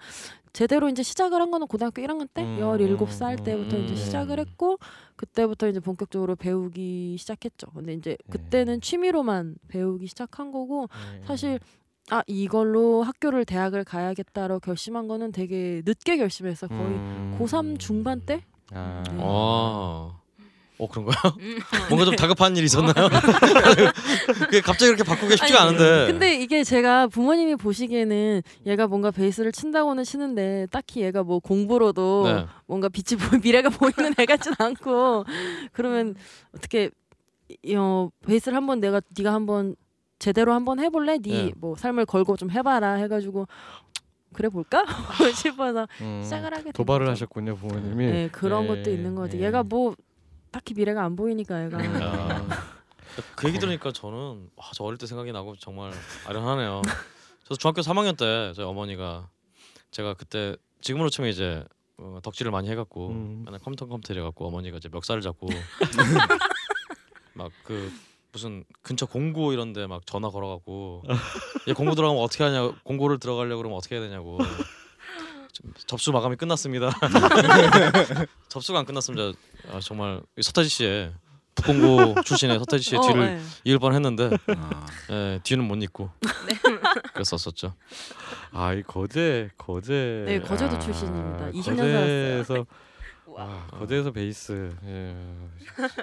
제대로 0.55 0.89
이제 0.89 1.03
시작을 1.03 1.41
한 1.41 1.51
거는 1.51 1.67
고등학교 1.67 2.01
1학년 2.03 2.27
때 2.33 2.43
음, 2.43 2.59
17살 2.61 3.45
때부터 3.45 3.77
음. 3.77 3.85
이제 3.85 3.95
시작을 3.97 4.39
했고 4.39 4.79
그때부터 5.17 5.69
이제 5.69 5.81
본격적으로 5.81 6.37
배우기 6.37 7.17
시작했죠. 7.19 7.67
근데 7.75 7.93
이제 7.95 8.11
네. 8.11 8.17
그때는 8.31 8.81
취미로만 8.81 9.57
배우기 9.69 10.07
시작한 10.07 10.51
거고 10.51 10.89
예. 11.21 11.27
사실 11.27 11.59
아 12.11 12.23
이걸로 12.27 13.03
학교를 13.03 13.45
대학을 13.45 13.85
가야겠다로 13.85 14.61
결심한 14.61 15.09
거는 15.09 15.33
되게 15.33 15.83
늦게 15.85 16.17
결심했어. 16.17 16.67
거의 16.69 16.81
음. 16.81 17.37
고3 17.39 17.79
중반 17.79 18.21
때? 18.21 18.43
아. 18.73 19.03
네. 19.07 19.17
어. 19.19 20.21
어 20.79 20.89
그런가요? 20.89 21.15
음. 21.39 21.59
뭔가 21.91 22.05
좀 22.05 22.17
다급한 22.17 22.57
일이 22.57 22.65
있었나요? 22.67 23.09
갑자기 24.65 24.87
이렇게 24.87 25.05
바꾸기 25.05 25.37
쉽지가 25.37 25.63
아니, 25.63 25.69
않은데. 25.77 26.11
근데 26.13 26.35
이게 26.43 26.65
제가 26.65 27.07
부모님이 27.07 27.55
보시기에는 27.57 28.43
얘가 28.67 28.89
뭔가 28.89 29.11
베이스를 29.13 29.53
친다고는 29.53 30.03
치는데 30.03 30.67
딱히 30.73 31.03
얘가 31.03 31.23
뭐 31.23 31.39
공부로도 31.39 32.25
네. 32.27 32.47
뭔가 32.67 32.89
빛이 32.89 33.19
보 33.21 33.37
미래가 33.39 33.69
보이는 33.69 34.13
애 34.19 34.27
같진 34.27 34.55
않고 34.59 35.25
그러면 35.73 36.17
어떻게 36.57 36.91
이- 37.63 37.77
어 37.77 38.11
베이스를 38.27 38.57
한번 38.57 38.81
내가 38.81 39.01
네가 39.17 39.33
한번 39.33 39.77
제대로 40.23 40.53
한번 40.53 40.79
해볼래? 40.79 41.19
네 41.19 41.47
네. 41.47 41.53
뭐 41.57 41.75
삶을 41.75 42.07
걸고 42.07 42.37
좀 42.37 42.49
해봐라 42.49 42.93
해가지고 42.93 43.49
그래 44.33 44.49
볼까 44.49 44.85
싶어서 45.35 45.89
음. 46.01 46.21
시작을 46.23 46.53
하게 46.53 46.63
된 46.63 46.73
도발을 46.75 47.07
거죠. 47.07 47.11
하셨군요 47.11 47.57
부모님이. 47.57 48.07
네 48.07 48.29
그런 48.31 48.63
예, 48.63 48.69
것도 48.69 48.91
있는 48.93 49.17
거지. 49.17 49.41
예. 49.41 49.47
얘가 49.47 49.65
뭐 49.65 49.97
딱히 50.53 50.75
미래가 50.75 51.03
안 51.03 51.17
보이니까 51.17 51.65
애가. 51.65 51.77
음. 51.77 52.01
야, 52.01 52.47
그 53.35 53.49
얘기 53.49 53.59
들으니까 53.59 53.91
저는 53.91 54.49
와, 54.55 54.71
저 54.73 54.85
어릴 54.85 54.97
때 54.97 55.07
생각이 55.07 55.33
나고 55.33 55.57
정말 55.57 55.91
아련하네요. 56.29 56.83
저도 57.43 57.57
중학교 57.57 57.81
3학년 57.81 58.17
때 58.17 58.53
저희 58.55 58.65
어머니가 58.65 59.29
제가 59.91 60.15
그때 60.15 60.55
지금으로 60.83 61.11
치면 61.11 61.31
이제 61.31 61.65
어, 61.99 62.21
덕질을 62.23 62.53
많이 62.53 62.71
해갖고 62.71 63.09
음. 63.09 63.43
맨날 63.45 63.59
컴퓨터 63.59 63.87
컴퓨터 63.87 64.15
해갖고 64.15 64.47
어머니가 64.47 64.77
이제 64.77 64.89
멱살을 64.89 65.21
잡고 65.21 65.49
막 67.35 67.51
그 67.65 67.91
무슨 68.33 68.65
근처 68.83 69.07
공고 69.07 69.53
이런 69.53 69.73
데 69.73 69.87
막 69.87 70.07
전화 70.07 70.31
걸어갖고 70.31 71.03
얘 71.69 71.73
공고 71.73 71.95
들어가면 71.95 72.23
어떻게 72.23 72.45
하냐 72.45 72.73
공고를 72.85 73.19
들어가려고 73.19 73.59
그러면 73.59 73.77
어떻게 73.79 73.97
해야 73.97 74.05
되냐고 74.05 74.39
좀 75.53 75.73
접수 75.87 76.13
마감이 76.13 76.37
끝났습니다. 76.37 76.91
접수가 78.49 78.79
안 78.79 78.85
끝났으면 78.87 79.35
저 79.69 79.77
아, 79.77 79.81
정말 79.81 80.23
이 80.39 80.43
서태지 80.43 80.69
씨의 80.69 81.13
북공고 81.55 82.23
출신의 82.23 82.59
서태지 82.61 82.85
씨의 82.85 82.99
어, 83.01 83.03
뒤를 83.07 83.37
네. 83.37 83.43
이을 83.65 83.79
뻔했는데 83.79 84.31
아, 84.57 84.87
예, 85.11 85.41
뒤는 85.43 85.69
못 85.69 85.75
잊고 85.83 86.11
그랬었었죠. 87.13 87.75
아, 88.53 88.73
이 88.73 88.83
거제 88.83 89.51
거제. 89.59 90.25
네, 90.27 90.41
거제도 90.41 90.77
아, 90.77 90.79
출신입니다. 90.79 91.51
20년 91.51 91.77
살았어요. 91.77 92.65
거제에서 93.33 93.37
아, 93.39 93.67
거제에서 93.79 94.11
베이스. 94.13 94.75
예. 94.87 95.15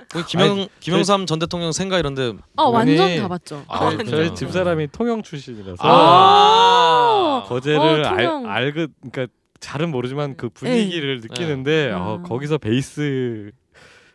거기 0.10 0.26
김영 0.26 0.68
김영삼 0.80 1.26
전 1.26 1.40
대통령 1.40 1.72
생가 1.72 2.00
이런데 2.00 2.34
어 2.58 2.70
완전 2.70 3.06
아니, 3.06 3.18
가봤죠. 3.20 3.64
아, 3.68 3.90
저희. 3.92 4.06
저희 4.10 4.36
집 4.36 4.52
사람이 4.52 4.88
통영 4.92 5.22
출신이라서 5.22 5.78
아, 5.80 7.44
거제를 7.48 7.80
어, 7.80 8.08
알, 8.08 8.26
통영. 8.26 8.50
알그 8.50 8.88
그러니까 9.12 9.34
잘은 9.60 9.92
모르지만 9.92 10.38
그 10.38 10.50
분위기를 10.50 11.22
느끼는데 11.22 11.88
네. 11.88 11.92
어, 11.92 12.20
아. 12.20 12.28
거기서 12.28 12.58
베이스 12.58 13.52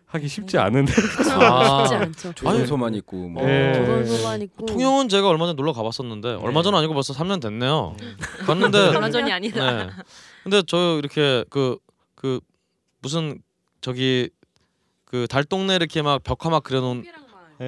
하기 0.07 0.29
쉽지 0.29 0.59
않은데 0.59 0.93
아. 1.41 1.85
쉽지 1.87 1.95
않죠. 1.95 2.33
조선소만 2.35 2.95
있고 2.97 3.29
뭐 3.29 3.49
예. 3.49 3.75
조선소만 3.75 4.43
있고. 4.43 4.67
통영은 4.67 5.09
제가 5.09 5.29
얼마 5.29 5.47
전에 5.47 5.57
놀러 5.57 5.73
가봤었는데 5.73 6.35
얼마 6.35 6.63
전 6.63 6.75
아니고 6.75 6.95
벌써 6.95 7.13
3년 7.13 7.41
됐네요. 7.43 7.97
갔는데 8.47 8.79
얼마 8.89 9.11
전이 9.11 9.33
아니다. 9.33 9.85
네. 9.85 9.91
근데 10.45 10.63
저 10.67 10.99
이렇게 10.99 11.45
그 11.51 11.79
그 12.25 12.41
무슨 13.05 13.39
저기 13.83 14.31
그 15.05 15.27
달동네 15.29 15.77
이렇게 15.77 16.01
막 16.01 16.23
벽화 16.25 16.49
막 16.49 16.63
그려놓은 16.65 17.05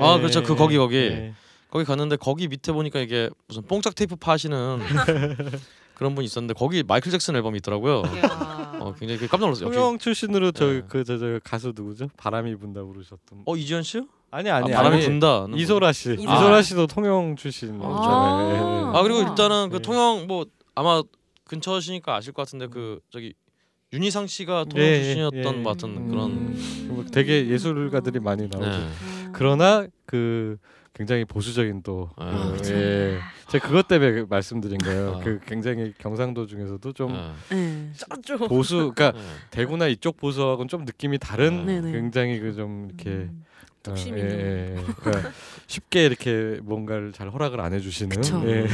아, 0.00 0.16
그렇죠. 0.16 0.42
그 0.42 0.56
거기, 0.56 0.78
거기. 0.78 0.96
예. 0.96 1.34
거기 1.70 1.84
갔는데 1.84 2.16
거기 2.16 2.48
밑에 2.48 2.72
보니까 2.72 3.00
이게 3.00 3.28
무슨 3.46 3.62
뽕짝 3.62 3.94
테이프 3.94 4.16
파시는 4.16 4.78
그런 5.94 6.14
분이 6.14 6.24
있었는데 6.24 6.54
거기 6.54 6.82
마이클 6.82 7.12
잭슨 7.12 7.36
앨범이 7.36 7.58
있더라고요. 7.58 8.02
이야. 8.14 8.78
어 8.80 8.94
굉장히 8.98 9.20
깜짝 9.28 9.46
놀랐어요. 9.46 9.70
통영 9.70 9.98
출신으로 9.98 10.52
저 10.52 10.66
네. 10.66 10.82
그저 10.88 11.18
저 11.18 11.38
가수 11.44 11.72
누구죠? 11.76 12.08
바람이 12.16 12.56
분다 12.56 12.82
부르셨던. 12.82 13.42
어 13.44 13.56
이지현 13.56 13.82
씨요? 13.82 14.06
아니 14.30 14.48
아, 14.50 14.56
아니 14.56 14.72
바람이 14.72 14.96
아니. 14.96 15.04
분다. 15.06 15.46
이소라 15.54 15.92
씨. 15.92 16.14
이소라. 16.14 16.36
이소라 16.36 16.62
씨도 16.62 16.86
통영 16.86 17.36
출신. 17.36 17.78
아. 17.82 18.92
아 18.94 19.02
그리고 19.02 19.20
아. 19.20 19.28
일단은 19.28 19.68
그 19.68 19.76
네. 19.76 19.82
통영 19.82 20.26
뭐 20.26 20.46
아마 20.74 21.02
근처시니까 21.44 22.14
아실 22.16 22.32
것 22.32 22.42
같은데 22.42 22.68
그 22.68 23.00
저기 23.10 23.34
윤희상 23.92 24.26
씨가 24.26 24.64
통영 24.64 24.86
예, 24.86 24.96
출신이었던 25.02 25.58
예. 25.58 25.62
것 25.62 25.70
같은 25.70 25.88
음. 25.96 26.08
그런. 26.08 27.06
되게 27.12 27.48
예술가들이 27.48 28.18
많이 28.20 28.48
나오죠. 28.48 28.68
네. 28.68 28.76
음. 28.78 29.30
그러나 29.32 29.86
그 30.06 30.56
굉장히 30.92 31.24
보수적인 31.24 31.82
또 31.82 32.10
아, 32.16 32.56
그. 32.60 32.68
예. 32.72 33.18
제가 33.48 33.68
그것 33.68 33.86
때문에 33.86 34.24
말씀드린 34.28 34.78
거예요. 34.78 35.16
아. 35.16 35.20
그 35.20 35.38
굉장히 35.46 35.92
경상도 35.98 36.46
중에서도 36.46 36.92
좀 36.94 37.12
네. 37.50 37.56
네. 37.56 37.92
보수 38.48 38.92
그러니까 38.92 39.12
네. 39.12 39.24
대구나 39.52 39.86
이쪽 39.86 40.16
보수하고는 40.16 40.68
좀 40.68 40.84
느낌이 40.84 41.18
다른. 41.18 41.92
굉장히 41.92 42.40
그 42.40 42.54
좀 42.54 42.86
이렇게 42.88 43.10
음. 43.10 43.44
어, 43.90 43.94
뚝심 43.94 44.16
예, 44.16 44.20
있는. 44.20 44.40
예, 44.40 44.76
예. 44.76 44.84
그러니까 45.00 45.30
쉽게 45.66 46.04
이렇게 46.06 46.58
뭔가를 46.62 47.12
잘 47.12 47.28
허락을 47.28 47.60
안 47.60 47.72
해주시는. 47.72 48.16
예. 48.46 48.66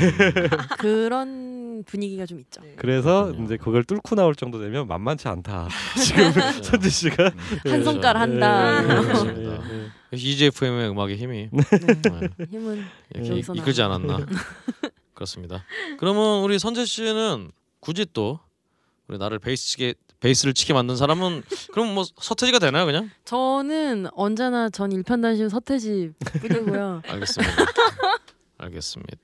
그런 0.79 1.83
분위기가 1.87 2.27
좀 2.27 2.39
있죠. 2.41 2.61
네. 2.63 2.75
그래서 2.77 3.25
그렇군요. 3.25 3.45
이제 3.45 3.57
그걸 3.57 3.85
뚫고 3.85 4.15
나올 4.15 4.35
정도 4.35 4.61
되면 4.61 4.87
만만치 4.87 5.27
않다 5.29 5.69
지금 6.05 6.31
선지 6.63 6.91
씨가 6.91 7.33
한 7.65 7.83
손가락 7.85 8.21
한다. 8.21 8.83
네, 8.83 8.89
예, 8.89 9.03
그렇습니다. 9.03 9.71
예, 9.71 9.85
예. 10.13 10.17
EGFM의 10.17 10.91
음악의 10.91 11.17
힘이 11.17 11.49
네. 11.51 11.63
네. 12.37 12.47
힘은 12.51 12.85
이렇게 13.15 13.39
이끌지 13.55 13.83
않았나 13.83 14.27
그렇습니다. 15.15 15.65
그러면 15.99 16.43
우리 16.43 16.59
선재 16.59 16.85
씨는 16.85 17.51
굳이 17.81 18.07
또 18.13 18.39
우리 19.09 19.19
나를 19.19 19.39
베이스 19.39 19.67
치게 19.69 19.95
베이스를 20.23 20.55
치게 20.55 20.73
만든 20.73 20.97
사람은 20.97 21.43
그럼 21.73 21.95
뭐 21.95 22.05
서태지가 22.05 22.59
되나요 22.61 22.87
그냥? 22.87 23.11
저는 23.25 24.07
언제나 24.15 24.71
전 24.71 24.93
일편단심 24.93 25.49
서태지 25.49 26.13
뿐이고요. 26.41 27.03
알겠습니다. 27.09 27.55
알겠습니다. 28.59 29.17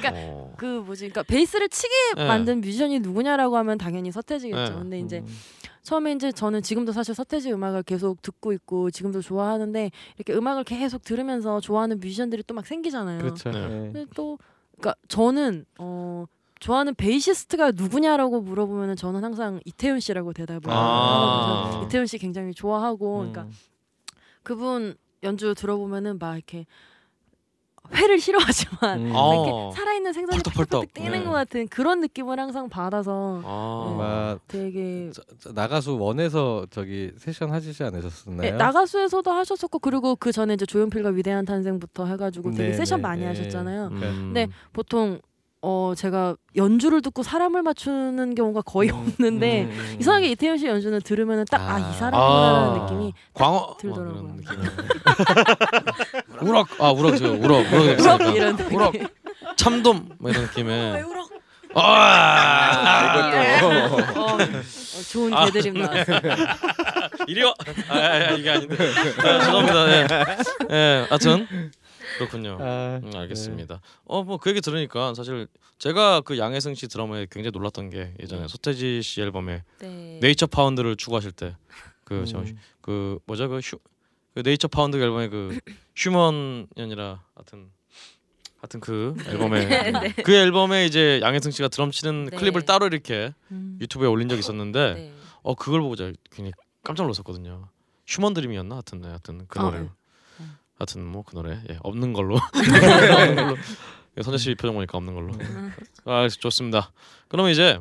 그러니까 0.00 0.10
어. 0.14 0.54
그 0.58 0.66
뭐지? 0.66 1.02
그러니까 1.08 1.22
베이스를 1.22 1.68
치게 1.68 1.94
네. 2.16 2.26
만든 2.26 2.60
뮤지션이 2.60 2.98
누구냐라고 2.98 3.56
하면 3.58 3.78
당연히 3.78 4.10
서태지겠죠. 4.10 4.72
네. 4.72 4.78
근데 4.78 4.98
이제 4.98 5.18
음. 5.18 5.38
처음에 5.84 6.12
이제 6.12 6.32
저는 6.32 6.62
지금도 6.62 6.92
사실 6.92 7.14
서태지 7.14 7.52
음악을 7.52 7.84
계속 7.84 8.20
듣고 8.22 8.52
있고 8.52 8.90
지금도 8.90 9.20
좋아하는데 9.20 9.90
이렇게 10.16 10.32
음악을 10.32 10.64
계속 10.64 11.02
들으면서 11.04 11.60
좋아하는 11.60 12.00
뮤지션들이 12.00 12.42
또 12.44 12.54
막 12.54 12.66
생기잖아요. 12.66 13.18
그렇죠. 13.20 13.50
네. 13.50 13.58
예. 13.58 13.68
근데 13.68 14.06
또 14.14 14.38
그러니까 14.76 14.94
저는 15.08 15.64
어 15.78 16.24
좋아하는 16.62 16.94
베이시스트가 16.94 17.72
누구냐라고 17.72 18.40
물어보면은 18.40 18.94
저는 18.94 19.24
항상 19.24 19.58
이태훈 19.64 19.98
씨라고 19.98 20.32
대답을 20.32 20.70
아. 20.70 21.64
하거든요. 21.64 21.84
이태훈 21.86 22.06
씨 22.06 22.18
굉장히 22.18 22.54
좋아하고 22.54 23.16
그러니까 23.18 23.42
음. 23.42 23.52
그분 24.44 24.94
연주 25.24 25.54
들어보면은 25.56 26.18
막 26.20 26.36
이렇게 26.36 26.66
회를 27.94 28.20
싫어하지만 28.20 29.00
음. 29.00 29.12
막 29.12 29.34
이렇게 29.34 29.50
어. 29.52 29.72
살아있는 29.74 30.12
생선이 30.12 30.40
펄떡펄떡. 30.44 30.94
뛰는 30.94 31.10
네. 31.18 31.24
것 31.24 31.32
같은 31.32 31.66
그런 31.66 32.00
느낌을 32.00 32.38
항상 32.38 32.68
받아서 32.68 33.42
아. 33.44 33.88
아마 33.90 34.38
되게 34.46 35.10
저- 35.12 35.22
저 35.40 35.52
나가수 35.52 35.98
원에서 35.98 36.64
저기 36.70 37.10
세션 37.18 37.50
하시지 37.50 37.82
않으셨었나요? 37.82 38.46
예, 38.46 38.52
나가수에서도 38.52 39.28
하셨었고 39.32 39.80
그리고 39.80 40.14
그 40.14 40.30
전에 40.30 40.54
이제 40.54 40.64
조용필과 40.64 41.10
위대한 41.10 41.44
탄생부터 41.44 42.06
해가지고 42.06 42.52
되게 42.52 42.68
네, 42.70 42.72
세션 42.74 42.98
네, 42.98 43.02
많이 43.02 43.20
네. 43.22 43.26
하셨잖아요. 43.26 43.88
음. 43.88 44.30
네. 44.32 44.46
보통 44.72 45.20
어 45.64 45.94
제가 45.96 46.34
연주를 46.56 47.00
듣고 47.02 47.22
사람을 47.22 47.62
맞추는 47.62 48.34
경우가 48.34 48.62
거의 48.62 48.90
음, 48.90 48.96
없는데 48.96 49.62
음, 49.62 49.70
음. 49.70 49.96
이상하게 50.00 50.30
이태현 50.32 50.58
씨 50.58 50.66
연주는 50.66 51.00
들으면은 51.00 51.44
딱 51.48 51.60
아이 51.60 51.82
아. 51.82 51.92
사람이구나라는 51.92 52.68
아. 52.68 52.82
느낌이 52.82 53.12
광어 53.32 53.76
들더라고요. 53.78 54.22
뭐 54.22 54.36
그런 54.44 54.62
느낌. 54.64 54.88
우럭 56.48 56.68
아 56.80 56.90
우럭 56.90 57.16
저 57.16 57.30
우럭 57.30 57.72
우럭 57.72 58.00
우럭 58.00 58.34
이런 58.36 58.56
느낌. 58.56 58.76
우럭 58.76 58.92
참돔 59.56 60.08
뭐 60.18 60.30
이런 60.32 60.42
느낌의 60.46 60.92
왜 60.94 61.02
울어? 61.02 61.22
아 61.74 63.14
이것도 63.60 64.20
어, 64.20 64.32
어, 64.34 64.38
좋은 65.10 65.32
아. 65.32 65.44
개드립 65.46 65.78
나왔어요. 65.78 66.20
이리 67.28 67.42
와. 67.44 67.54
아, 67.88 67.94
아, 67.94 67.98
아, 67.98 68.30
이게 68.32 68.50
아닌데. 68.50 68.76
아, 69.18 69.38
죄송합니다. 69.38 69.92
예. 69.92 70.06
예, 70.70 71.06
하여튼 71.08 71.46
그렇군요. 72.18 72.58
아, 72.60 73.00
음, 73.02 73.10
알겠습니다. 73.14 73.80
어뭐 74.04 74.38
그 74.38 74.50
얘기 74.50 74.60
들으니까 74.60 75.14
사실 75.14 75.48
제가 75.78 76.20
그 76.20 76.38
양혜승 76.38 76.74
씨 76.74 76.88
드라마에 76.88 77.26
굉장히 77.30 77.52
놀랐던 77.52 77.90
게 77.90 78.14
예전에 78.20 78.46
서태지 78.48 79.02
씨 79.02 79.20
앨범에 79.20 79.64
네. 79.80 80.18
네이처 80.20 80.46
파운드를 80.46 80.96
추구하실 80.96 81.32
때그 81.32 81.54
음. 82.12 82.24
저그 82.24 83.18
뭐죠 83.26 83.48
그, 83.48 83.58
휴, 83.58 83.78
그 84.34 84.42
네이처 84.44 84.68
파운드 84.68 84.96
앨범에 84.96 85.28
그 85.28 85.58
휴먼이 85.96 86.68
아니라 86.78 87.24
하여튼 87.34 87.70
하여튼 88.58 88.78
그 88.78 89.16
앨범에 89.26 89.66
네. 89.90 90.12
그 90.22 90.32
앨범에 90.32 90.86
이제 90.86 91.20
양혜승 91.20 91.50
씨가 91.50 91.68
드럼 91.68 91.90
치는 91.90 92.26
네. 92.26 92.36
클립을 92.36 92.62
따로 92.62 92.86
이렇게 92.86 93.34
음. 93.50 93.76
유튜브에 93.80 94.06
올린 94.06 94.28
적이 94.28 94.38
있었는데 94.38 94.94
네. 94.94 95.12
어 95.42 95.56
그걸 95.56 95.80
보고 95.80 95.96
제가 95.96 96.12
굉장히 96.30 96.52
깜짝 96.84 97.02
놀랐었거든요. 97.02 97.68
휴먼 98.06 98.34
드림이었나 98.34 98.76
하여튼 98.76 99.00
네, 99.00 99.08
하여튼 99.08 99.46
그 99.48 99.58
아, 99.58 99.62
노래. 99.64 99.80
네. 99.80 99.88
하여튼 100.82 101.06
뭐 101.06 101.22
그 101.22 101.34
노래 101.36 101.60
예, 101.70 101.78
없는 101.82 102.12
걸로. 102.12 102.36
없는 102.52 103.36
걸로. 103.36 103.56
예, 104.18 104.22
선재 104.22 104.36
씨 104.38 104.54
표정 104.56 104.74
보니까 104.74 104.98
없는 104.98 105.14
걸로. 105.14 105.32
아 106.04 106.28
좋습니다. 106.28 106.90
그러면 107.28 107.52
이제 107.52 107.78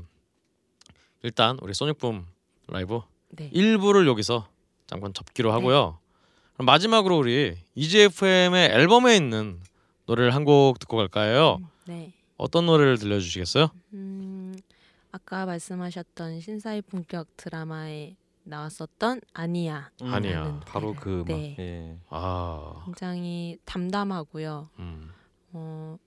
일단 1.23 1.57
우리 1.61 1.73
소닉붐 1.73 2.25
라이브 2.67 3.01
네. 3.29 3.49
1부를 3.51 4.07
여기서 4.07 4.47
잠깐 4.85 5.13
접기로 5.15 5.51
하고요. 5.51 5.97
그럼 6.53 6.65
마지막으로 6.67 7.17
우리 7.17 7.57
EGFM의 7.73 8.69
앨범에 8.69 9.15
있는 9.15 9.59
노래를 10.05 10.35
한 10.35 10.43
곡 10.45 10.77
듣고 10.79 10.97
갈까요? 10.97 11.59
네. 11.85 12.13
어떤 12.37 12.67
노래를 12.67 12.97
들려주시겠어요? 12.99 13.69
음, 13.93 14.55
아까 15.11 15.45
말씀하셨던 15.47 16.39
신사의 16.41 16.81
본격 16.83 17.27
드라마에 17.35 18.15
나왔었던 18.43 19.21
아니야. 19.33 19.91
음, 20.01 20.13
아니야. 20.13 20.59
바로 20.65 20.93
그 20.93 21.21
음악. 21.21 21.27
네. 21.27 21.55
예. 21.59 21.97
아, 22.09 22.81
굉장히 22.85 23.57
담담하고요. 23.65 24.69
음, 24.79 25.11
어, 25.53 25.97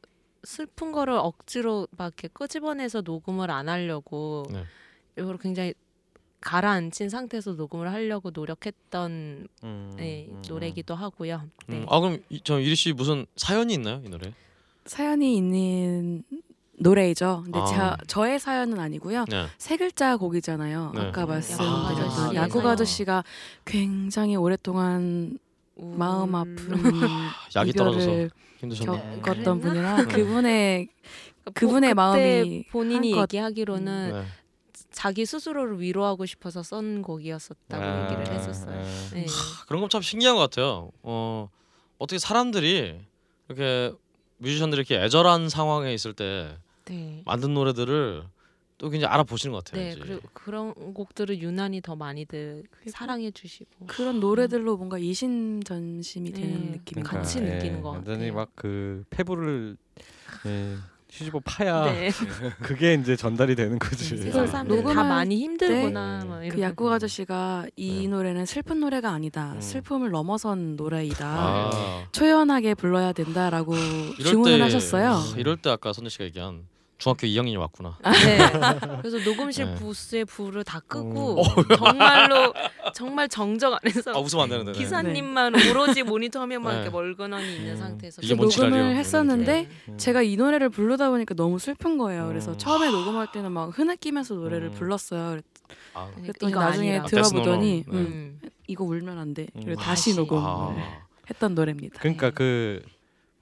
슬픈 0.43 0.93
거를 0.93 1.15
억지로 1.15 1.89
막 1.97 2.06
이렇게 2.06 2.28
끄집어내서 2.28 3.02
녹음을 3.02 3.51
안 3.51 3.69
하려고 3.69 4.44
네. 4.51 4.65
이걸 5.19 5.39
굉장히 5.39 5.74
가라앉힌 6.40 7.09
상태에서 7.09 7.52
녹음을 7.55 7.90
하려고 7.90 8.31
노력했던 8.31 9.48
음, 9.65 9.93
네, 9.97 10.27
음, 10.31 10.43
노래기도 10.47 10.94
하고요. 10.94 11.48
네. 11.66 11.78
음, 11.78 11.86
아 11.89 12.01
그럼 12.01 12.23
이, 12.28 12.40
저 12.44 12.61
이리 12.61 12.74
씨 12.74 12.93
무슨 12.93 13.24
사연이 13.36 13.73
있나요 13.74 14.02
이 14.05 14.09
노래? 14.11 14.35
사연이 14.85 15.36
있는 15.36 16.23
노래이죠. 16.78 17.42
근데 17.44 17.59
아. 17.60 17.64
자, 17.66 17.96
저의 18.06 18.38
사연은 18.40 18.78
아니고요. 18.80 19.24
네. 19.28 19.46
세 19.59 19.76
글자 19.76 20.16
곡이잖아요. 20.16 20.92
네. 20.94 21.01
아까 21.02 21.20
야구 21.22 21.30
말씀드렸던 21.32 21.84
아저씨의 21.86 22.34
야구 22.36 22.59
사연. 22.60 22.72
아저씨가 22.72 23.24
굉장히 23.64 24.36
오랫동안 24.36 25.38
우- 25.76 25.94
마음 25.96 26.34
아픈 26.34 26.56
약이 27.56 27.72
떨어져서 27.72 28.28
힘드셨나? 28.59 29.20
겪었던? 29.22 29.60
분이라 29.60 29.96
네. 29.96 30.05
그분의 30.06 30.88
그러니까 31.44 31.51
그분의 31.60 31.80
그때 31.90 31.94
마음이 31.94 32.64
본인이 32.70 33.16
얘기하기로는 33.18 34.12
네. 34.12 34.24
자기 34.90 35.26
스스로를 35.26 35.80
위로하고 35.80 36.24
싶어서 36.26 36.62
쓴 36.62 37.02
곡이었었다고 37.02 37.82
아, 37.84 38.05
얘기를 38.12 38.32
했었어요. 38.34 38.78
아, 38.80 38.82
네. 39.14 39.26
그런 39.66 39.80
건 39.80 39.90
참 39.90 40.02
신기한 40.02 40.36
것 40.36 40.40
같아요. 40.42 40.90
어 41.02 41.48
어떻게 41.98 42.18
사람들이 42.18 43.01
이렇게 43.48 43.92
뮤지션들이 44.38 44.80
이렇게 44.80 45.02
애절한 45.05 45.48
상황에 45.48 45.92
있을 45.94 46.12
때 46.12 46.56
네. 46.86 47.23
만든 47.24 47.55
노래들을 47.55 48.24
또 48.77 48.90
굉장히 48.90 49.12
알아보시는 49.12 49.52
것 49.52 49.65
같아요. 49.65 49.82
네, 49.82 49.90
이제. 49.93 50.01
그리고 50.01 50.28
그런 50.32 50.74
곡들을 50.74 51.40
유난히 51.40 51.81
더 51.81 51.94
많이들 51.94 52.65
사랑해 52.89 53.31
주시고 53.31 53.86
그런 53.86 54.19
노래들로 54.20 54.77
뭔가 54.77 54.98
이심전심이 54.98 56.32
되는 56.32 56.51
네. 56.51 56.59
느낌이 56.73 57.02
그러니까. 57.02 57.19
같이 57.19 57.39
예, 57.39 57.43
느끼는 57.55 57.82
것 57.82 57.90
완전히 57.90 58.19
같아요. 58.31 58.35
막그 58.35 59.05
폐부를 59.11 59.77
예, 60.47 60.74
뒤집어 61.06 61.40
파야 61.44 61.85
네. 61.85 62.11
그게 62.62 62.94
이제 62.94 63.15
전달이 63.15 63.55
되는 63.55 63.78
거지. 63.78 64.16
세상 64.16 64.48
사람들 64.48 64.77
다 64.77 64.82
녹음할 64.82 65.09
많이 65.09 65.36
힘들구나. 65.36 66.20
때막그 66.23 66.47
이런 66.47 66.61
약국 66.61 66.90
아저씨가 66.90 67.66
이 67.77 68.02
네. 68.02 68.09
노래는 68.09 68.44
슬픈 68.44 68.81
노래가 68.81 69.12
아니다. 69.12 69.52
음. 69.52 69.61
슬픔을 69.61 70.11
넘어선 70.11 70.74
노래이다. 70.74 71.27
아, 71.28 72.09
초연하게 72.11 72.74
불러야 72.74 73.12
된다라고 73.12 73.73
주문을 74.20 74.56
때- 74.59 74.62
하셨어요. 74.62 75.11
아, 75.12 75.23
이럴 75.39 75.56
때 75.56 75.70
아까 75.70 75.93
선재 75.93 76.11
씨가 76.11 76.24
얘기한 76.24 76.66
중학교 76.98 77.26
2학년이 77.26 77.58
왔구나. 77.58 77.98
네. 78.04 78.38
그래서 79.02 79.18
녹음실 79.18 79.66
네. 79.66 79.74
부스의 79.74 80.24
불을 80.26 80.64
다 80.64 80.78
음. 80.78 80.88
끄고 80.88 81.42
정말로 81.76 82.54
정말 82.94 83.28
정적 83.28 83.74
안에서 83.74 84.12
아 84.12 84.18
웃으면 84.18 84.44
안 84.44 84.48
되는데. 84.50 84.72
네. 84.72 84.78
기사님만 84.78 85.54
오로지 85.70 86.02
모니터 86.02 86.40
화면만 86.40 86.72
네. 86.72 86.80
이렇게 86.82 86.90
멀거나니 86.90 87.56
있는 87.56 87.72
음. 87.72 87.76
상태에서 87.76 88.22
이게 88.22 88.34
녹음을 88.34 88.72
이런 88.72 88.96
했었는데. 88.96 89.68
음. 89.88 89.98
제가 89.98 90.22
이 90.22 90.36
노래를 90.36 90.70
부르다 90.70 91.10
보니까 91.10 91.34
너무 91.34 91.58
슬픈 91.58 91.98
거예요. 91.98 92.26
그래서 92.28 92.52
음. 92.52 92.58
처음에 92.58 92.90
녹음할 92.90 93.32
때는 93.32 93.52
막 93.52 93.76
흐느끼면서 93.76 94.34
노래를 94.34 94.68
음. 94.68 94.72
불렀어요. 94.72 95.40
아, 95.94 96.10
그랬더니 96.20 96.50
이거 96.52 96.60
나중에 96.60 96.90
아니라. 96.98 97.06
들어보더니 97.06 97.84
아, 97.86 97.90
데스노노. 97.90 98.08
음, 98.08 98.40
이거 98.66 98.84
울면 98.84 99.18
안 99.18 99.34
돼. 99.34 99.46
그리고 99.52 99.72
음. 99.72 99.76
다시 99.76 100.10
다시. 100.10 100.16
녹음 100.16 100.38
아. 100.38 100.70
을 100.70 100.76
했던 101.30 101.54
노래입니다. 101.54 101.98
그러니까 102.00 102.30
그 102.30 102.82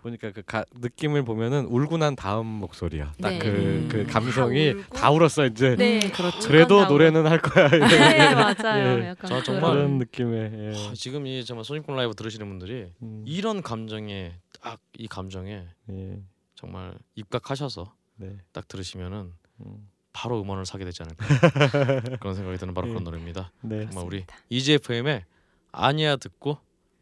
보니까 0.03 0.33
그 0.33 0.43
가, 0.43 0.65
느낌을 0.75 1.25
보면은 1.25 1.65
울고 1.67 1.97
난 1.99 2.15
다음 2.17 2.47
목소리야. 2.47 3.15
딱 3.21 3.31
네. 3.31 3.39
그 3.39 3.49
음. 3.49 3.89
그 3.91 4.07
감성이 4.07 4.75
다. 4.91 5.01
다 5.01 5.11
울었어 5.11 5.47
이제. 5.47 5.77
네, 5.77 6.01
음, 6.05 6.11
그렇죠. 6.13 6.49
그래도 6.49 6.85
노래는 6.87 7.27
할 7.27 7.41
거야. 7.41 7.69
네, 7.69 8.35
맞아요. 8.35 9.03
예. 9.03 9.09
약간 9.09 9.29
저 9.31 9.43
정말 9.43 9.73
그런 9.73 9.99
느낌의. 9.99 10.53
예. 10.55 10.89
아, 10.91 10.93
지금 10.95 11.27
이 11.27 11.45
정말 11.45 11.65
소닉콘 11.65 11.97
라이브 11.97 12.15
들으시는 12.15 12.47
분들이 12.49 12.93
음, 13.03 13.25
이런 13.27 13.63
감정에 13.63 14.35
딱 14.61 14.79
이 14.99 15.09
감정에 15.09 15.67
예. 15.91 16.23
정말 16.55 16.97
입각하셔서 17.15 17.95
네. 18.17 18.37
딱 18.53 18.69
들으시면은 18.69 19.33
음, 19.61 19.91
바로 20.13 20.41
음원을 20.41 20.67
사게 20.67 20.85
되지 20.85 21.03
않을까 21.03 21.27
그런 22.21 22.35
생각이 22.35 22.59
드는 22.59 22.75
바로 22.75 22.89
예. 22.89 22.91
그런 22.91 23.05
노래입니다. 23.05 23.51
네. 23.63 23.87
정말 23.87 24.05
우리 24.05 24.25
EGFM의 24.51 25.25
아니야 25.73 26.17
듣고 26.17 26.59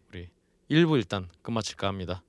우리 0.09 0.29
1부 0.71 0.97
일단 0.97 1.29
끝마칠까 1.43 1.89
합니다. 1.89 2.23